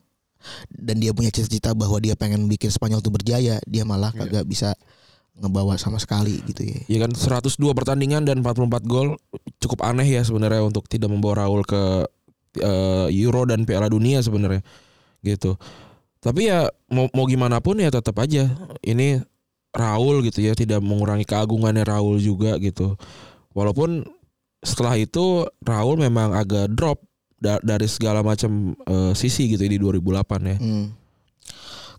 dan 0.69 1.01
dia 1.01 1.15
punya 1.17 1.31
cita-cita 1.33 1.73
bahwa 1.73 1.97
dia 2.03 2.19
pengen 2.19 2.51
bikin 2.51 2.69
Spanyol 2.69 3.01
tuh 3.01 3.15
berjaya 3.15 3.63
dia 3.65 3.85
malah 3.87 4.11
kagak 4.13 4.45
bisa 4.45 4.75
ngebawa 5.39 5.75
sama 5.79 5.99
sekali 5.99 6.39
gitu 6.47 6.63
ya. 6.63 6.79
Ya 6.87 6.99
kan 7.07 7.15
102 7.15 7.59
pertandingan 7.75 8.23
dan 8.27 8.43
44 8.43 8.85
gol 8.87 9.19
cukup 9.59 9.83
aneh 9.83 10.07
ya 10.07 10.23
sebenarnya 10.23 10.63
untuk 10.63 10.87
tidak 10.87 11.11
membawa 11.11 11.47
Raul 11.47 11.67
ke 11.67 12.07
eh, 12.59 13.07
Euro 13.25 13.47
dan 13.47 13.67
Piala 13.67 13.91
Dunia 13.91 14.21
sebenarnya 14.21 14.63
gitu. 15.25 15.57
Tapi 16.21 16.49
ya 16.49 16.69
mau 16.89 17.09
mau 17.13 17.29
gimana 17.29 17.61
pun 17.61 17.77
ya 17.77 17.93
tetap 17.93 18.17
aja 18.21 18.49
ini 18.81 19.21
Raul 19.75 20.23
gitu 20.23 20.41
ya 20.41 20.55
tidak 20.55 20.81
mengurangi 20.81 21.27
keagungannya 21.27 21.83
Raul 21.85 22.23
juga 22.23 22.57
gitu. 22.63 22.95
Walaupun 23.53 24.07
setelah 24.65 24.97
itu 24.97 25.45
Raul 25.61 25.99
memang 26.01 26.33
agak 26.33 26.73
drop 26.73 27.03
da- 27.43 27.61
dari 27.61 27.91
segala 27.91 28.25
macam 28.25 28.73
eh, 28.87 29.13
sisi 29.13 29.51
gitu 29.53 29.67
ya 29.67 29.71
di 29.75 29.79
2008 29.83 30.51
ya. 30.55 30.57
Hmm. 30.57 30.87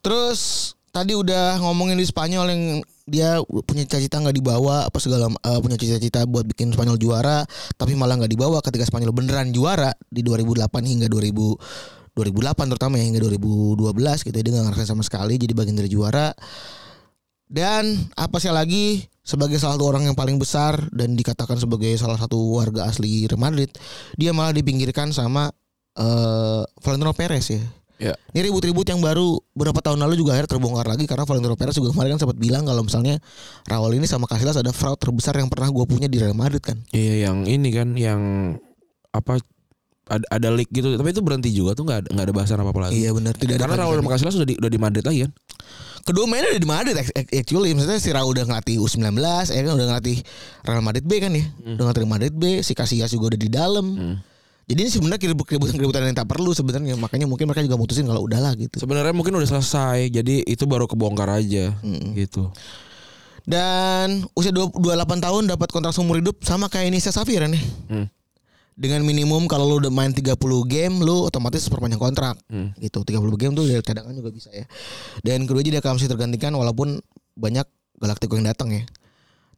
Terus 0.01 0.73
tadi 0.95 1.11
udah 1.11 1.59
ngomongin 1.59 1.99
di 1.99 2.07
Spanyol 2.07 2.47
yang 2.47 2.63
dia 3.03 3.43
punya 3.67 3.83
cita-cita 3.83 4.23
nggak 4.23 4.39
dibawa 4.39 4.87
apa 4.87 4.95
segala 5.03 5.27
eh, 5.27 5.59
punya 5.59 5.75
cita-cita 5.75 6.23
buat 6.23 6.47
bikin 6.47 6.71
Spanyol 6.71 6.95
juara 6.95 7.43
tapi 7.75 7.99
malah 7.99 8.15
nggak 8.15 8.31
dibawa 8.31 8.63
ketika 8.63 8.87
Spanyol 8.87 9.11
beneran 9.11 9.51
juara 9.51 9.91
di 10.07 10.23
2008 10.23 10.71
hingga 10.87 11.11
2000 11.11 12.15
2008 12.15 12.71
terutama 12.71 12.95
ya 12.95 13.03
hingga 13.11 13.19
2012 13.27 13.91
gitu 14.23 14.37
dia 14.39 14.51
nggak 14.55 14.65
ngerasain 14.71 14.87
sama 14.87 15.03
sekali 15.03 15.35
jadi 15.35 15.51
bagian 15.51 15.75
dari 15.75 15.91
juara. 15.91 16.31
Dan 17.45 18.09
apa 18.17 18.39
sih 18.41 18.49
lagi? 18.49 19.03
Sebagai 19.21 19.59
salah 19.59 19.77
satu 19.77 19.85
orang 19.91 20.07
yang 20.07 20.15
paling 20.15 20.39
besar 20.39 20.79
dan 20.95 21.13
dikatakan 21.13 21.59
sebagai 21.59 21.91
salah 21.99 22.15
satu 22.15 22.39
warga 22.55 22.87
asli 22.87 23.27
Real 23.27 23.41
Madrid 23.41 23.67
dia 24.15 24.31
malah 24.31 24.55
dipinggirkan 24.55 25.11
sama 25.11 25.51
eh 25.97 26.63
Valentino 26.79 27.11
Perez 27.11 27.51
ya 27.51 27.59
Ya. 27.97 28.11
ini 28.29 28.45
ribut-ribut 28.45 28.83
yang 28.83 28.99
baru 28.99 29.39
beberapa 29.49 29.79
tahun 29.79 29.97
lalu 29.97 30.17
juga 30.17 30.35
akhirnya 30.35 30.51
terbongkar 30.51 30.83
lagi 30.85 31.03
karena 31.03 31.23
Valentino 31.23 31.55
Perez 31.55 31.73
juga 31.73 31.89
kemarin 31.89 32.13
kan 32.13 32.21
sempat 32.21 32.35
bilang 32.35 32.63
kalau 32.63 32.81
misalnya 32.81 33.23
Raul 33.63 33.93
ini 33.93 34.03
sama 34.03 34.25
Casillas 34.25 34.55
ada 34.55 34.69
fraud 34.69 34.95
terbesar 34.95 35.31
yang 35.33 35.47
pernah 35.47 35.67
gue 35.67 35.85
punya 35.85 36.05
di 36.05 36.17
Real 36.17 36.33
Madrid 36.33 36.59
kan. 36.59 36.75
Iya 36.89 37.25
yang 37.25 37.43
ini 37.43 37.71
kan 37.71 37.95
yang 37.95 38.19
apa 39.09 39.39
ada, 40.05 40.21
ada 40.29 40.49
leak 40.51 40.69
gitu 40.69 40.91
tapi 40.93 41.09
itu 41.09 41.23
berhenti 41.23 41.49
juga 41.49 41.71
tuh 41.71 41.81
nggak 41.83 42.11
nggak 42.11 42.25
ada 42.25 42.33
bahasan 42.33 42.57
apa 42.57 42.69
apa 42.69 42.81
lagi. 42.83 42.99
Iya 42.99 43.09
benar 43.09 43.33
tidak 43.33 43.53
ada. 43.55 43.63
Karena 43.63 43.77
Raul 43.81 43.95
sama 43.97 44.09
Casillas 44.11 44.33
sudah 44.35 44.45
di, 44.45 44.55
udah 44.55 44.69
di 44.69 44.77
Madrid 44.77 45.03
lagi 45.03 45.19
kan. 45.23 45.31
kedua 46.03 46.25
mainnya 46.27 46.51
udah 46.51 46.61
di 46.61 46.69
Madrid 46.69 46.95
ac- 46.95 47.15
ac- 47.15 47.33
actually 47.33 47.71
maksudnya 47.71 47.97
si 47.97 48.11
Raul 48.11 48.29
udah 48.29 48.45
ngelatih 48.45 48.77
U19 48.77 49.17
ya 49.47 49.61
kan 49.63 49.73
udah 49.73 49.87
ngelatih 49.89 50.17
Real 50.61 50.83
Madrid 50.83 51.01
B 51.01 51.17
kan 51.17 51.31
ya. 51.31 51.47
Udah 51.65 51.81
ngelatih 51.81 52.01
Real 52.01 52.11
Madrid 52.11 52.33
B, 52.35 52.43
si 52.59 52.75
Casillas 52.75 53.09
juga 53.09 53.31
udah 53.31 53.39
di 53.39 53.47
dalam. 53.47 53.85
Hmm. 53.89 54.17
Jadi 54.65 54.79
ini 54.81 54.89
sebenarnya 54.89 55.21
keributan-keributan 55.21 56.09
yang 56.09 56.17
tak 56.17 56.25
perlu 56.25 56.49
sebenarnya 56.49 56.97
makanya 56.97 57.29
mungkin 57.29 57.45
mereka 57.45 57.61
juga 57.61 57.77
mutusin 57.77 58.09
kalau 58.09 58.25
udahlah 58.25 58.57
gitu. 58.57 58.81
Sebenarnya 58.81 59.13
mungkin 59.13 59.37
udah 59.37 59.45
selesai 59.45 60.09
jadi 60.09 60.41
itu 60.41 60.65
baru 60.65 60.89
kebongkar 60.89 61.29
aja 61.29 61.69
gitu. 62.17 62.49
Dan 63.45 64.25
usia 64.33 64.49
2- 64.49 64.73
28 64.73 65.21
tahun 65.21 65.43
dapat 65.53 65.69
kontrak 65.69 65.93
seumur 65.93 66.17
hidup 66.17 66.41
sama 66.41 66.65
kayak 66.65 66.89
Nisa 66.89 67.13
Safir 67.13 67.45
nih. 67.45 67.61
Hmm. 67.93 68.09
Dengan 68.73 69.05
minimum 69.05 69.45
kalau 69.45 69.69
lu 69.69 69.85
udah 69.85 69.93
main 69.93 70.09
30 70.09 70.33
game 70.65 70.97
lu 70.97 71.29
otomatis 71.29 71.61
perpanjang 71.69 72.01
kontrak. 72.01 72.33
Hmm. 72.49 72.73
Gitu. 72.81 73.05
30 73.05 73.21
game 73.37 73.53
tuh 73.53 73.69
dari 73.69 73.85
cadangan 73.85 74.17
juga 74.17 74.33
bisa 74.33 74.49
ya. 74.49 74.65
Dan 75.21 75.45
kedua 75.45 75.61
dia 75.61 75.77
akan 75.77 76.01
masih 76.01 76.09
tergantikan 76.09 76.57
walaupun 76.57 77.05
banyak 77.37 77.69
Galactico 78.01 78.33
yang 78.33 78.49
datang 78.49 78.73
ya. 78.73 78.83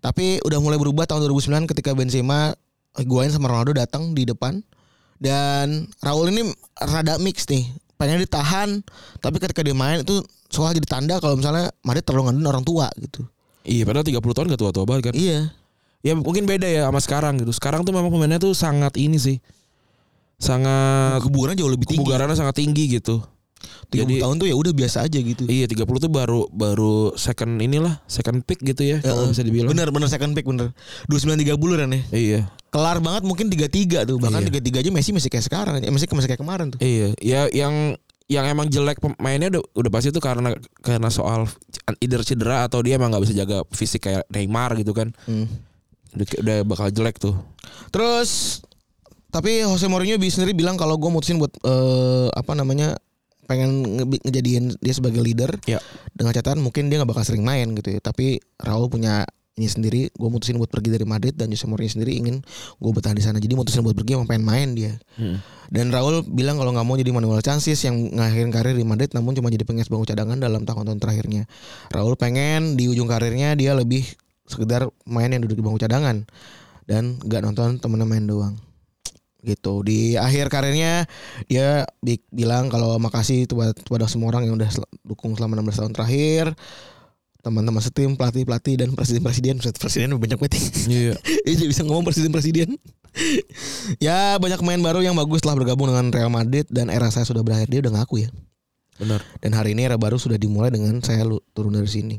Tapi 0.04 0.44
udah 0.44 0.60
mulai 0.60 0.78
berubah 0.78 1.08
tahun 1.08 1.26
2009 1.26 1.72
ketika 1.72 1.96
Benzema 1.96 2.54
Higuain 3.00 3.32
sama 3.32 3.50
Ronaldo 3.50 3.72
datang 3.74 4.12
di 4.12 4.28
depan 4.28 4.62
dan 5.18 5.90
Raul 6.02 6.30
ini 6.30 6.54
rada 6.78 7.18
mix 7.22 7.46
nih. 7.50 7.66
Pengen 7.98 8.22
ditahan 8.22 8.86
tapi 9.22 9.42
ketika 9.42 9.66
dia 9.66 9.74
main 9.74 10.06
itu 10.06 10.22
soalnya 10.54 10.78
jadi 10.82 10.88
tanda 10.90 11.16
kalau 11.18 11.34
misalnya 11.34 11.74
Madrid 11.82 12.06
terlalu 12.06 12.30
ngandelin 12.30 12.50
orang 12.50 12.66
tua 12.66 12.88
gitu. 13.02 13.26
Iya 13.68 13.84
padahal 13.84 14.06
30 14.06 14.22
tahun 14.22 14.46
gak 14.54 14.62
tua-tua 14.62 14.86
banget 14.88 15.12
kan. 15.12 15.14
Iya. 15.18 15.52
Ya 16.06 16.14
mungkin 16.14 16.46
beda 16.46 16.70
ya 16.70 16.88
sama 16.88 17.02
sekarang 17.02 17.42
gitu. 17.42 17.52
Sekarang 17.52 17.82
tuh 17.84 17.92
memang 17.92 18.14
pemainnya 18.14 18.40
tuh 18.40 18.54
sangat 18.54 18.96
ini 18.96 19.18
sih. 19.18 19.38
Sangat 20.38 21.26
Kebugaran 21.26 21.58
jauh 21.58 21.68
lebih 21.68 21.90
tinggi. 21.90 22.06
kebugarannya 22.06 22.38
sangat 22.38 22.56
tinggi 22.62 23.02
gitu. 23.02 23.20
30 23.88 24.04
Jadi- 24.04 24.22
tahun 24.22 24.36
tuh 24.38 24.48
ya 24.52 24.56
udah 24.56 24.74
biasa 24.76 24.98
aja 25.08 25.20
gitu. 25.20 25.44
Iya 25.48 25.66
30 25.66 25.98
tuh 26.00 26.12
baru 26.12 26.46
baru 26.52 27.16
second 27.16 27.58
inilah 27.58 28.04
second 28.06 28.44
pick 28.44 28.60
gitu 28.62 28.84
ya 28.84 29.00
kalau 29.00 29.26
Heeh. 29.28 29.32
bisa 29.34 29.42
dibilang. 29.44 29.72
Bener 29.72 29.88
bener 29.90 30.08
second 30.12 30.36
pick 30.36 30.46
bener. 30.46 30.76
29 31.08 31.40
30 31.40 31.58
kan 31.80 31.90
ya. 31.90 32.02
Iya. 32.12 32.42
Kelar 32.68 33.00
banget 33.00 33.24
mungkin 33.24 33.48
33 33.48 34.04
tuh. 34.04 34.20
Bahkan 34.20 34.44
Iya. 34.44 34.50
33 34.52 34.80
aja 34.84 34.92
Messi 34.92 35.12
masih 35.16 35.30
kayak 35.32 35.46
sekarang. 35.48 35.80
Ya, 35.80 35.90
Messi 35.90 36.06
masih 36.12 36.30
kayak 36.30 36.42
kemarin 36.44 36.68
tuh. 36.76 36.80
Iya, 36.84 37.16
ya 37.24 37.42
yang 37.50 37.96
yang 38.28 38.44
emang 38.44 38.68
jelek 38.68 39.00
pemainnya 39.00 39.48
udah 39.56 39.64
udah 39.72 39.92
pasti 39.92 40.12
itu 40.12 40.20
karena 40.20 40.52
karena 40.84 41.08
soal 41.08 41.48
either 42.04 42.20
cedera 42.28 42.68
atau 42.68 42.84
dia 42.84 43.00
emang 43.00 43.08
nggak 43.16 43.24
bisa 43.24 43.32
jaga 43.32 43.64
fisik 43.72 44.04
kayak 44.04 44.28
Neymar 44.28 44.76
gitu 44.76 44.92
kan. 44.92 45.16
Hmm. 45.24 45.48
Udah, 46.12 46.28
udah 46.44 46.58
bakal 46.68 46.88
jelek 46.92 47.24
tuh. 47.24 47.40
Terus 47.88 48.60
tapi 49.32 49.64
Jose 49.64 49.88
Mourinho 49.88 50.20
sendiri 50.20 50.52
bilang 50.52 50.76
kalau 50.76 51.00
gue 51.00 51.08
mutusin 51.08 51.40
buat 51.40 51.56
eh, 51.64 52.28
apa 52.36 52.52
namanya 52.52 53.00
pengen 53.48 53.70
nge- 54.04 54.22
ngejadiin 54.22 54.76
dia 54.78 54.94
sebagai 54.94 55.24
leader 55.24 55.56
Ya. 55.64 55.80
dengan 56.12 56.36
catatan 56.36 56.60
mungkin 56.60 56.92
dia 56.92 57.00
nggak 57.00 57.10
bakal 57.10 57.24
sering 57.24 57.42
main 57.42 57.72
gitu 57.74 57.96
ya. 57.96 58.00
Tapi 58.00 58.38
Raul 58.60 58.92
punya 58.92 59.24
ini 59.58 59.66
sendiri 59.66 60.14
gue 60.14 60.30
mutusin 60.30 60.54
buat 60.56 60.70
pergi 60.70 60.94
dari 60.94 61.02
Madrid 61.02 61.34
dan 61.34 61.50
Jose 61.50 61.66
Mourinho 61.66 61.90
sendiri 61.90 62.14
ingin 62.14 62.46
gue 62.78 62.92
bertahan 62.92 63.18
di 63.18 63.26
sana. 63.26 63.40
Jadi 63.40 63.58
mutusin 63.58 63.82
buat 63.82 63.98
pergi 63.98 64.14
emang 64.14 64.28
pengen 64.28 64.46
main 64.46 64.70
dia. 64.76 64.94
Hmm. 65.16 65.40
dan 65.68 65.92
Raul 65.92 66.24
bilang 66.24 66.56
kalau 66.56 66.72
nggak 66.72 66.86
mau 66.86 66.96
jadi 66.96 67.12
Manuel 67.12 67.42
Chances 67.42 67.76
yang 67.82 68.14
ngakhirin 68.14 68.52
karir 68.52 68.72
di 68.72 68.88
Madrid 68.88 69.12
namun 69.12 69.34
cuma 69.34 69.50
jadi 69.50 69.64
pengis 69.64 69.88
bangku 69.88 70.06
cadangan 70.06 70.38
dalam 70.38 70.64
tahun-tahun 70.64 70.96
terakhirnya. 70.96 71.44
Raul 71.90 72.16
pengen 72.16 72.76
di 72.76 72.88
ujung 72.88 73.04
karirnya 73.04 73.52
dia 73.52 73.74
lebih 73.74 74.06
sekedar 74.46 74.88
main 75.04 75.28
yang 75.28 75.44
duduk 75.44 75.58
di 75.58 75.64
bangku 75.64 75.76
cadangan 75.78 76.24
dan 76.86 77.20
nggak 77.20 77.42
nonton 77.42 77.84
temennya 77.84 78.08
main 78.08 78.24
doang 78.24 78.56
gitu. 79.48 79.82
Di 79.82 80.20
akhir 80.20 80.52
karirnya 80.52 81.08
dia 81.48 81.88
bi- 82.04 82.20
bilang 82.30 82.68
kalau 82.68 83.00
makasih 83.00 83.48
buat 83.48 83.72
kepada 83.80 84.12
semua 84.12 84.36
orang 84.36 84.52
yang 84.52 84.60
udah 84.60 84.68
sel- 84.68 84.92
dukung 85.02 85.34
selama 85.34 85.64
16 85.64 85.80
tahun 85.80 85.94
terakhir. 85.96 86.46
Teman-teman 87.40 87.80
setim 87.80 88.20
pelatih 88.20 88.44
pelatih 88.44 88.76
dan 88.76 88.92
presiden 88.92 89.24
presiden 89.24 89.56
presiden 89.64 90.12
banyak 90.20 90.36
banget. 90.36 90.60
Iya. 90.86 91.16
Iya 91.48 91.66
bisa 91.72 91.88
ngomong 91.88 92.04
presiden 92.04 92.36
presiden 92.36 92.76
ya 94.04 94.36
banyak 94.36 94.60
pemain 94.60 94.84
baru 94.84 95.00
yang 95.00 95.16
bagus 95.16 95.42
telah 95.42 95.56
bergabung 95.56 95.88
dengan 95.88 96.12
Real 96.12 96.28
Madrid 96.28 96.68
dan 96.68 96.92
era 96.92 97.08
saya 97.08 97.24
sudah 97.24 97.42
berakhir. 97.42 97.72
Dia 97.72 97.80
udah 97.88 98.04
ngaku 98.04 98.28
ya. 98.28 98.30
Benar. 98.98 99.22
dan 99.46 99.54
hari 99.54 99.78
ini 99.78 99.86
era 99.86 99.94
baru 99.94 100.18
sudah 100.18 100.42
dimulai 100.42 100.74
dengan 100.74 100.98
saya 101.06 101.22
turun 101.54 101.70
dari 101.70 101.86
sini. 101.86 102.18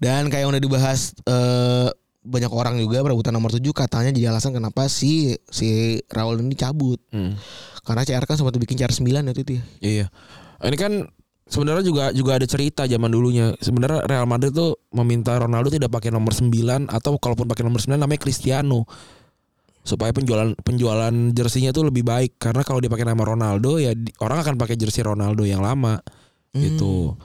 Dan 0.00 0.32
kayak 0.32 0.48
yang 0.48 0.52
udah 0.56 0.62
dibahas 0.64 1.12
eh, 1.28 1.92
banyak 2.28 2.52
orang 2.52 2.76
juga 2.76 3.00
perebutan 3.00 3.32
nomor 3.32 3.48
7 3.48 3.64
katanya 3.72 4.12
jadi 4.12 4.30
alasan 4.30 4.52
kenapa 4.52 4.84
si 4.92 5.32
si 5.48 5.98
Raul 6.12 6.44
ini 6.44 6.52
cabut 6.52 7.00
Hmm. 7.08 7.40
karena 7.82 8.04
CR 8.04 8.24
kan 8.28 8.36
sempat 8.36 8.52
bikin 8.60 8.76
CR 8.76 8.92
9 8.92 9.24
waktu 9.32 9.42
itu 9.42 9.52
ya. 9.56 9.62
Iya. 9.80 10.06
Ini 10.60 10.76
kan 10.76 10.92
sebenarnya 11.48 11.80
juga 11.80 12.04
juga 12.12 12.36
ada 12.36 12.44
cerita 12.44 12.84
zaman 12.84 13.08
dulunya. 13.08 13.56
Sebenarnya 13.64 14.04
Real 14.04 14.28
Madrid 14.28 14.52
tuh 14.52 14.76
meminta 14.92 15.32
Ronaldo 15.40 15.72
tidak 15.72 15.88
pakai 15.88 16.12
nomor 16.12 16.36
9 16.36 16.52
atau 16.92 17.16
kalaupun 17.16 17.48
pakai 17.48 17.64
nomor 17.64 17.80
9 17.80 17.96
namanya 17.96 18.20
Cristiano. 18.20 18.84
Supaya 19.80 20.12
penjualan 20.12 20.52
penjualan 20.60 21.14
jersinya 21.32 21.72
tuh 21.72 21.88
lebih 21.88 22.04
baik 22.04 22.36
karena 22.36 22.60
kalau 22.60 22.76
dia 22.84 22.92
pakai 22.92 23.08
nama 23.08 23.24
Ronaldo 23.24 23.80
ya 23.80 23.96
orang 24.20 24.44
akan 24.44 24.54
pakai 24.60 24.76
jersey 24.76 25.00
Ronaldo 25.00 25.48
yang 25.48 25.64
lama 25.64 26.04
gitu. 26.52 27.16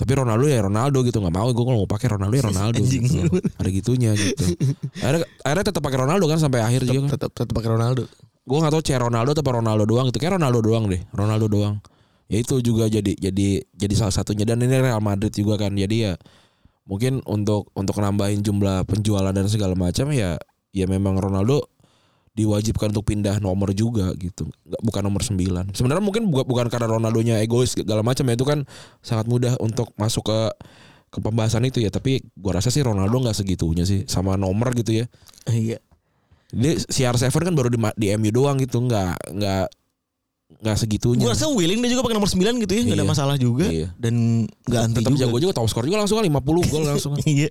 Tapi 0.00 0.12
Ronaldo 0.16 0.48
ya 0.48 0.64
Ronaldo 0.64 1.04
gitu 1.04 1.20
nggak 1.20 1.34
mau 1.36 1.52
gue 1.52 1.60
kalau 1.60 1.84
mau 1.84 1.90
pakai 1.90 2.08
Ronaldo 2.16 2.34
ya 2.40 2.44
Ronaldo 2.48 2.80
gitu. 2.80 3.20
Ada 3.60 3.68
gitunya 3.68 4.16
gitu. 4.16 4.56
Akhirnya, 5.04 5.28
akhirnya 5.44 5.64
tetap 5.68 5.82
pakai 5.84 5.98
Ronaldo 6.00 6.24
kan 6.24 6.40
sampai 6.40 6.64
akhir 6.64 6.88
juga 6.88 7.04
kan. 7.04 7.10
tetap 7.20 7.30
tetap 7.36 7.52
pakai 7.52 7.76
Ronaldo 7.76 8.08
Gue 8.48 8.58
gak 8.64 8.72
tahu 8.72 8.82
C 8.82 8.96
Ronaldo 8.96 9.36
atau 9.36 9.44
Ronaldo 9.52 9.84
doang 9.84 10.08
gitu. 10.08 10.18
Kayak 10.18 10.40
Ronaldo 10.40 10.58
doang 10.64 10.88
deh. 10.88 11.04
Ronaldo 11.12 11.46
doang. 11.46 11.76
Ya 12.32 12.40
itu 12.40 12.58
juga 12.64 12.88
jadi 12.88 13.12
jadi 13.12 13.62
jadi 13.76 13.94
salah 13.94 14.14
satunya 14.14 14.48
dan 14.48 14.64
ini 14.64 14.80
Real 14.80 15.04
Madrid 15.04 15.30
juga 15.30 15.60
kan. 15.60 15.76
Jadi 15.76 16.08
ya 16.08 16.16
mungkin 16.88 17.20
untuk 17.28 17.68
untuk 17.76 18.00
nambahin 18.00 18.40
jumlah 18.40 18.88
penjualan 18.88 19.30
dan 19.30 19.46
segala 19.46 19.76
macam 19.76 20.10
ya 20.10 20.40
ya 20.72 20.86
memang 20.88 21.20
Ronaldo 21.20 21.68
diwajibkan 22.30 22.94
untuk 22.94 23.04
pindah 23.04 23.36
nomor 23.38 23.74
juga 23.74 24.14
gitu. 24.14 24.46
Nggak, 24.62 24.80
bukan 24.80 25.02
nomor 25.02 25.20
9. 25.20 25.74
Sebenarnya 25.74 26.00
mungkin 26.00 26.30
bukan 26.30 26.46
bukan 26.46 26.66
karena 26.70 26.86
Ronaldonya 26.88 27.42
egois 27.42 27.74
segala 27.74 28.00
macam 28.00 28.22
ya 28.24 28.34
itu 28.34 28.46
kan 28.46 28.58
sangat 29.00 29.26
mudah 29.26 29.58
untuk 29.58 29.90
masuk 29.94 30.30
ke 30.30 30.40
ke 31.10 31.18
pembahasan 31.18 31.66
itu 31.66 31.82
ya, 31.82 31.90
tapi 31.90 32.22
gua 32.38 32.62
rasa 32.62 32.70
sih 32.70 32.86
Ronaldo 32.86 33.10
nggak 33.18 33.34
segitunya 33.34 33.82
sih 33.82 34.06
sama 34.06 34.38
nomor 34.38 34.70
gitu 34.78 34.94
ya. 34.94 35.10
Iya. 35.50 35.82
Dia 36.50 36.72
CR7 36.78 37.30
kan 37.30 37.54
baru 37.54 37.66
di, 37.66 37.78
di 37.98 38.06
MU 38.14 38.30
doang 38.30 38.62
gitu, 38.62 38.78
nggak 38.78 39.34
nggak 39.34 39.66
nggak 40.62 40.76
segitunya. 40.78 41.22
Gue 41.22 41.30
rasa 41.30 41.50
willing 41.50 41.78
dia 41.78 41.90
juga 41.90 42.06
pakai 42.06 42.14
nomor 42.14 42.30
9 42.30 42.62
gitu 42.62 42.72
ya, 42.74 42.82
nggak 42.86 42.94
ada 42.94 43.06
Iya. 43.06 43.10
masalah 43.10 43.36
juga 43.38 43.66
Iya. 43.66 43.90
dan 43.98 44.14
nggak 44.66 44.80
anti 44.86 44.98
Tetap 45.02 45.12
juga. 45.14 45.22
jago 45.26 45.36
juga 45.38 45.52
top 45.54 45.66
skor 45.66 45.82
juga 45.86 45.98
langsung 45.98 46.18
kan 46.18 46.26
50 46.26 46.70
gol 46.70 46.82
langsung. 46.86 47.12
kan. 47.18 47.26
Iya. 47.30 47.50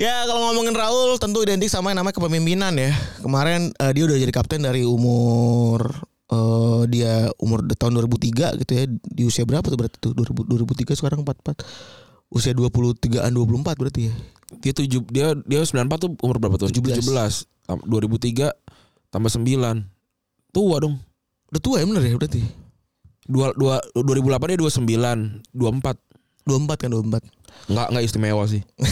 Ya 0.00 0.24
kalau 0.24 0.50
ngomongin 0.50 0.72
Raul 0.72 1.20
tentu 1.20 1.44
identik 1.44 1.68
sama 1.68 1.92
yang 1.92 2.00
namanya 2.00 2.16
kepemimpinan 2.16 2.72
ya. 2.80 2.92
Kemarin 3.20 3.76
eh, 3.76 3.92
dia 3.92 4.04
udah 4.08 4.16
jadi 4.16 4.32
kapten 4.32 4.64
dari 4.64 4.88
umur 4.88 5.84
eh, 6.32 6.82
dia 6.88 7.28
umur 7.36 7.60
tahun 7.76 8.00
2003 8.00 8.56
gitu 8.64 8.72
ya. 8.72 8.84
Di 8.88 9.22
usia 9.28 9.44
berapa 9.44 9.64
tuh 9.68 9.76
berarti 9.76 9.96
tuh 10.00 10.16
2000, 10.16 10.48
2003 10.48 10.96
sekarang 10.96 11.20
44. 11.24 11.60
Usia 12.32 12.56
23-an 12.56 13.28
24 13.28 13.76
berarti 13.76 14.08
ya. 14.08 14.14
Dia 14.64 14.72
tujuh 14.72 15.04
dia 15.12 15.36
dia 15.44 15.60
94 15.60 15.84
tuh 16.00 16.10
umur 16.24 16.40
berapa 16.40 16.56
tuh? 16.56 16.72
17. 16.72 17.04
17. 17.04 17.44
Tam- 17.68 17.84
2003 17.84 18.48
tambah 19.12 19.28
9. 19.28 19.84
Tua 20.52 20.76
dong. 20.80 20.96
Udah 21.52 21.60
tua 21.60 21.76
ya 21.80 21.84
bener 21.84 22.04
ya 22.08 22.16
berarti. 22.16 22.40
Dua, 23.28 23.52
dua, 23.54 23.78
2008 23.94 24.56
dia 24.56 24.58
29, 24.58 25.44
24. 25.52 26.00
24 26.48 26.80
kan 26.80 26.88
24. 26.90 27.22
Enggak 27.70 27.86
enggak 27.94 28.04
istimewa 28.04 28.44
sih. 28.44 28.62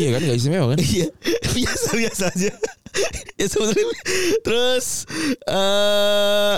iya 0.00 0.08
kan 0.14 0.20
enggak 0.24 0.38
istimewa 0.38 0.66
kan? 0.72 0.78
Iya, 0.80 1.06
biasa 1.56 1.88
biasa 1.96 2.24
aja. 2.32 2.52
ya 3.38 3.46
sebenarnya 3.46 3.86
terus 4.42 5.06
eh 5.46 6.56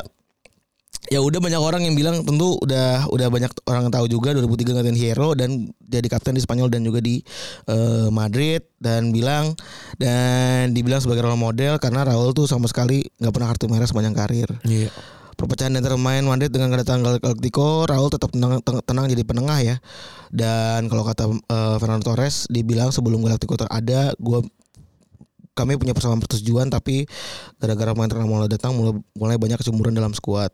ya 1.10 1.18
udah 1.18 1.42
banyak 1.42 1.58
orang 1.58 1.82
yang 1.82 1.98
bilang 1.98 2.22
tentu 2.22 2.54
udah 2.62 3.10
udah 3.10 3.28
banyak 3.34 3.50
orang 3.66 3.90
yang 3.90 3.92
tahu 3.92 4.06
juga 4.06 4.30
2003 4.36 4.78
ngatain 4.78 5.00
hero 5.00 5.34
dan 5.34 5.74
jadi 5.82 6.06
kapten 6.06 6.38
di 6.38 6.42
Spanyol 6.44 6.70
dan 6.70 6.86
juga 6.86 7.02
di 7.02 7.18
eh, 7.66 8.08
Madrid 8.14 8.62
dan 8.78 9.10
bilang 9.10 9.58
dan 9.98 10.70
dibilang 10.70 11.02
sebagai 11.02 11.26
role 11.26 11.40
model 11.40 11.82
karena 11.82 12.06
Raul 12.06 12.30
tuh 12.30 12.46
sama 12.46 12.70
sekali 12.70 13.02
nggak 13.18 13.32
pernah 13.34 13.48
kartu 13.50 13.66
merah 13.66 13.90
sepanjang 13.90 14.14
karir. 14.14 14.48
Iya. 14.62 14.94
Perpecahan 15.40 15.72
antara 15.72 15.96
pemain 15.96 16.20
Madrid 16.20 16.52
dengan 16.52 16.68
kedatangan 16.68 17.00
Galactico, 17.00 17.88
Raul 17.88 18.12
tetap 18.12 18.28
tenang, 18.36 18.60
tenang, 18.60 19.08
jadi 19.08 19.24
penengah 19.24 19.58
ya. 19.64 19.76
Dan 20.28 20.92
kalau 20.92 21.00
kata 21.00 21.32
eh, 21.32 21.76
Fernando 21.80 22.12
Torres, 22.12 22.44
dibilang 22.52 22.92
sebelum 22.92 23.24
Galactico 23.24 23.56
ada, 23.72 24.12
gua 24.20 24.44
kami 25.56 25.80
punya 25.80 25.92
persamaan 25.96 26.20
persetujuan 26.22 26.72
tapi 26.72 27.04
gara-gara 27.60 27.92
pemain 27.92 28.08
mulai 28.24 28.48
datang 28.48 28.72
mulai, 28.72 28.96
mulai 29.12 29.36
banyak 29.40 29.56
kecemburuan 29.60 29.96
dalam 29.96 30.12
skuad. 30.12 30.52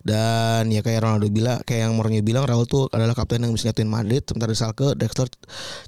Dan 0.00 0.72
ya 0.72 0.80
kayak 0.80 1.04
Ronaldo 1.04 1.28
bilang, 1.28 1.60
kayak 1.68 1.88
yang 1.88 1.92
Mourinho 1.92 2.24
bilang 2.24 2.48
Raul 2.48 2.64
tuh 2.64 2.88
adalah 2.88 3.12
kapten 3.12 3.44
yang 3.44 3.52
bisa 3.52 3.68
nyatuin 3.68 3.88
Madrid. 3.88 4.24
Sementara 4.24 4.50
di 4.52 4.58
Schalke, 4.58 4.96
Dexter 4.96 5.28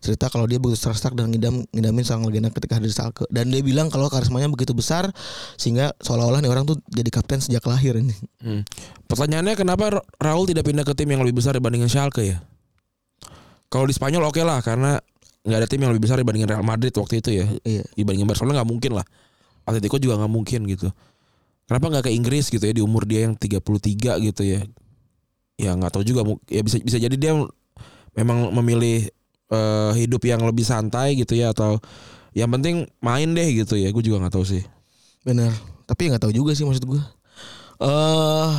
cerita 0.04 0.28
kalau 0.28 0.44
dia 0.44 0.60
begitu 0.60 0.76
starstruck 0.76 1.16
dan 1.16 1.32
ngidam 1.32 1.64
ngidamin 1.72 2.04
sang 2.04 2.20
legenda 2.20 2.52
ketika 2.52 2.76
hadir 2.76 2.92
di 2.92 2.96
Schalke. 2.96 3.24
Dan 3.32 3.48
dia 3.48 3.64
bilang 3.64 3.88
kalau 3.88 4.12
karismanya 4.12 4.52
begitu 4.52 4.76
besar 4.76 5.08
sehingga 5.56 5.96
seolah-olah 6.04 6.44
nih 6.44 6.50
orang 6.52 6.68
tuh 6.68 6.76
jadi 6.92 7.08
kapten 7.08 7.40
sejak 7.40 7.64
lahir 7.64 7.96
ini. 7.96 8.12
Hmm. 8.44 8.62
Pertanyaannya 9.08 9.56
kenapa 9.56 10.00
Ra- 10.00 10.06
Raul 10.20 10.44
tidak 10.44 10.68
pindah 10.68 10.84
ke 10.84 10.92
tim 10.92 11.08
yang 11.08 11.24
lebih 11.24 11.40
besar 11.40 11.56
dibandingkan 11.56 11.88
Schalke 11.88 12.22
ya? 12.24 12.44
Kalau 13.72 13.88
di 13.88 13.96
Spanyol 13.96 14.28
oke 14.28 14.44
lah 14.44 14.60
karena 14.60 15.00
nggak 15.42 15.58
ada 15.58 15.68
tim 15.68 15.80
yang 15.80 15.90
lebih 15.96 16.04
besar 16.04 16.20
dibandingin 16.20 16.52
Real 16.52 16.60
Madrid 16.60 16.92
waktu 16.92 17.24
itu 17.24 17.30
ya. 17.32 17.48
Iya. 17.64 17.88
Dibandingin 17.96 18.28
Barcelona 18.28 18.60
nggak 18.60 18.68
mungkin 18.68 18.92
lah. 18.92 19.06
Atletico 19.64 19.96
juga 19.96 20.20
nggak 20.20 20.32
mungkin 20.32 20.68
gitu. 20.68 20.92
Kenapa 21.72 21.88
nggak 21.88 22.04
ke 22.04 22.12
Inggris 22.12 22.52
gitu 22.52 22.60
ya 22.60 22.76
di 22.76 22.84
umur 22.84 23.08
dia 23.08 23.24
yang 23.24 23.32
33 23.32 23.64
gitu 24.28 24.42
ya? 24.44 24.60
Ya 25.56 25.72
nggak 25.72 25.88
tahu 25.96 26.04
juga. 26.04 26.20
Ya 26.52 26.60
bisa 26.60 26.76
bisa 26.84 27.00
jadi 27.00 27.16
dia 27.16 27.32
memang 28.12 28.52
memilih 28.60 29.08
eh, 29.48 29.92
hidup 29.96 30.20
yang 30.28 30.44
lebih 30.44 30.68
santai 30.68 31.16
gitu 31.16 31.32
ya 31.32 31.56
atau 31.56 31.80
yang 32.36 32.52
penting 32.52 32.84
main 33.00 33.32
deh 33.32 33.64
gitu 33.64 33.80
ya. 33.80 33.88
Gue 33.88 34.04
juga 34.04 34.20
nggak 34.20 34.36
tahu 34.36 34.44
sih. 34.44 34.60
Benar. 35.24 35.48
Tapi 35.88 36.12
nggak 36.12 36.20
tahu 36.28 36.36
juga 36.36 36.52
sih 36.52 36.68
maksud 36.68 36.84
gue. 36.84 37.00
Eh 37.80 38.52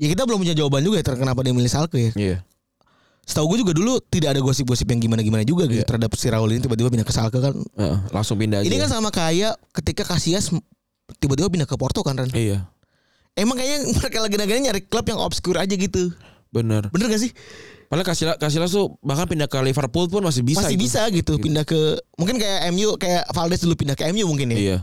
ya 0.00 0.08
kita 0.08 0.24
belum 0.24 0.40
punya 0.40 0.56
jawaban 0.56 0.80
juga 0.80 1.04
ya 1.04 1.12
kenapa 1.12 1.44
dia 1.44 1.52
milih 1.52 1.68
Salke 1.68 2.00
ya. 2.00 2.12
Iya. 2.16 2.38
Setahu 3.28 3.52
gue 3.54 3.68
juga 3.68 3.76
dulu 3.76 4.00
tidak 4.08 4.34
ada 4.34 4.40
gosip-gosip 4.40 4.88
yang 4.88 5.04
gimana-gimana 5.04 5.44
juga 5.44 5.68
gitu 5.68 5.84
Iya. 5.84 5.86
terhadap 5.86 6.10
si 6.16 6.32
Raul 6.32 6.48
ini 6.48 6.64
tiba-tiba 6.64 6.88
pindah 6.88 7.04
ke 7.04 7.12
Salke 7.12 7.44
kan. 7.44 7.54
Heeh, 7.54 7.98
langsung 8.08 8.40
pindah 8.40 8.64
aja. 8.64 8.66
Ini 8.66 8.80
kan 8.80 8.88
sama 8.88 9.12
kayak 9.12 9.54
ketika 9.76 10.02
Casillas 10.08 10.48
tiba-tiba 11.16 11.48
pindah 11.48 11.68
ke 11.68 11.76
Porto 11.76 12.00
kan 12.04 12.16
Ran. 12.16 12.30
Iya. 12.32 12.68
Emang 13.32 13.56
kayaknya 13.56 13.88
mereka 13.98 14.18
lagi-lagi 14.20 14.52
nyari 14.60 14.80
klub 14.84 15.04
yang 15.08 15.20
obskur 15.20 15.56
aja 15.56 15.72
gitu. 15.72 16.12
Bener. 16.52 16.88
Bener 16.92 17.06
gak 17.08 17.22
sih? 17.22 17.32
Padahal 17.88 18.08
Casillas, 18.08 18.36
Casillas 18.40 18.72
tuh 18.72 18.96
bahkan 19.04 19.28
pindah 19.28 19.44
ke 19.48 19.60
Liverpool 19.60 20.08
pun 20.08 20.24
masih 20.24 20.40
bisa. 20.40 20.64
masih 20.64 20.80
itu. 20.80 20.84
bisa 20.88 21.00
gitu 21.12 21.36
pindah 21.36 21.60
ke 21.60 22.00
mungkin 22.16 22.40
kayak 22.40 22.72
MU 22.72 22.96
kayak 22.96 23.28
Valdes 23.36 23.60
dulu 23.60 23.76
pindah 23.76 23.92
ke 23.92 24.08
MU 24.16 24.24
mungkin 24.24 24.56
ya. 24.56 24.56
Iya. 24.56 24.78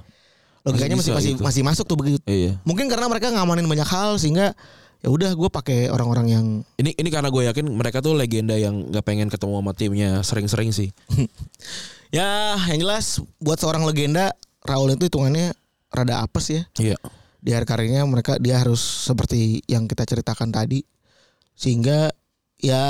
Logikanya 0.61 0.93
masih 1.01 1.13
Masih 1.13 1.13
masih 1.17 1.31
gitu. 1.33 1.41
masih 1.41 1.61
masuk 1.65 1.85
tuh 1.89 1.97
begitu. 1.97 2.17
Iya. 2.29 2.61
Mungkin 2.69 2.85
karena 2.85 3.09
mereka 3.09 3.33
ngamanin 3.33 3.65
banyak 3.65 3.89
hal 3.89 4.21
sehingga 4.21 4.53
ya 5.01 5.09
udah 5.09 5.31
gue 5.33 5.49
pakai 5.49 5.89
orang-orang 5.89 6.27
yang 6.29 6.45
Ini 6.77 7.01
ini 7.01 7.09
karena 7.09 7.33
gue 7.33 7.49
yakin 7.49 7.65
mereka 7.65 7.97
tuh 8.03 8.13
legenda 8.13 8.53
yang 8.53 8.93
nggak 8.93 9.01
pengen 9.01 9.25
ketemu 9.33 9.57
sama 9.57 9.73
timnya 9.73 10.09
sering-sering 10.21 10.69
sih. 10.69 10.93
Ya, 12.09 12.57
yang 12.73 12.81
jelas 12.81 13.21
buat 13.37 13.61
seorang 13.61 13.85
legenda 13.85 14.33
Raul 14.65 14.97
itu 14.97 15.05
hitungannya 15.05 15.53
rada 15.89 16.21
apes 16.21 16.45
ya. 16.49 16.61
Iya. 16.77 16.97
Di 17.39 17.51
akhir 17.51 17.65
karirnya 17.65 18.03
mereka 18.03 18.35
dia 18.37 18.59
harus 18.59 18.79
seperti 18.79 19.63
yang 19.65 19.85
kita 19.85 20.03
ceritakan 20.03 20.49
tadi. 20.49 20.83
Sehingga 21.53 22.11
ya 22.57 22.83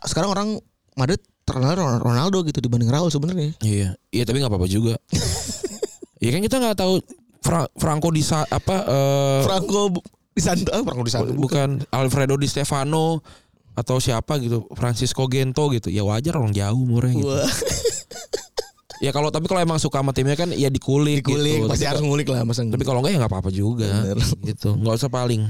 sekarang 0.00 0.30
orang 0.30 0.48
Madrid 0.94 1.18
terkenal 1.46 1.74
Ron- 1.74 2.02
Ronaldo 2.02 2.42
gitu 2.42 2.58
dibanding 2.58 2.90
Raul 2.90 3.08
sebenarnya. 3.08 3.54
Iya. 3.60 3.94
Iya 4.10 4.22
tapi 4.24 4.40
nggak 4.40 4.52
apa-apa 4.52 4.68
juga. 4.68 4.94
Iya 6.16 6.32
kan 6.32 6.40
kita 6.40 6.56
nggak 6.56 6.78
tahu 6.80 6.94
Fra- 7.44 7.68
Franco 7.76 8.08
di 8.08 8.24
apa 8.24 8.76
eh, 8.88 9.40
Franco 9.44 9.92
di 10.32 10.40
Santo, 10.40 10.72
Franco 10.72 11.04
di 11.04 11.12
Santo 11.12 11.28
bukan. 11.28 11.38
bukan 11.38 11.68
Alfredo 11.92 12.40
Di 12.40 12.48
Stefano 12.48 13.20
atau 13.76 14.00
siapa 14.00 14.40
gitu 14.40 14.64
Francisco 14.72 15.28
Gento 15.28 15.68
gitu 15.68 15.92
ya 15.92 16.08
wajar 16.08 16.40
orang 16.40 16.56
jauh 16.56 16.80
umurnya 16.80 17.12
gitu 17.20 17.28
ya 19.00 19.10
kalau 19.12 19.28
tapi 19.28 19.46
kalau 19.46 19.60
emang 19.60 19.78
suka 19.80 20.00
sama 20.00 20.12
timnya 20.16 20.36
kan 20.36 20.50
ya 20.52 20.72
dikulik, 20.72 21.24
dikulik 21.24 21.64
gitu. 21.64 21.68
pasti 21.68 21.84
Tapi 21.84 21.90
harus 21.96 22.02
ngulik 22.02 22.28
lah 22.28 22.40
masa 22.44 22.64
Tapi 22.64 22.84
kalau 22.84 23.00
enggak 23.00 23.12
ya 23.12 23.18
nggak 23.20 23.32
apa-apa 23.32 23.50
juga 23.52 23.88
Bener. 23.88 24.18
gitu. 24.44 24.74
Nggak 24.76 24.94
usah 24.98 25.10
paling. 25.12 25.42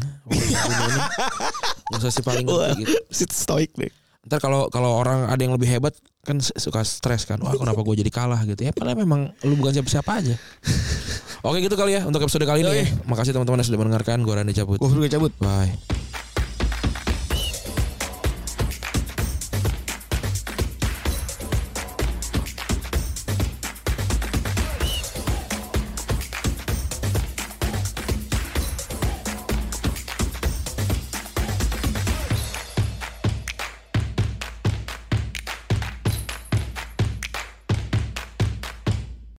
Nggak 1.87 2.01
usah 2.03 2.11
sih 2.11 2.25
paling 2.25 2.47
Wah, 2.51 2.75
gitu. 2.75 2.93
stoik 3.31 3.71
deh. 3.79 3.93
Ntar 4.27 4.43
kalau 4.43 4.67
kalau 4.75 4.99
orang 4.99 5.31
ada 5.31 5.39
yang 5.39 5.55
lebih 5.55 5.71
hebat 5.71 5.95
kan 6.27 6.43
suka 6.43 6.83
stres 6.83 7.23
kan. 7.23 7.39
Wah 7.39 7.55
kenapa 7.55 7.79
gue 7.87 7.95
jadi 8.03 8.11
kalah 8.11 8.43
gitu 8.43 8.67
ya. 8.67 8.75
Padahal 8.75 8.99
memang 8.99 9.31
lu 9.47 9.55
bukan 9.55 9.71
siapa-siapa 9.71 10.11
aja. 10.19 10.35
Oke 11.47 11.63
gitu 11.63 11.79
kali 11.79 11.95
ya 11.95 12.03
untuk 12.03 12.27
episode 12.27 12.43
kali 12.43 12.67
ini 12.67 12.75
ya. 12.83 12.87
Makasih 13.07 13.31
teman-teman 13.31 13.63
yang 13.63 13.69
sudah 13.71 13.79
mendengarkan. 13.79 14.27
Gue 14.27 14.35
Randy 14.35 14.55
cabut. 14.59 14.83
Gue 14.83 15.07
cabut. 15.07 15.31
Bye. 15.39 15.79